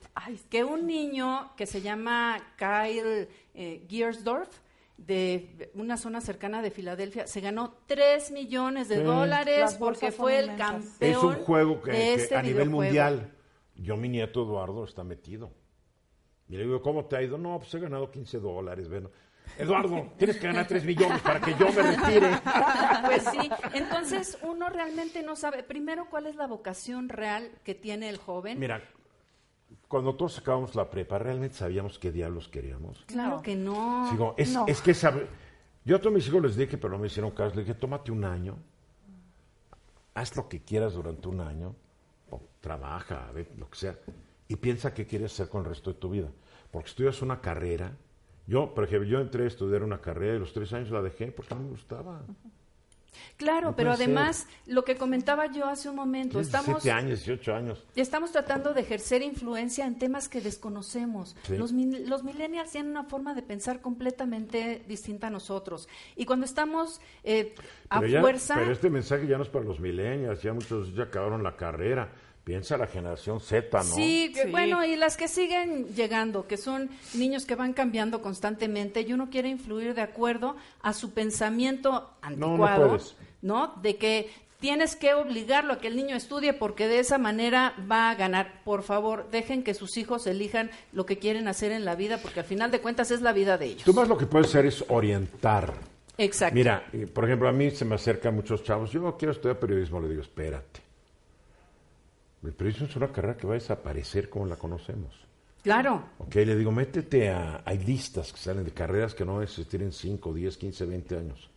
que 0.50 0.64
un 0.64 0.86
niño 0.86 1.52
que 1.56 1.66
se 1.66 1.80
llama 1.80 2.38
Kyle 2.56 3.28
eh, 3.54 3.84
Giersdorf, 3.88 4.48
de 4.99 5.70
una 5.74 5.96
zona 5.96 6.20
cercana 6.20 6.61
de 6.61 6.70
Filadelfia, 6.70 7.26
se 7.26 7.40
ganó 7.40 7.78
3 7.86 8.30
millones 8.32 8.88
de 8.88 8.96
Sí. 8.96 9.03
dólares 9.03 9.76
porque 9.78 10.12
fue 10.12 10.38
el 10.40 10.57
campeón 10.57 10.92
Es 11.01 11.16
un 11.16 11.34
juego 11.36 11.80
que, 11.80 11.92
de 11.92 11.96
que 11.96 12.14
este 12.14 12.36
a 12.36 12.42
nivel 12.42 12.68
mundial. 12.68 13.32
Yo, 13.76 13.96
mi 13.96 14.09
nieto 14.09 14.42
Eduardo, 14.42 14.84
está 14.84 15.05
metido. 15.05 15.51
Y 16.49 16.57
le 16.57 16.64
digo, 16.64 16.82
¿cómo 16.82 17.05
te 17.07 17.16
ha 17.16 17.22
ido? 17.22 17.38
No, 17.38 17.59
pues 17.59 17.72
he 17.74 17.78
ganado 17.78 18.11
15 18.11 18.38
dólares. 18.40 18.88
Bueno, 18.88 19.11
Eduardo, 19.57 20.12
tienes 20.18 20.36
que 20.38 20.46
ganar 20.49 20.66
3 20.66 20.84
millones 20.84 21.20
para 21.22 21.40
que 21.40 21.55
yo 21.59 21.72
me 21.72 21.82
retire. 21.82 22.30
Pues 23.07 23.22
sí, 23.30 23.51
entonces 23.72 24.36
uno 24.42 24.68
realmente 24.68 25.22
no 25.22 25.36
sabe, 25.36 25.62
primero, 25.62 26.09
cuál 26.11 26.26
es 26.26 26.34
la 26.36 26.46
vocación 26.46 27.09
real 27.09 27.51
que 27.64 27.74
tiene 27.74 28.09
el 28.09 28.18
joven. 28.18 28.59
Mira, 28.59 28.82
cuando 29.89 30.14
todos 30.14 30.39
acabamos 30.39 30.74
la 30.74 30.91
prepa, 30.91 31.18
¿realmente 31.18 31.57
sabíamos 31.57 31.99
qué 31.99 32.12
diablos 32.12 32.49
queríamos? 32.49 33.05
claro 33.07 33.41
que 33.43 33.57
no. 33.57 34.09
Digo, 34.11 34.34
es, 34.36 34.53
No. 34.53 34.66
es 34.66 34.80
que 34.80 34.95
sabe... 34.95 35.26
Yo 35.84 35.97
a 35.97 35.99
todos 36.01 36.12
mis 36.14 36.28
hijos 36.28 36.43
les 36.43 36.57
dije, 36.57 36.76
pero 36.76 36.93
no 36.93 36.99
me 36.99 37.07
hicieron 37.07 37.30
caso, 37.30 37.57
les 37.57 37.66
dije, 37.66 37.78
tómate 37.78 38.12
un 38.12 38.22
año, 38.24 38.57
haz 40.14 40.36
lo 40.36 40.49
que 40.49 40.61
quieras 40.61 40.93
durante 40.93 41.28
un 41.28 41.41
año, 41.41 41.74
o 42.30 42.43
trabaja, 42.61 43.30
ve, 43.32 43.49
lo 43.57 43.70
que 43.70 43.78
sea, 43.78 43.99
y 44.49 44.57
piensa 44.57 44.93
qué 44.93 45.07
quieres 45.07 45.32
hacer 45.32 45.49
con 45.49 45.62
el 45.62 45.68
resto 45.70 45.93
de 45.93 45.99
tu 45.99 46.11
vida. 46.11 46.28
Porque 46.70 46.91
estudias 46.91 47.22
una 47.22 47.41
carrera, 47.41 47.97
yo, 48.47 48.74
por 48.74 48.84
ejemplo, 48.84 49.09
yo 49.09 49.20
entré 49.20 49.45
a 49.45 49.47
estudiar 49.47 49.82
una 49.82 50.01
carrera 50.01 50.36
y 50.36 50.39
los 50.39 50.53
tres 50.53 50.72
años 50.74 50.91
la 50.91 51.01
dejé 51.01 51.32
porque 51.32 51.55
no 51.55 51.62
me 51.62 51.70
gustaba. 51.70 52.20
Claro, 53.36 53.70
No 53.70 53.76
pero 53.76 53.92
además, 53.92 54.46
lo 54.66 54.84
que 54.84 54.96
comentaba 54.96 55.46
yo 55.46 55.66
hace 55.66 55.88
un 55.88 55.96
momento, 55.96 56.40
estamos, 56.40 56.82
17 56.82 56.90
años, 56.90 57.18
18 57.24 57.54
años. 57.54 57.84
estamos 57.96 58.32
tratando 58.32 58.74
de 58.74 58.80
ejercer 58.80 59.22
influencia 59.22 59.86
en 59.86 59.98
temas 59.98 60.28
que 60.28 60.40
desconocemos. 60.40 61.36
Sí. 61.42 61.56
Los, 61.56 61.72
millennials 61.72 62.70
tienen 62.70 62.90
una 62.90 63.04
forma 63.04 63.34
de 63.34 63.42
pensar 63.42 63.80
completamente 63.80 64.82
distinta 64.88 65.28
a 65.28 65.30
nosotros. 65.30 65.88
Y 66.16 66.24
cuando 66.24 66.46
estamos 66.46 67.00
eh, 67.24 67.54
a 67.90 68.00
Pero, 68.00 68.12
ya- 68.12 68.20
fuerza... 68.20 68.54
pero 68.56 68.72
este 68.72 68.90
mensaje 68.90 69.26
ya 69.26 69.36
no 69.36 69.42
es 69.44 69.48
para 69.48 69.64
los 69.64 69.80
millennials, 69.80 70.42
ya 70.42 70.52
muchos 70.52 70.94
ya 70.94 71.04
acabaron 71.04 71.42
la 71.42 71.56
carrera. 71.56 72.12
Piensa 72.49 72.78
la 72.78 72.86
generación 72.86 73.40
Z, 73.40 73.76
¿no? 73.76 73.84
Sí, 73.84 74.32
que- 74.34 74.44
Sí. 74.44 74.51
bueno, 74.51 74.82
y 74.82 74.96
las 74.96 75.18
que 75.18 75.28
siguen 75.28 75.86
llegando, 75.94 76.46
que 76.46 76.57
son 76.57 76.88
niños 77.12 77.44
que 77.44 77.55
van 77.55 77.74
cambiando 77.74 78.22
constantemente, 78.22 79.03
y 79.03 79.12
uno 79.12 79.28
quiere 79.28 79.51
influir 79.51 79.92
de 79.94 80.01
acuerdo 80.01 80.57
a 80.80 80.94
su 80.94 81.12
pensamiento 81.12 81.90
no 81.90 82.46
anticuado, 82.46 82.88
puedes. 82.88 83.16
¿no? 83.42 83.74
De 83.82 83.96
que 83.96 84.30
tienes 84.61 84.96
que 84.96 85.12
obligarlo 85.12 85.74
a 85.74 85.78
que 85.78 85.88
el 85.88 85.96
niño 85.96 86.16
estudie 86.16 86.55
porque 86.55 86.88
de 86.88 87.01
esa 87.01 87.18
manera 87.18 87.74
va 87.90 88.09
a 88.09 88.14
ganar. 88.14 88.62
Por 88.64 88.82
favor, 88.82 89.28
dejen 89.30 89.62
que 89.62 89.74
sus 89.74 89.99
hijos 89.99 90.26
elijan 90.26 90.70
lo 90.94 91.05
que 91.05 91.18
quieren 91.18 91.49
hacer 91.49 91.70
en 91.70 91.84
la 91.84 91.96
vida, 91.96 92.16
porque 92.16 92.40
al 92.40 92.46
final 92.46 92.70
de 92.70 92.80
cuentas 92.80 93.11
es 93.11 93.20
la 93.20 93.34
vida 93.34 93.59
de 93.59 93.66
ellos. 93.66 93.84
Tú 93.84 93.92
más 93.92 94.09
lo 94.09 94.16
que 94.16 94.24
puedes 94.24 94.49
hacer 94.49 94.64
es 94.64 94.82
orientar. 94.88 95.74
Exacto. 96.16 96.55
Mira, 96.55 96.84
y, 96.94 97.05
por 97.05 97.26
ejemplo, 97.26 97.46
a 97.46 97.53
mí 97.53 97.70
se 97.72 97.84
me 97.84 97.94
acercan 97.94 98.34
muchos 98.34 98.64
chavos. 98.64 98.90
Yo 98.90 99.16
quiero 99.18 99.32
estudiar 99.32 99.59
periodismo. 99.59 100.01
Le 100.01 100.09
digo, 100.09 100.22
espérate. 100.22 100.88
El 102.43 102.53
periodismo 102.53 102.86
es 102.86 102.97
una 102.97 103.09
carrera 103.09 103.36
que 103.36 103.47
va 103.47 103.55
a 103.55 103.59
desaparecer 103.59 104.28
como 104.28 104.47
la 104.47 104.57
conocemos. 104.57 105.14
Claro. 105.62 106.11
Ok, 106.18 106.36
le 106.36 106.57
digo, 106.57 106.70
métete 106.70 107.30
a. 107.30 107.62
Hay 107.64 107.78
listas 107.78 108.32
que 108.32 108.39
salen 108.39 108.64
de 108.64 108.70
carreras 108.70 109.14
que 109.14 109.24
no 109.24 109.34
van 109.34 109.43
a 109.43 109.45
existir 109.45 109.82
en 109.82 109.93
5, 109.93 110.32
10, 110.32 110.57
15, 110.57 110.86
20 110.86 111.16
años. 111.16 111.51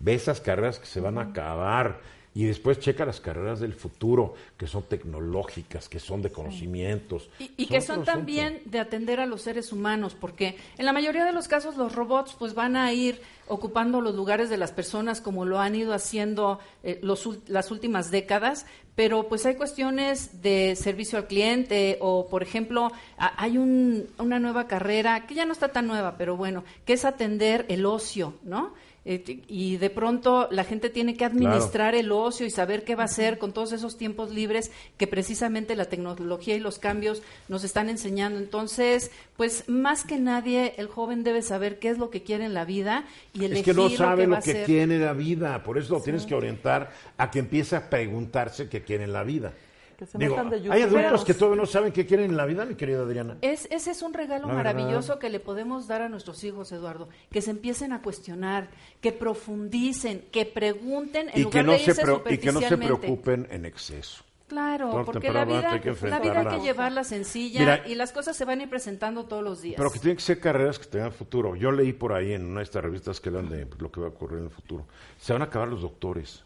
Ve 0.00 0.14
esas 0.14 0.40
carreras 0.40 0.78
que 0.78 0.86
se 0.86 1.00
van 1.00 1.18
a 1.18 1.22
acabar. 1.22 2.00
Y 2.38 2.44
después 2.44 2.78
checa 2.78 3.04
las 3.04 3.20
carreras 3.20 3.58
del 3.58 3.74
futuro, 3.74 4.34
que 4.56 4.68
son 4.68 4.84
tecnológicas, 4.84 5.88
que 5.88 5.98
son 5.98 6.22
de 6.22 6.30
conocimientos. 6.30 7.28
Y, 7.40 7.50
y 7.56 7.66
que 7.66 7.80
son 7.80 7.94
asunto. 8.02 8.12
también 8.12 8.60
de 8.64 8.78
atender 8.78 9.18
a 9.18 9.26
los 9.26 9.42
seres 9.42 9.72
humanos, 9.72 10.14
porque 10.14 10.56
en 10.78 10.84
la 10.84 10.92
mayoría 10.92 11.24
de 11.24 11.32
los 11.32 11.48
casos 11.48 11.76
los 11.76 11.96
robots 11.96 12.36
pues 12.38 12.54
van 12.54 12.76
a 12.76 12.92
ir 12.92 13.20
ocupando 13.48 14.00
los 14.00 14.14
lugares 14.14 14.50
de 14.50 14.56
las 14.56 14.70
personas 14.70 15.20
como 15.20 15.46
lo 15.46 15.58
han 15.58 15.74
ido 15.74 15.92
haciendo 15.92 16.60
eh, 16.84 17.00
los 17.02 17.28
las 17.48 17.70
últimas 17.72 18.10
décadas, 18.12 18.66
pero 18.94 19.28
pues 19.28 19.44
hay 19.46 19.56
cuestiones 19.56 20.40
de 20.42 20.76
servicio 20.76 21.18
al 21.18 21.26
cliente 21.26 21.98
o, 22.00 22.28
por 22.28 22.42
ejemplo, 22.44 22.92
a- 23.16 23.42
hay 23.42 23.58
un- 23.58 24.06
una 24.18 24.38
nueva 24.38 24.68
carrera 24.68 25.26
que 25.26 25.34
ya 25.34 25.44
no 25.44 25.52
está 25.52 25.68
tan 25.72 25.86
nueva, 25.88 26.16
pero 26.18 26.36
bueno, 26.36 26.62
que 26.84 26.92
es 26.92 27.04
atender 27.04 27.64
el 27.68 27.84
ocio, 27.84 28.34
¿no? 28.44 28.74
Eh, 29.10 29.40
y 29.48 29.78
de 29.78 29.88
pronto 29.88 30.48
la 30.50 30.64
gente 30.64 30.90
tiene 30.90 31.16
que 31.16 31.24
administrar 31.24 31.94
el 31.94 32.12
ocio 32.12 32.44
y 32.44 32.50
saber 32.50 32.84
qué 32.84 32.94
va 32.94 33.04
a 33.04 33.06
hacer 33.06 33.38
con 33.38 33.54
todos 33.54 33.72
esos 33.72 33.96
tiempos 33.96 34.30
libres 34.30 34.70
que 34.98 35.06
precisamente 35.06 35.76
la 35.76 35.86
tecnología 35.86 36.54
y 36.56 36.60
los 36.60 36.78
cambios 36.78 37.22
nos 37.48 37.64
están 37.64 37.88
enseñando. 37.88 38.38
Entonces, 38.38 39.10
pues 39.38 39.66
más 39.66 40.04
que 40.04 40.18
nadie, 40.18 40.74
el 40.76 40.88
joven 40.88 41.24
debe 41.24 41.40
saber 41.40 41.78
qué 41.78 41.88
es 41.88 41.96
lo 41.96 42.10
que 42.10 42.22
quiere 42.22 42.44
en 42.44 42.52
la 42.52 42.66
vida 42.66 43.06
y 43.32 43.46
elegir 43.46 43.56
Es 43.56 43.64
que 43.64 43.72
no 43.72 43.88
sabe 43.88 44.26
lo 44.26 44.40
que 44.40 44.64
quiere 44.64 44.96
en 44.96 45.02
la 45.02 45.14
vida, 45.14 45.62
por 45.62 45.78
eso 45.78 45.94
lo 45.94 46.02
tienes 46.02 46.26
que 46.26 46.34
orientar 46.34 46.90
a 47.16 47.30
que 47.30 47.38
empiece 47.38 47.76
a 47.76 47.88
preguntarse 47.88 48.68
qué 48.68 48.82
quiere 48.82 49.04
en 49.04 49.14
la 49.14 49.24
vida. 49.24 49.54
Que 49.98 50.06
se 50.06 50.16
Digo, 50.16 50.36
metan 50.36 50.48
de 50.50 50.56
hay 50.58 50.62
adultos 50.82 50.90
youtuberos. 50.92 51.24
que 51.24 51.34
todavía 51.34 51.60
no 51.60 51.66
saben 51.66 51.92
qué 51.92 52.06
quieren 52.06 52.30
en 52.30 52.36
la 52.36 52.46
vida, 52.46 52.64
mi 52.64 52.76
querida 52.76 53.00
Adriana. 53.02 53.36
Es, 53.42 53.66
ese 53.72 53.90
es 53.90 54.00
un 54.02 54.14
regalo 54.14 54.46
La 54.46 54.54
maravilloso 54.54 55.08
verdad. 55.08 55.18
que 55.18 55.28
le 55.28 55.40
podemos 55.40 55.88
dar 55.88 56.02
a 56.02 56.08
nuestros 56.08 56.44
hijos, 56.44 56.70
Eduardo, 56.70 57.08
que 57.32 57.42
se 57.42 57.50
empiecen 57.50 57.92
a 57.92 58.00
cuestionar, 58.00 58.68
que 59.00 59.10
profundicen, 59.10 60.24
que 60.30 60.46
pregunten 60.46 61.30
en 61.30 61.30
Y 61.30 61.32
que, 61.32 61.42
lugar 61.42 61.64
no 61.64 61.72
de 61.72 61.78
se 61.80 61.90
irse 61.90 62.02
pre- 62.02 62.12
y 62.34 62.38
que 62.38 62.52
no 62.52 62.60
se 62.60 62.68
superficialmente. 62.68 62.86
preocupen 62.96 63.48
en 63.50 63.64
exceso. 63.64 64.22
Claro, 64.46 65.02
porque 65.04 65.30
la 65.32 65.44
vida, 65.44 65.72
hay 65.72 65.80
que 65.80 65.90
la 66.08 66.20
vida 66.20 66.40
hay 66.40 66.46
que 66.58 66.64
llevarla 66.64 67.04
sencilla 67.04 67.60
Mira, 67.60 67.82
y 67.88 67.94
las 67.96 68.12
cosas 68.12 68.34
se 68.36 68.44
van 68.46 68.60
a 68.60 68.62
ir 68.62 68.70
presentando 68.70 69.26
todos 69.26 69.42
los 69.44 69.60
días. 69.60 69.74
Pero 69.76 69.90
que 69.90 69.98
tienen 69.98 70.16
que 70.16 70.22
ser 70.22 70.40
carreras 70.40 70.78
que 70.78 70.86
tengan 70.86 71.12
futuro. 71.12 71.54
Yo 71.56 71.70
leí 71.70 71.92
por 71.92 72.14
ahí 72.14 72.32
en 72.32 72.46
una 72.46 72.60
de 72.60 72.64
estas 72.64 72.82
revistas 72.82 73.20
que 73.20 73.28
hablan 73.30 73.50
de 73.50 73.66
pues, 73.66 73.82
lo 73.82 73.90
que 73.92 74.00
va 74.00 74.06
a 74.06 74.10
ocurrir 74.10 74.38
en 74.38 74.44
el 74.44 74.50
futuro. 74.50 74.86
Se 75.20 75.34
van 75.34 75.42
a 75.42 75.46
acabar 75.46 75.68
los 75.68 75.82
doctores, 75.82 76.44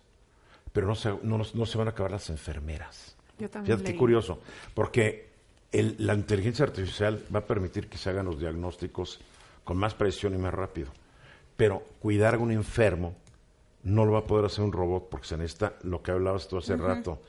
pero 0.73 0.87
no 0.89 0.95
se, 0.97 1.13
no 1.23 1.67
se 1.67 1.79
van 1.79 1.87
a 1.87 1.91
acabar 1.93 2.11
las 2.11 2.29
enfermeras. 2.31 3.12
Yo 3.39 3.49
también 3.51 3.67
Fíjate 3.77 3.85
qué 3.85 3.91
leí. 3.93 3.99
curioso, 3.99 4.41
porque 4.75 5.31
el- 5.73 5.97
la 5.99 6.15
inteligencia 6.15 6.65
artificial 6.65 7.25
va 7.35 7.41
a 7.41 7.47
permitir 7.47 7.89
que 7.89 7.99
se 7.99 8.11
hagan 8.11 8.27
los 8.27 8.39
diagnósticos 8.39 9.21
con 9.65 9.77
más 9.77 9.95
precisión 9.95 10.35
y 10.35 10.39
más 10.39 10.53
rápido. 10.53 10.91
Pero 11.57 11.83
cuidar 12.01 12.35
a 12.35 12.39
un 12.39 12.51
enfermo 12.53 13.15
no 13.85 14.05
lo 14.05 14.13
va 14.13 14.21
a 14.21 14.27
poder 14.27 14.45
hacer 14.47 14.65
un 14.65 14.73
robot 14.73 15.09
porque 15.09 15.27
se 15.27 15.37
necesita 15.37 15.75
lo 15.83 16.03
que 16.03 16.11
hablabas 16.13 16.47
tú 16.49 16.59
hace 16.59 16.77
rato. 16.77 17.21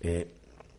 eh, 0.00 0.30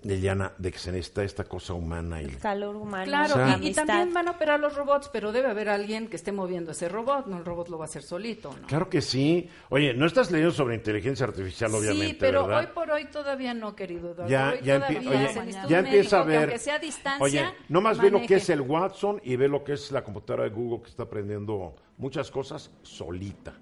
Liliana, 0.06 0.52
de 0.58 0.72
que 0.72 0.78
se 0.80 0.92
necesita 0.92 1.24
esta 1.24 1.44
cosa 1.46 1.74
humana 1.74 2.22
y 2.22 2.28
Calor 2.28 2.76
humano. 2.76 3.06
Claro, 3.06 3.34
O 3.34 3.38
sea- 3.38 3.58
y- 3.62 3.70
y, 3.70 3.74
también 3.74 4.14
van 4.14 4.28
a 4.28 4.32
operar 4.32 4.60
los 4.60 4.76
robots, 4.76 5.10
pero 5.12 5.32
debe 5.32 5.50
haber 5.50 5.68
alguien 5.70 6.08
que 6.08 6.16
esté 6.16 6.32
moviendo 6.32 6.72
ese 6.72 6.88
robot, 6.90 7.26
no 7.26 7.38
el 7.38 7.46
robot 7.46 7.70
lo 7.70 7.78
va 7.80 7.86
a 7.86 7.88
hacer 7.88 8.04
solito, 8.04 8.56
¿no? 8.62 8.68
Claro 8.68 8.90
que 8.90 9.02
sí. 9.02 9.50
Oye, 9.70 9.94
no 9.94 10.06
estás 10.06 10.30
leyendo 10.32 10.54
sobre 10.54 10.76
inteligencia 10.76 11.26
artificial, 11.26 11.74
obviamente, 11.74 12.08
sí, 12.08 12.18
pero 12.20 12.46
¿verdad? 12.46 12.60
hoy 12.62 12.68
por 12.74 12.92
hoy 12.92 13.06
todavía 13.06 13.54
no, 13.54 13.76
querido 13.76 14.12
Eduardo. 14.12 14.30
ya, 14.30 14.50
Hoy 14.54 14.60
ya, 14.64 14.78
empie- 14.88 15.08
oye, 15.08 15.68
ya 15.68 15.80
empieza 15.80 16.20
a 16.20 16.24
ver. 16.24 16.40
aunque 16.42 16.60
sea 16.60 16.76
a 16.76 16.80
distancia, 16.80 17.24
Oye, 17.24 17.46
no 17.70 17.82
más 17.82 17.98
ve 18.00 18.12
lo 18.12 18.22
que 18.22 18.36
es 18.36 18.50
el 18.50 18.62
Watson 18.62 19.20
y 19.24 19.36
ve 19.36 19.48
lo 19.48 19.64
que 19.64 19.74
es 19.74 19.92
la 19.92 20.04
computadora 20.04 20.44
de 20.44 20.52
Google 20.52 20.84
que 20.84 20.90
está 20.90 21.04
aprendiendo 21.04 21.76
muchas 21.98 22.30
cosas 22.30 22.70
solita. 22.84 23.54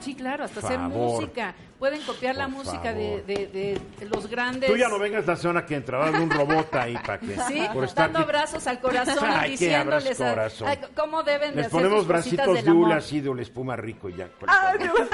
Sí, 0.00 0.14
claro, 0.14 0.44
hasta 0.44 0.60
hacer 0.60 0.78
Favor. 0.78 0.90
música. 1.20 1.54
Pueden 1.78 2.02
copiar 2.02 2.34
la 2.34 2.46
Por 2.46 2.54
música 2.54 2.92
de, 2.92 3.22
de- 3.22 3.46
de- 3.46 3.80
de 4.00 4.06
los 4.06 4.26
grandes. 4.28 4.68
Tú 4.68 4.76
ya 4.76 4.88
no 4.88 4.98
vengas 4.98 5.24
la 5.24 5.36
semana 5.36 5.64
que 5.64 5.76
entra, 5.76 5.98
va 5.98 6.06
a 6.06 6.08
haber 6.08 6.22
un 6.22 6.30
robot 6.30 6.74
ahí 6.74 6.94
para 7.06 7.20
que. 7.20 7.36
Sí, 7.46 7.64
por 7.72 7.84
estar 7.84 8.06
dando 8.06 8.18
aquí. 8.18 8.24
abrazos 8.30 8.66
al 8.66 8.80
corazón, 8.80 9.18
Ay, 9.22 9.28
abrazo 9.30 9.48
diciéndoles 9.50 10.20
a- 10.20 10.30
corazón. 10.30 10.68
a 10.68 10.76
cómo 11.00 11.22
deben 11.22 11.50
de 11.50 11.56
Les 11.58 11.66
hacer 11.66 11.70
ponemos 11.70 11.98
sus 12.00 12.08
bracitos 12.08 12.64
de 12.64 12.70
amor. 12.70 12.92
así 12.94 13.20
de 13.20 13.28
una 13.28 13.42
espuma 13.42 13.76
rico 13.76 14.08
y 14.08 14.14
ya. 14.16 14.28
Ay, 14.48 14.78
Dios 14.78 14.92
mío, 14.92 15.04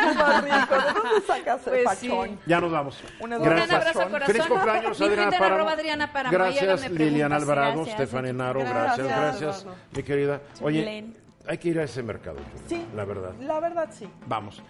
rico. 0.42 0.74
¿De 0.74 0.92
dónde 0.94 1.26
sacas 1.26 1.66
el 1.66 1.82
Pues 1.84 1.98
sí. 1.98 2.08
pachón? 2.08 2.40
Ya 2.46 2.60
nos 2.62 2.72
vamos. 2.72 2.98
Un 3.20 3.32
Un 3.34 3.42
gran 3.42 3.56
Gracias. 3.56 3.76
abrazo 3.80 4.00
al 4.00 4.10
corazón. 4.10 4.34
Feliz 4.34 4.48
cumpleaños, 4.48 5.00
Adriana 5.02 5.30
Páramo. 5.32 5.54
arroba 5.54 5.72
Adriana 5.72 6.12
Páramo. 6.14 6.32
Gracias. 6.38 6.90
Liliana 6.90 7.36
Alvarado, 7.36 7.84
Stefan 7.84 8.24
Enaro, 8.26 8.60
Gracias. 8.60 9.06
gracias, 9.06 9.40
gracias, 9.40 9.66
mi 9.92 10.02
querida. 10.02 10.40
Oye. 10.62 11.23
Hay 11.46 11.58
que 11.58 11.68
ir 11.68 11.78
a 11.78 11.84
ese 11.84 12.02
mercado, 12.02 12.38
Sí. 12.68 12.84
la 12.94 13.04
verdad. 13.04 13.32
La 13.40 13.60
verdad, 13.60 13.88
sí. 13.92 14.08
Vamos. 14.26 14.62